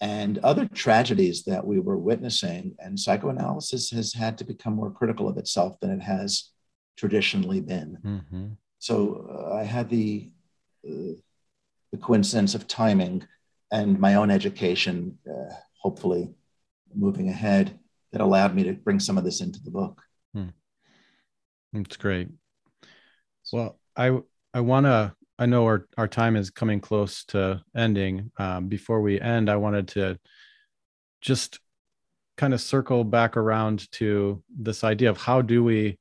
and 0.00 0.38
other 0.38 0.66
tragedies 0.66 1.44
that 1.44 1.66
we 1.66 1.78
were 1.78 1.98
witnessing. 1.98 2.74
And 2.78 2.98
psychoanalysis 2.98 3.90
has 3.90 4.12
had 4.12 4.38
to 4.38 4.44
become 4.44 4.74
more 4.74 4.90
critical 4.90 5.28
of 5.28 5.36
itself 5.36 5.78
than 5.80 5.90
it 5.90 6.02
has 6.02 6.50
traditionally 6.96 7.60
been. 7.60 7.98
Mm-hmm. 8.04 8.46
So 8.78 9.26
uh, 9.30 9.54
I 9.54 9.64
had 9.64 9.88
the, 9.88 10.30
uh, 10.86 11.14
the 11.92 11.98
coincidence 12.00 12.54
of 12.54 12.66
timing 12.66 13.26
and 13.70 13.98
my 13.98 14.16
own 14.16 14.30
education, 14.30 15.18
uh, 15.28 15.54
hopefully 15.78 16.34
moving 16.94 17.28
ahead 17.28 17.78
that 18.12 18.20
allowed 18.20 18.54
me 18.54 18.64
to 18.64 18.74
bring 18.74 19.00
some 19.00 19.16
of 19.16 19.24
this 19.24 19.40
into 19.40 19.62
the 19.62 19.70
book. 19.70 20.02
Hmm. 20.34 20.48
That's 21.72 21.96
great. 21.96 22.28
Well, 23.52 23.78
I 23.96 24.18
I 24.54 24.60
want 24.60 24.86
to. 24.86 25.14
I 25.38 25.46
know 25.46 25.64
our 25.64 25.86
our 25.96 26.08
time 26.08 26.36
is 26.36 26.50
coming 26.50 26.80
close 26.80 27.24
to 27.26 27.62
ending. 27.74 28.30
Um, 28.38 28.68
before 28.68 29.00
we 29.00 29.20
end, 29.20 29.50
I 29.50 29.56
wanted 29.56 29.88
to 29.88 30.18
just 31.20 31.60
kind 32.36 32.54
of 32.54 32.60
circle 32.60 33.04
back 33.04 33.36
around 33.36 33.90
to 33.92 34.42
this 34.54 34.84
idea 34.84 35.10
of 35.10 35.16
how 35.16 35.42
do 35.42 35.62
we 35.64 35.98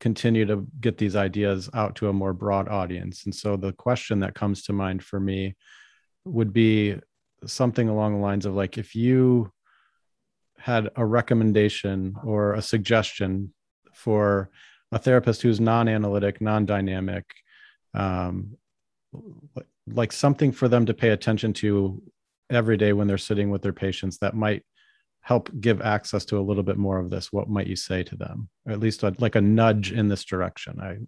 continue 0.00 0.44
to 0.44 0.66
get 0.80 0.98
these 0.98 1.16
ideas 1.16 1.70
out 1.72 1.94
to 1.96 2.08
a 2.08 2.12
more 2.12 2.32
broad 2.32 2.68
audience. 2.68 3.24
And 3.24 3.34
so 3.34 3.56
the 3.56 3.72
question 3.72 4.20
that 4.20 4.34
comes 4.34 4.64
to 4.64 4.72
mind 4.72 5.02
for 5.02 5.18
me 5.18 5.56
would 6.24 6.52
be 6.52 6.96
something 7.46 7.88
along 7.88 8.14
the 8.14 8.20
lines 8.20 8.44
of 8.44 8.54
like 8.54 8.76
if 8.76 8.94
you 8.94 9.50
had 10.58 10.90
a 10.96 11.06
recommendation 11.06 12.16
or 12.24 12.54
a 12.54 12.62
suggestion 12.62 13.53
for 13.94 14.50
a 14.92 14.98
therapist 14.98 15.42
who's 15.42 15.60
non-analytic, 15.60 16.40
non-dynamic, 16.40 17.24
um, 17.94 18.56
like 19.86 20.12
something 20.12 20.52
for 20.52 20.68
them 20.68 20.86
to 20.86 20.94
pay 20.94 21.10
attention 21.10 21.52
to 21.52 22.02
every 22.50 22.76
day 22.76 22.92
when 22.92 23.06
they're 23.06 23.18
sitting 23.18 23.50
with 23.50 23.62
their 23.62 23.72
patients 23.72 24.18
that 24.18 24.34
might 24.34 24.62
help 25.20 25.50
give 25.60 25.80
access 25.80 26.24
to 26.26 26.38
a 26.38 26.42
little 26.42 26.62
bit 26.62 26.76
more 26.76 26.98
of 26.98 27.10
this. 27.10 27.32
What 27.32 27.48
might 27.48 27.66
you 27.66 27.76
say 27.76 28.02
to 28.02 28.16
them? 28.16 28.48
Or 28.66 28.72
at 28.72 28.80
least 28.80 29.02
a, 29.02 29.14
like 29.18 29.36
a 29.36 29.40
nudge 29.40 29.92
in 29.92 30.08
this 30.08 30.24
direction. 30.24 30.80
I 30.80 30.98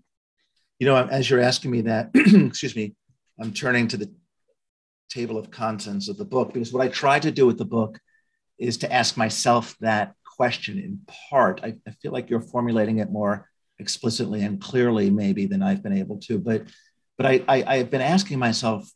you 0.79 0.87
know 0.87 0.97
as 0.97 1.29
you're 1.29 1.41
asking 1.41 1.71
me 1.71 1.83
that 1.83 2.11
excuse 2.15 2.77
me 2.77 2.95
i'm 3.41 3.53
turning 3.53 3.89
to 3.89 3.97
the 3.97 4.13
table 5.09 5.39
of 5.39 5.51
contents 5.51 6.09
of 6.09 6.17
the 6.17 6.25
book 6.25 6.53
because 6.53 6.73
what 6.73 6.83
i 6.83 6.89
try 6.89 7.19
to 7.19 7.31
do 7.31 7.47
with 7.47 7.59
the 7.59 7.65
book 7.65 7.99
is 8.59 8.79
to 8.79 8.93
ask 8.93 9.17
myself 9.17 9.77
that 9.81 10.15
question 10.37 10.79
in 10.79 11.01
part 11.31 11.61
I, 11.63 11.77
I 11.87 11.91
feel 12.03 12.13
like 12.13 12.31
you're 12.31 12.41
formulating 12.41 12.99
it 12.99 13.11
more 13.11 13.49
explicitly 13.79 14.43
and 14.43 14.61
clearly 14.61 15.11
maybe 15.11 15.47
than 15.47 15.63
i've 15.63 15.83
been 15.83 15.97
able 15.97 16.19
to 16.21 16.39
but 16.39 16.65
but 17.17 17.27
I, 17.27 17.43
I 17.49 17.65
i've 17.65 17.91
been 17.91 18.01
asking 18.01 18.39
myself 18.39 18.91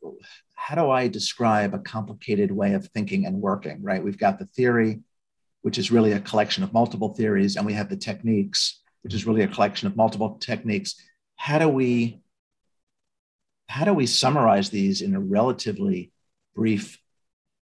how 0.61 0.75
do 0.75 0.91
I 0.91 1.09
describe 1.09 1.73
a 1.73 1.79
complicated 1.79 2.53
way 2.53 2.75
of 2.75 2.87
thinking 2.89 3.25
and 3.25 3.41
working, 3.41 3.83
right? 3.83 4.05
We've 4.05 4.19
got 4.19 4.39
the 4.39 4.45
theory, 4.45 5.01
which 5.63 5.79
is 5.79 5.91
really 5.91 6.13
a 6.13 6.21
collection 6.21 6.63
of 6.63 6.75
multiple 6.75 7.15
theories, 7.15 7.57
and 7.57 7.65
we 7.65 7.73
have 7.73 7.89
the 7.89 7.97
techniques, 7.97 8.81
which 9.03 9.15
is 9.15 9.27
really 9.27 9.43
a 9.43 9.49
collection 9.49 9.89
of 9.89 9.97
multiple 9.97 10.37
techniques. 10.39 10.95
How 11.37 11.59
do 11.59 11.69
we 11.69 12.21
how 13.69 13.85
do 13.85 13.95
we 13.95 14.05
summarize 14.05 14.69
these 14.69 15.01
in 15.01 15.15
a 15.15 15.21
relatively 15.21 16.13
brief 16.55 16.99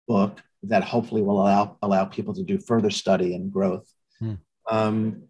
book 0.07 0.41
that 0.63 0.83
hopefully 0.83 1.21
will 1.21 1.41
allow 1.41 1.77
allow 1.81 2.05
people 2.05 2.33
to 2.33 2.43
do 2.43 2.57
further 2.57 2.89
study 2.89 3.35
and 3.35 3.51
growth, 3.51 3.87
hmm. 4.19 4.35
um, 4.69 5.23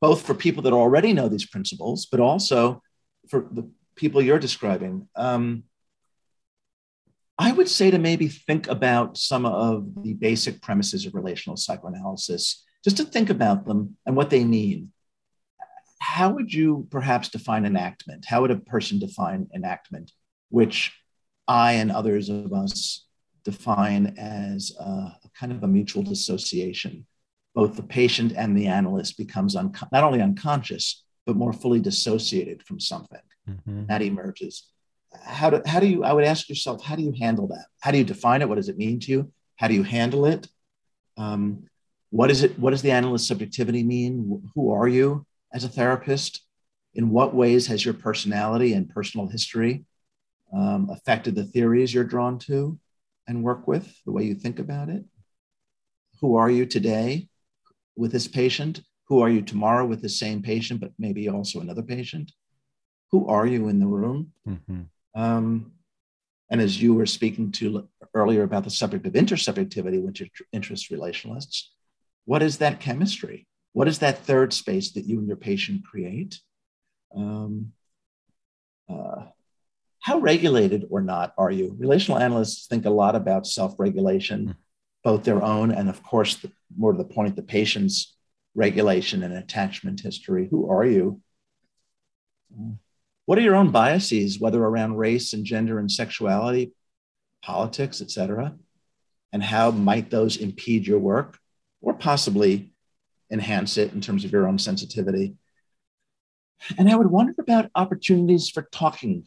both 0.00 0.22
for 0.22 0.34
people 0.34 0.62
that 0.62 0.72
already 0.72 1.12
know 1.12 1.28
these 1.28 1.46
principles, 1.46 2.06
but 2.06 2.20
also 2.20 2.82
for 3.28 3.46
the 3.50 3.68
people 3.94 4.22
you're 4.22 4.38
describing. 4.38 5.08
Um, 5.14 5.64
I 7.38 7.52
would 7.52 7.68
say 7.68 7.90
to 7.90 7.98
maybe 7.98 8.28
think 8.28 8.68
about 8.68 9.16
some 9.16 9.46
of 9.46 10.02
the 10.02 10.14
basic 10.14 10.62
premises 10.62 11.06
of 11.06 11.14
relational 11.14 11.56
psychoanalysis, 11.56 12.64
just 12.84 12.96
to 12.98 13.04
think 13.04 13.30
about 13.30 13.66
them 13.66 13.96
and 14.06 14.16
what 14.16 14.30
they 14.30 14.44
mean. 14.44 14.92
How 15.98 16.30
would 16.30 16.52
you 16.52 16.86
perhaps 16.90 17.28
define 17.28 17.64
enactment? 17.64 18.24
How 18.26 18.42
would 18.42 18.50
a 18.50 18.56
person 18.56 18.98
define 18.98 19.48
enactment, 19.54 20.10
which 20.50 20.92
I 21.46 21.74
and 21.74 21.92
others 21.92 22.28
of 22.28 22.52
us 22.52 23.06
define 23.44 24.14
as 24.18 24.74
a, 24.78 24.82
a 24.82 25.30
kind 25.38 25.52
of 25.52 25.62
a 25.62 25.68
mutual 25.68 26.02
dissociation? 26.02 27.06
Both 27.54 27.76
the 27.76 27.82
patient 27.82 28.32
and 28.36 28.56
the 28.56 28.66
analyst 28.66 29.18
becomes 29.18 29.56
un- 29.56 29.74
not 29.92 30.04
only 30.04 30.22
unconscious, 30.22 31.04
but 31.26 31.36
more 31.36 31.52
fully 31.52 31.80
dissociated 31.80 32.62
from 32.62 32.80
something 32.80 33.20
mm-hmm. 33.48 33.86
that 33.86 34.02
emerges. 34.02 34.68
How 35.24 35.50
do 35.50 35.62
how 35.66 35.78
do 35.78 35.86
you 35.86 36.04
i 36.04 36.12
would 36.12 36.24
ask 36.24 36.48
yourself 36.48 36.82
how 36.82 36.96
do 36.96 37.02
you 37.02 37.12
handle 37.18 37.46
that? 37.48 37.66
How 37.80 37.90
do 37.90 37.98
you 37.98 38.04
define 38.04 38.42
it? 38.42 38.48
What 38.48 38.56
does 38.56 38.68
it 38.68 38.78
mean 38.78 38.98
to 39.00 39.10
you? 39.10 39.32
How 39.56 39.68
do 39.68 39.74
you 39.74 39.82
handle 39.82 40.26
it? 40.26 40.48
Um, 41.16 41.64
what 42.10 42.30
is 42.30 42.42
it 42.42 42.58
what 42.58 42.70
does 42.70 42.82
the 42.82 42.90
analyst 42.90 43.26
subjectivity 43.26 43.82
mean? 43.82 44.42
Who 44.54 44.72
are 44.72 44.88
you 44.88 45.26
as 45.52 45.64
a 45.64 45.68
therapist? 45.68 46.42
In 46.94 47.10
what 47.10 47.34
ways 47.34 47.66
has 47.68 47.84
your 47.84 47.94
personality 47.94 48.74
and 48.74 48.88
personal 48.88 49.26
history 49.26 49.84
um, 50.52 50.90
affected 50.90 51.34
the 51.34 51.44
theories 51.44 51.92
you're 51.94 52.04
drawn 52.04 52.38
to 52.40 52.78
and 53.26 53.42
work 53.42 53.66
with 53.66 53.94
the 54.04 54.12
way 54.12 54.24
you 54.24 54.34
think 54.34 54.58
about 54.58 54.88
it 54.88 55.04
who 56.20 56.36
are 56.36 56.50
you 56.50 56.66
today 56.66 57.28
with 57.96 58.12
this 58.12 58.28
patient 58.28 58.82
who 59.08 59.20
are 59.20 59.30
you 59.30 59.42
tomorrow 59.42 59.84
with 59.84 60.02
the 60.02 60.08
same 60.08 60.42
patient 60.42 60.80
but 60.80 60.92
maybe 60.98 61.28
also 61.28 61.60
another 61.60 61.82
patient 61.82 62.32
who 63.10 63.26
are 63.28 63.46
you 63.46 63.68
in 63.68 63.78
the 63.78 63.86
room 63.86 64.32
mm-hmm. 64.48 64.82
Um, 65.14 65.72
and 66.50 66.60
as 66.60 66.80
you 66.80 66.94
were 66.94 67.06
speaking 67.06 67.50
to 67.52 67.88
earlier 68.14 68.42
about 68.42 68.64
the 68.64 68.70
subject 68.70 69.06
of 69.06 69.14
intersubjectivity, 69.14 70.02
which 70.02 70.22
interests 70.52 70.90
relationalists, 70.90 71.64
what 72.24 72.42
is 72.42 72.58
that 72.58 72.80
chemistry? 72.80 73.46
What 73.72 73.88
is 73.88 74.00
that 74.00 74.18
third 74.18 74.52
space 74.52 74.92
that 74.92 75.06
you 75.06 75.18
and 75.18 75.26
your 75.26 75.36
patient 75.36 75.84
create? 75.84 76.38
Um, 77.16 77.72
uh, 78.88 79.26
how 80.02 80.18
regulated 80.18 80.86
or 80.90 81.00
not 81.00 81.32
are 81.38 81.50
you? 81.50 81.74
Relational 81.78 82.20
analysts 82.20 82.66
think 82.66 82.84
a 82.84 82.90
lot 82.90 83.14
about 83.14 83.46
self 83.46 83.74
regulation, 83.78 84.46
hmm. 84.46 84.52
both 85.04 85.24
their 85.24 85.42
own 85.42 85.70
and, 85.70 85.88
of 85.88 86.02
course, 86.02 86.36
the, 86.36 86.50
more 86.76 86.92
to 86.92 86.98
the 86.98 87.04
point, 87.04 87.36
the 87.36 87.42
patient's 87.42 88.16
regulation 88.54 89.22
and 89.22 89.32
attachment 89.32 90.00
history. 90.00 90.48
Who 90.50 90.70
are 90.70 90.84
you? 90.84 91.20
What 93.24 93.38
are 93.38 93.42
your 93.42 93.54
own 93.54 93.70
biases, 93.70 94.40
whether 94.40 94.62
around 94.62 94.96
race 94.96 95.32
and 95.32 95.44
gender 95.44 95.78
and 95.78 95.90
sexuality, 95.90 96.72
politics, 97.42 98.02
et 98.02 98.10
cetera? 98.10 98.54
And 99.32 99.42
how 99.42 99.70
might 99.70 100.10
those 100.10 100.36
impede 100.36 100.86
your 100.86 100.98
work 100.98 101.38
or 101.80 101.94
possibly 101.94 102.72
enhance 103.30 103.78
it 103.78 103.92
in 103.94 104.00
terms 104.00 104.24
of 104.24 104.32
your 104.32 104.46
own 104.48 104.58
sensitivity? 104.58 105.36
And 106.76 106.90
I 106.90 106.96
would 106.96 107.06
wonder 107.06 107.34
about 107.38 107.70
opportunities 107.74 108.50
for 108.50 108.68
talking 108.70 109.26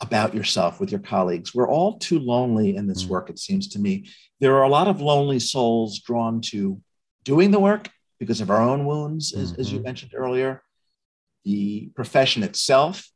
about 0.00 0.34
yourself 0.34 0.80
with 0.80 0.90
your 0.90 1.00
colleagues. 1.00 1.54
We're 1.54 1.68
all 1.68 1.98
too 1.98 2.18
lonely 2.18 2.76
in 2.76 2.86
this 2.86 3.04
mm. 3.04 3.08
work, 3.08 3.30
it 3.30 3.38
seems 3.38 3.68
to 3.68 3.78
me. 3.78 4.08
There 4.40 4.54
are 4.56 4.62
a 4.62 4.68
lot 4.68 4.88
of 4.88 5.00
lonely 5.00 5.40
souls 5.40 6.00
drawn 6.00 6.40
to 6.52 6.80
doing 7.24 7.50
the 7.50 7.58
work 7.58 7.90
because 8.18 8.40
of 8.40 8.50
our 8.50 8.60
own 8.60 8.84
wounds, 8.84 9.32
as, 9.32 9.52
mm-hmm. 9.52 9.60
as 9.60 9.72
you 9.72 9.78
mm-hmm. 9.78 9.86
mentioned 9.86 10.12
earlier. 10.14 10.62
The 11.44 11.90
profession 11.94 12.42
itself 12.42 13.10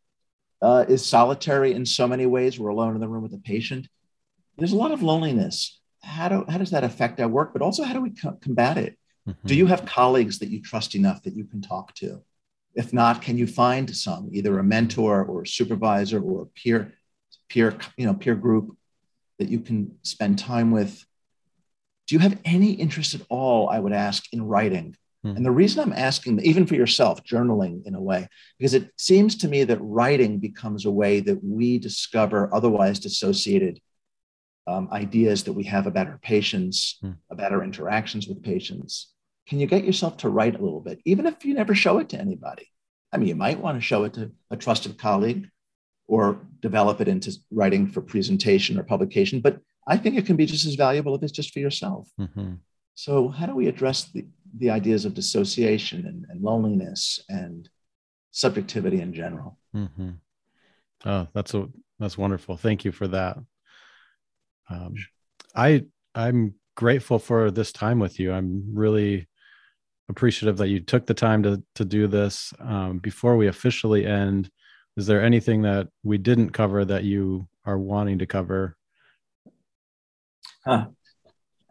uh, 0.60 0.84
is 0.88 1.04
solitary 1.04 1.72
in 1.72 1.86
so 1.86 2.06
many 2.06 2.26
ways. 2.26 2.58
We're 2.58 2.70
alone 2.70 2.94
in 2.94 3.00
the 3.00 3.08
room 3.08 3.22
with 3.22 3.32
the 3.32 3.38
patient. 3.38 3.88
There's 4.58 4.72
a 4.72 4.76
lot 4.76 4.92
of 4.92 5.02
loneliness. 5.02 5.80
How, 6.02 6.28
do, 6.28 6.44
how 6.48 6.58
does 6.58 6.70
that 6.70 6.84
affect 6.84 7.20
our 7.20 7.28
work? 7.28 7.52
But 7.52 7.62
also, 7.62 7.84
how 7.84 7.94
do 7.94 8.00
we 8.00 8.10
co- 8.10 8.38
combat 8.40 8.78
it? 8.78 8.98
Mm-hmm. 9.28 9.46
Do 9.46 9.54
you 9.54 9.66
have 9.66 9.84
colleagues 9.86 10.40
that 10.40 10.48
you 10.48 10.60
trust 10.60 10.94
enough 10.94 11.22
that 11.22 11.36
you 11.36 11.44
can 11.44 11.62
talk 11.62 11.94
to? 11.96 12.22
If 12.74 12.92
not, 12.92 13.22
can 13.22 13.36
you 13.36 13.46
find 13.46 13.94
some, 13.94 14.30
either 14.32 14.58
a 14.58 14.64
mentor 14.64 15.24
or 15.24 15.42
a 15.42 15.46
supervisor 15.46 16.20
or 16.20 16.42
a 16.42 16.46
peer, 16.46 16.94
peer, 17.48 17.76
you 17.96 18.06
know, 18.06 18.14
peer 18.14 18.34
group 18.34 18.76
that 19.38 19.48
you 19.48 19.60
can 19.60 19.96
spend 20.02 20.38
time 20.38 20.70
with? 20.70 21.04
Do 22.06 22.14
you 22.14 22.18
have 22.20 22.38
any 22.44 22.72
interest 22.72 23.14
at 23.14 23.22
all? 23.28 23.68
I 23.68 23.78
would 23.78 23.92
ask 23.92 24.24
in 24.32 24.42
writing 24.42 24.96
Hmm. 25.22 25.36
And 25.36 25.46
the 25.46 25.50
reason 25.50 25.82
I'm 25.82 25.92
asking, 25.92 26.40
even 26.40 26.66
for 26.66 26.74
yourself, 26.74 27.22
journaling 27.24 27.86
in 27.86 27.94
a 27.94 28.00
way, 28.00 28.28
because 28.58 28.74
it 28.74 28.90
seems 28.98 29.36
to 29.38 29.48
me 29.48 29.64
that 29.64 29.78
writing 29.80 30.38
becomes 30.38 30.84
a 30.84 30.90
way 30.90 31.20
that 31.20 31.42
we 31.42 31.78
discover 31.78 32.52
otherwise 32.52 32.98
dissociated 32.98 33.80
um, 34.66 34.88
ideas 34.92 35.44
that 35.44 35.52
we 35.52 35.64
have 35.64 35.86
about 35.86 36.08
our 36.08 36.18
patients, 36.22 36.98
mm. 37.02 37.16
about 37.30 37.52
our 37.52 37.62
interactions 37.62 38.26
with 38.26 38.42
patients. 38.42 39.11
Can 39.48 39.58
you 39.58 39.66
get 39.66 39.84
yourself 39.84 40.18
to 40.18 40.28
write 40.28 40.58
a 40.58 40.62
little 40.62 40.80
bit, 40.80 41.00
even 41.04 41.26
if 41.26 41.44
you 41.44 41.54
never 41.54 41.74
show 41.74 41.98
it 41.98 42.08
to 42.10 42.18
anybody? 42.18 42.68
I 43.12 43.18
mean, 43.18 43.28
you 43.28 43.34
might 43.34 43.60
want 43.60 43.76
to 43.76 43.82
show 43.82 44.04
it 44.04 44.14
to 44.14 44.32
a 44.50 44.56
trusted 44.56 44.98
colleague 44.98 45.48
or 46.06 46.40
develop 46.60 47.00
it 47.00 47.08
into 47.08 47.36
writing 47.50 47.86
for 47.86 48.00
presentation 48.00 48.78
or 48.78 48.82
publication, 48.82 49.40
but 49.40 49.60
I 49.86 49.96
think 49.96 50.16
it 50.16 50.26
can 50.26 50.36
be 50.36 50.46
just 50.46 50.66
as 50.66 50.74
valuable 50.74 51.14
if 51.14 51.22
it's 51.22 51.32
just 51.32 51.52
for 51.52 51.58
yourself. 51.58 52.08
Mm-hmm. 52.18 52.54
So, 52.94 53.28
how 53.28 53.46
do 53.46 53.54
we 53.54 53.68
address 53.68 54.04
the, 54.04 54.26
the 54.56 54.70
ideas 54.70 55.04
of 55.04 55.14
dissociation 55.14 56.06
and, 56.06 56.26
and 56.28 56.42
loneliness 56.42 57.20
and 57.28 57.68
subjectivity 58.30 59.00
in 59.00 59.12
general? 59.12 59.58
Mm-hmm. 59.74 60.10
Oh, 61.04 61.26
that's 61.34 61.54
a 61.54 61.68
that's 61.98 62.18
wonderful. 62.18 62.56
Thank 62.56 62.84
you 62.84 62.92
for 62.92 63.08
that. 63.08 63.38
Um, 64.68 64.94
I 65.54 65.84
I'm 66.14 66.54
grateful 66.76 67.18
for 67.18 67.50
this 67.50 67.72
time 67.72 67.98
with 67.98 68.20
you. 68.20 68.32
I'm 68.32 68.74
really 68.74 69.28
appreciative 70.12 70.56
that 70.58 70.68
you 70.68 70.80
took 70.80 71.06
the 71.06 71.14
time 71.14 71.42
to 71.42 71.62
to 71.74 71.84
do 71.84 72.06
this. 72.06 72.52
Um, 72.60 72.98
before 72.98 73.36
we 73.36 73.48
officially 73.48 74.06
end, 74.06 74.50
is 74.96 75.06
there 75.06 75.22
anything 75.22 75.62
that 75.62 75.88
we 76.02 76.18
didn't 76.18 76.50
cover 76.50 76.84
that 76.84 77.04
you 77.04 77.48
are 77.64 77.78
wanting 77.78 78.18
to 78.20 78.26
cover? 78.26 78.76
Huh 80.64 80.86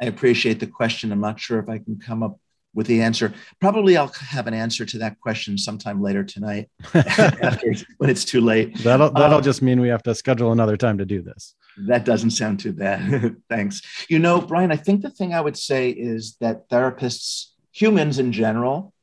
I 0.02 0.06
appreciate 0.06 0.60
the 0.60 0.68
question. 0.68 1.12
I'm 1.12 1.22
not 1.22 1.40
sure 1.40 1.60
if 1.60 1.70
I 1.70 1.78
can 1.78 2.00
come 2.00 2.24
up 2.24 2.40
with 2.74 2.88
the 2.88 3.02
answer. 3.02 3.34
Probably 3.60 3.98
I'll 3.98 4.08
have 4.08 4.48
an 4.48 4.54
answer 4.54 4.84
to 4.86 4.98
that 4.98 5.20
question 5.20 5.58
sometime 5.58 6.02
later 6.02 6.24
tonight 6.24 6.70
after, 6.94 7.74
when 7.98 8.10
it's 8.10 8.26
too 8.26 8.42
late. 8.42 8.76
That'll 8.80 9.12
that'll 9.12 9.38
um, 9.38 9.44
just 9.44 9.62
mean 9.62 9.80
we 9.80 9.90
have 9.90 10.04
to 10.04 10.16
schedule 10.16 10.52
another 10.52 10.76
time 10.76 10.98
to 10.98 11.06
do 11.06 11.22
this. 11.22 11.54
That 11.86 12.04
doesn't 12.04 12.32
sound 12.32 12.60
too 12.60 12.74
bad. 12.74 13.36
Thanks. 13.50 13.82
You 14.10 14.20
know, 14.20 14.42
Brian, 14.42 14.72
I 14.72 14.78
think 14.78 15.02
the 15.02 15.12
thing 15.12 15.34
I 15.34 15.42
would 15.42 15.58
say 15.58 15.90
is 15.90 16.36
that 16.42 16.68
therapists, 16.70 17.51
humans 17.72 18.20
in 18.20 18.32
general, 18.32 18.94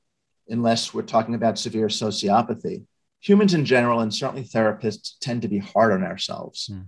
unless 0.48 0.94
we're 0.94 1.02
talking 1.02 1.34
about 1.34 1.58
severe 1.58 1.88
sociopathy, 1.88 2.84
humans 3.20 3.54
in 3.54 3.64
general, 3.64 4.00
and 4.00 4.14
certainly 4.14 4.44
therapists, 4.44 5.18
tend 5.20 5.42
to 5.42 5.48
be 5.48 5.58
hard 5.58 5.92
on 5.92 6.04
ourselves. 6.04 6.66
Hmm. 6.66 6.82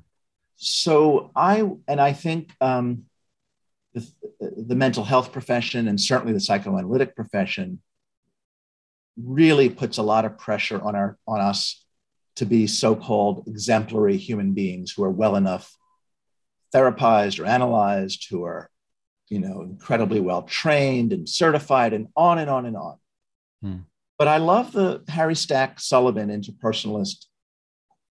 So 0.56 1.30
I, 1.34 1.68
and 1.88 2.00
I 2.00 2.12
think 2.12 2.50
um, 2.60 3.04
the, 3.94 4.06
the 4.40 4.74
mental 4.74 5.04
health 5.04 5.32
profession 5.32 5.88
and 5.88 6.00
certainly 6.00 6.32
the 6.32 6.40
psychoanalytic 6.40 7.16
profession 7.16 7.80
really 9.16 9.68
puts 9.68 9.98
a 9.98 10.02
lot 10.02 10.24
of 10.24 10.38
pressure 10.38 10.80
on 10.80 10.94
our 10.94 11.18
on 11.26 11.40
us 11.40 11.84
to 12.36 12.46
be 12.46 12.66
so-called 12.66 13.44
exemplary 13.48 14.16
human 14.16 14.52
beings 14.52 14.92
who 14.92 15.04
are 15.04 15.10
well 15.10 15.36
enough 15.36 15.76
therapized 16.74 17.40
or 17.40 17.46
analyzed 17.46 18.28
who 18.30 18.44
are 18.44 18.69
you 19.30 19.38
know 19.38 19.62
incredibly 19.62 20.20
well 20.20 20.42
trained 20.42 21.12
and 21.12 21.28
certified 21.28 21.92
and 21.94 22.08
on 22.14 22.38
and 22.38 22.50
on 22.50 22.66
and 22.66 22.76
on 22.76 22.96
hmm. 23.62 23.76
but 24.18 24.28
i 24.28 24.36
love 24.36 24.72
the 24.72 25.02
harry 25.08 25.34
stack 25.34 25.80
sullivan 25.80 26.28
interpersonalist 26.28 27.26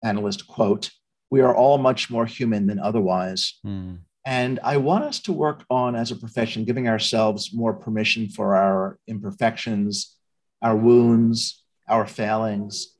analyst 0.03 0.47
quote 0.47 0.89
we 1.30 1.41
are 1.41 1.55
all 1.55 1.78
much 1.78 2.09
more 2.09 2.26
human 2.26 2.65
than 2.65 2.80
otherwise 2.80 3.59
hmm. 3.63 3.95
And 4.26 4.59
I 4.63 4.78
want 4.78 5.05
us 5.05 5.20
to 5.22 5.34
work 5.34 5.63
on, 5.72 5.95
as 5.95 6.11
a 6.11 6.15
profession, 6.15 6.65
giving 6.65 6.88
ourselves 6.88 7.51
more 7.53 7.74
permission 7.74 8.30
for 8.30 8.55
our 8.55 8.99
imperfections, 9.07 10.15
our 10.61 10.76
wounds, 10.76 11.63
our 11.88 12.05
failings. 12.05 12.95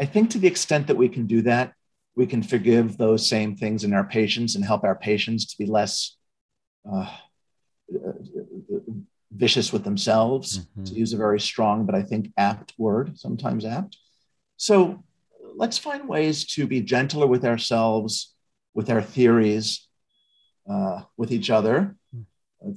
I 0.00 0.06
think 0.06 0.30
to 0.30 0.38
the 0.38 0.48
extent 0.48 0.88
that 0.88 0.96
we 0.96 1.08
can 1.08 1.26
do 1.26 1.42
that, 1.42 1.74
we 2.16 2.26
can 2.26 2.42
forgive 2.42 2.96
those 2.96 3.28
same 3.28 3.56
things 3.56 3.84
in 3.84 3.92
our 3.92 4.04
patients 4.04 4.54
and 4.54 4.64
help 4.64 4.84
our 4.84 4.96
patients 4.96 5.46
to 5.46 5.58
be 5.58 5.66
less 5.66 6.16
uh, 6.90 7.08
vicious 9.34 9.72
with 9.72 9.84
themselves, 9.84 10.58
mm-hmm. 10.58 10.84
to 10.84 10.94
use 10.94 11.12
a 11.12 11.16
very 11.16 11.40
strong 11.40 11.86
but 11.86 11.94
I 11.94 12.02
think 12.02 12.32
apt 12.36 12.72
word, 12.78 13.18
sometimes 13.18 13.64
apt. 13.64 13.98
So 14.56 15.02
let's 15.56 15.78
find 15.78 16.08
ways 16.08 16.44
to 16.54 16.66
be 16.66 16.80
gentler 16.80 17.26
with 17.26 17.44
ourselves, 17.44 18.34
with 18.74 18.90
our 18.90 19.02
theories, 19.02 19.88
uh, 20.70 21.02
with 21.16 21.32
each 21.32 21.50
other. 21.50 21.96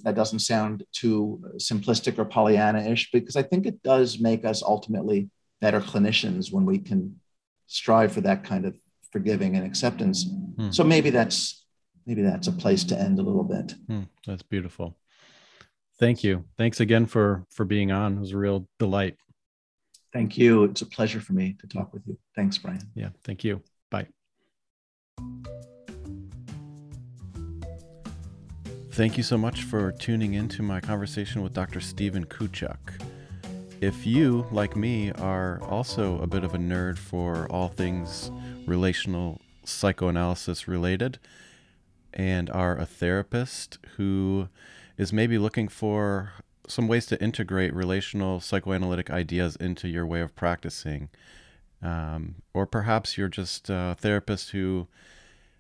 That 0.04 0.16
doesn't 0.16 0.40
sound 0.40 0.84
too 0.92 1.42
simplistic 1.58 2.20
or 2.20 2.26
Pollyanna-ish, 2.26 3.10
because 3.12 3.38
I 3.38 3.44
think 3.44 3.66
it 3.66 3.82
does 3.84 4.20
make 4.20 4.44
us 4.44 4.62
ultimately 4.62 5.30
better 5.62 5.80
clinicians 5.80 6.52
when 6.52 6.66
we 6.66 6.78
can 6.80 7.22
strive 7.68 8.12
for 8.12 8.22
that 8.22 8.44
kind 8.44 8.66
of 8.66 8.76
forgiving 9.12 9.56
and 9.56 9.66
acceptance. 9.66 10.26
Hmm. 10.58 10.72
So 10.72 10.84
maybe 10.84 11.10
that's 11.10 11.66
maybe 12.06 12.22
that's 12.22 12.48
a 12.48 12.52
place 12.52 12.84
to 12.86 13.00
end 13.00 13.20
a 13.20 13.22
little 13.22 13.46
bit. 13.46 13.76
Hmm. 13.88 14.04
That's 14.26 14.44
beautiful. 14.44 14.98
Thank 16.00 16.24
you. 16.24 16.46
Thanks 16.58 16.80
again 16.80 17.06
for 17.06 17.46
for 17.50 17.66
being 17.66 17.92
on. 17.92 18.18
It 18.18 18.20
was 18.20 18.32
a 18.32 18.38
real 18.38 18.68
delight. 18.78 19.16
Thank 20.14 20.38
you. 20.38 20.64
It's 20.66 20.82
a 20.82 20.86
pleasure 20.86 21.20
for 21.20 21.34
me 21.34 21.56
to 21.60 21.68
talk 21.68 21.94
with 21.94 22.04
you. 22.08 22.18
Thanks, 22.36 22.58
Brian. 22.58 22.82
Yeah. 22.96 23.10
Thank 23.24 23.44
you. 23.44 23.62
Bye. 23.90 24.08
Thank 28.92 29.18
you 29.18 29.24
so 29.24 29.38
much 29.38 29.64
for 29.64 29.92
tuning 29.92 30.34
in 30.34 30.48
to 30.50 30.64
my 30.64 30.80
conversation 30.80 31.44
with 31.44 31.54
Dr. 31.54 31.80
Steven 31.80 32.26
Kuchuck. 32.26 33.00
If 33.80 34.08
you, 34.08 34.48
like 34.52 34.76
me, 34.76 35.12
are 35.12 35.62
also 35.62 36.20
a 36.20 36.26
bit 36.26 36.44
of 36.44 36.56
a 36.56 36.58
nerd 36.58 36.98
for 36.98 37.48
all 37.52 37.68
things 37.68 38.32
relational 38.66 39.40
psychoanalysis 39.64 40.68
related 40.68 41.20
and 42.12 42.50
are 42.50 42.76
a 42.76 42.88
therapist 42.88 43.78
who 43.98 44.48
is 44.98 45.14
maybe 45.14 45.38
looking 45.38 45.68
for 45.68 46.34
some 46.68 46.88
ways 46.88 47.06
to 47.06 47.22
integrate 47.22 47.74
relational 47.74 48.40
psychoanalytic 48.40 49.10
ideas 49.10 49.56
into 49.56 49.88
your 49.88 50.06
way 50.06 50.22
of 50.22 50.36
practicing, 50.36 51.10
um, 51.82 52.36
or 52.54 52.66
perhaps 52.66 53.18
you're 53.18 53.30
just 53.30 53.70
a 53.70 53.96
therapist 54.00 54.52
who 54.52 54.88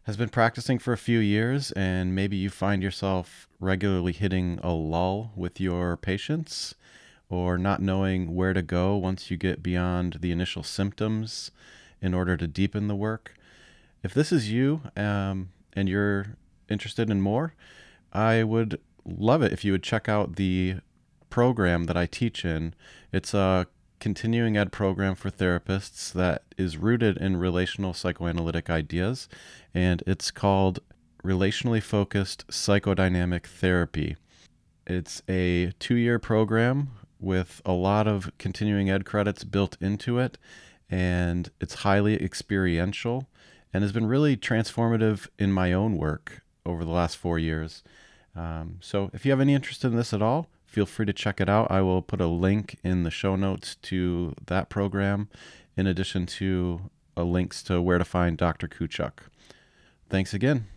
has 0.04 0.18
been 0.18 0.30
practicing 0.30 0.80
for 0.80 0.94
a 0.94 0.98
few 0.98 1.20
years 1.20 1.72
and 1.74 2.16
maybe 2.16 2.38
you 2.38 2.50
find 2.50 2.82
yourself 2.82 3.48
regularly 3.60 4.14
hitting 4.14 4.58
a 4.64 4.72
lull 4.72 5.32
with 5.36 5.60
your 5.60 5.98
patients 5.98 6.76
or 7.30 7.58
not 7.58 7.82
knowing 7.82 8.34
where 8.34 8.54
to 8.54 8.62
go 8.62 8.96
once 8.96 9.30
you 9.30 9.36
get 9.36 9.62
beyond 9.62 10.18
the 10.22 10.32
initial 10.32 10.64
symptoms 10.64 11.52
in 12.02 12.14
order 12.14 12.38
to 12.38 12.48
deepen 12.48 12.88
the 12.88 12.96
work. 12.96 13.34
If 14.02 14.14
this 14.14 14.32
is 14.32 14.50
you 14.50 14.82
um, 14.96 15.50
and 15.74 15.90
you're 15.90 16.38
interested 16.70 17.10
in 17.10 17.20
more, 17.20 17.54
I 18.14 18.44
would 18.44 18.80
love 19.08 19.42
it 19.42 19.54
if 19.54 19.64
you 19.64 19.72
would 19.72 19.84
check 19.84 20.10
out 20.10 20.36
the 20.36 20.76
program 21.30 21.86
that 21.86 21.98
I 21.98 22.06
teach 22.06 22.44
in. 22.46 22.74
It's 23.12 23.34
a 23.34 23.68
continuing 24.00 24.58
ed 24.58 24.72
program 24.72 25.16
for 25.16 25.32
therapists 25.32 26.12
that 26.14 26.44
is 26.58 26.78
rooted 26.78 27.18
in 27.18 27.38
relational 27.38 27.94
psychoanalytic 27.94 28.70
ideas, 28.70 29.28
and 29.74 30.04
it's 30.06 30.30
called 30.30 30.80
Relationally 31.24 31.82
Focused 31.82 32.48
Psychodynamic 32.48 33.46
Therapy. 33.46 34.16
It's 34.86 35.22
a 35.28 35.74
two 35.80 35.96
year 35.96 36.20
program 36.20 36.90
with 37.20 37.62
a 37.66 37.72
lot 37.72 38.08
of 38.08 38.32
continuing 38.38 38.90
ed 38.90 39.06
credits 39.06 39.44
built 39.44 39.78
into 39.82 40.20
it, 40.20 40.38
and 40.90 41.50
it's 41.60 41.76
highly 41.76 42.22
experiential 42.24 43.28
and 43.74 43.84
has 43.84 43.92
been 43.92 44.06
really 44.06 44.38
transformative 44.38 45.28
in 45.38 45.52
my 45.52 45.74
own 45.74 45.98
work 45.98 46.42
over 46.66 46.86
the 46.86 46.92
last 46.92 47.18
four 47.18 47.38
years. 47.40 47.84
Um, 48.38 48.78
so, 48.82 49.10
if 49.14 49.26
you 49.26 49.32
have 49.32 49.42
any 49.42 49.54
interest 49.56 49.84
in 49.84 49.96
this 49.96 50.14
at 50.14 50.22
all, 50.22 50.48
feel 50.66 50.86
free 50.86 51.08
to 51.08 51.14
check 51.14 51.42
it 51.42 51.50
out. 51.50 51.72
I 51.72 51.82
will 51.82 52.02
put 52.02 52.22
a 52.22 52.28
link 52.28 52.78
in 52.84 53.04
the 53.04 53.12
show 53.12 53.36
notes 53.36 53.76
to 53.84 54.36
that 54.46 54.70
program, 54.70 55.28
in 55.76 55.88
addition 55.88 56.26
to 56.28 56.90
links 57.16 57.64
to 57.64 57.82
where 57.82 57.98
to 57.98 58.06
find 58.06 58.38
Dr. 58.38 58.68
Kuchuck. 58.68 59.14
Thanks 60.10 60.34
again. 60.34 60.68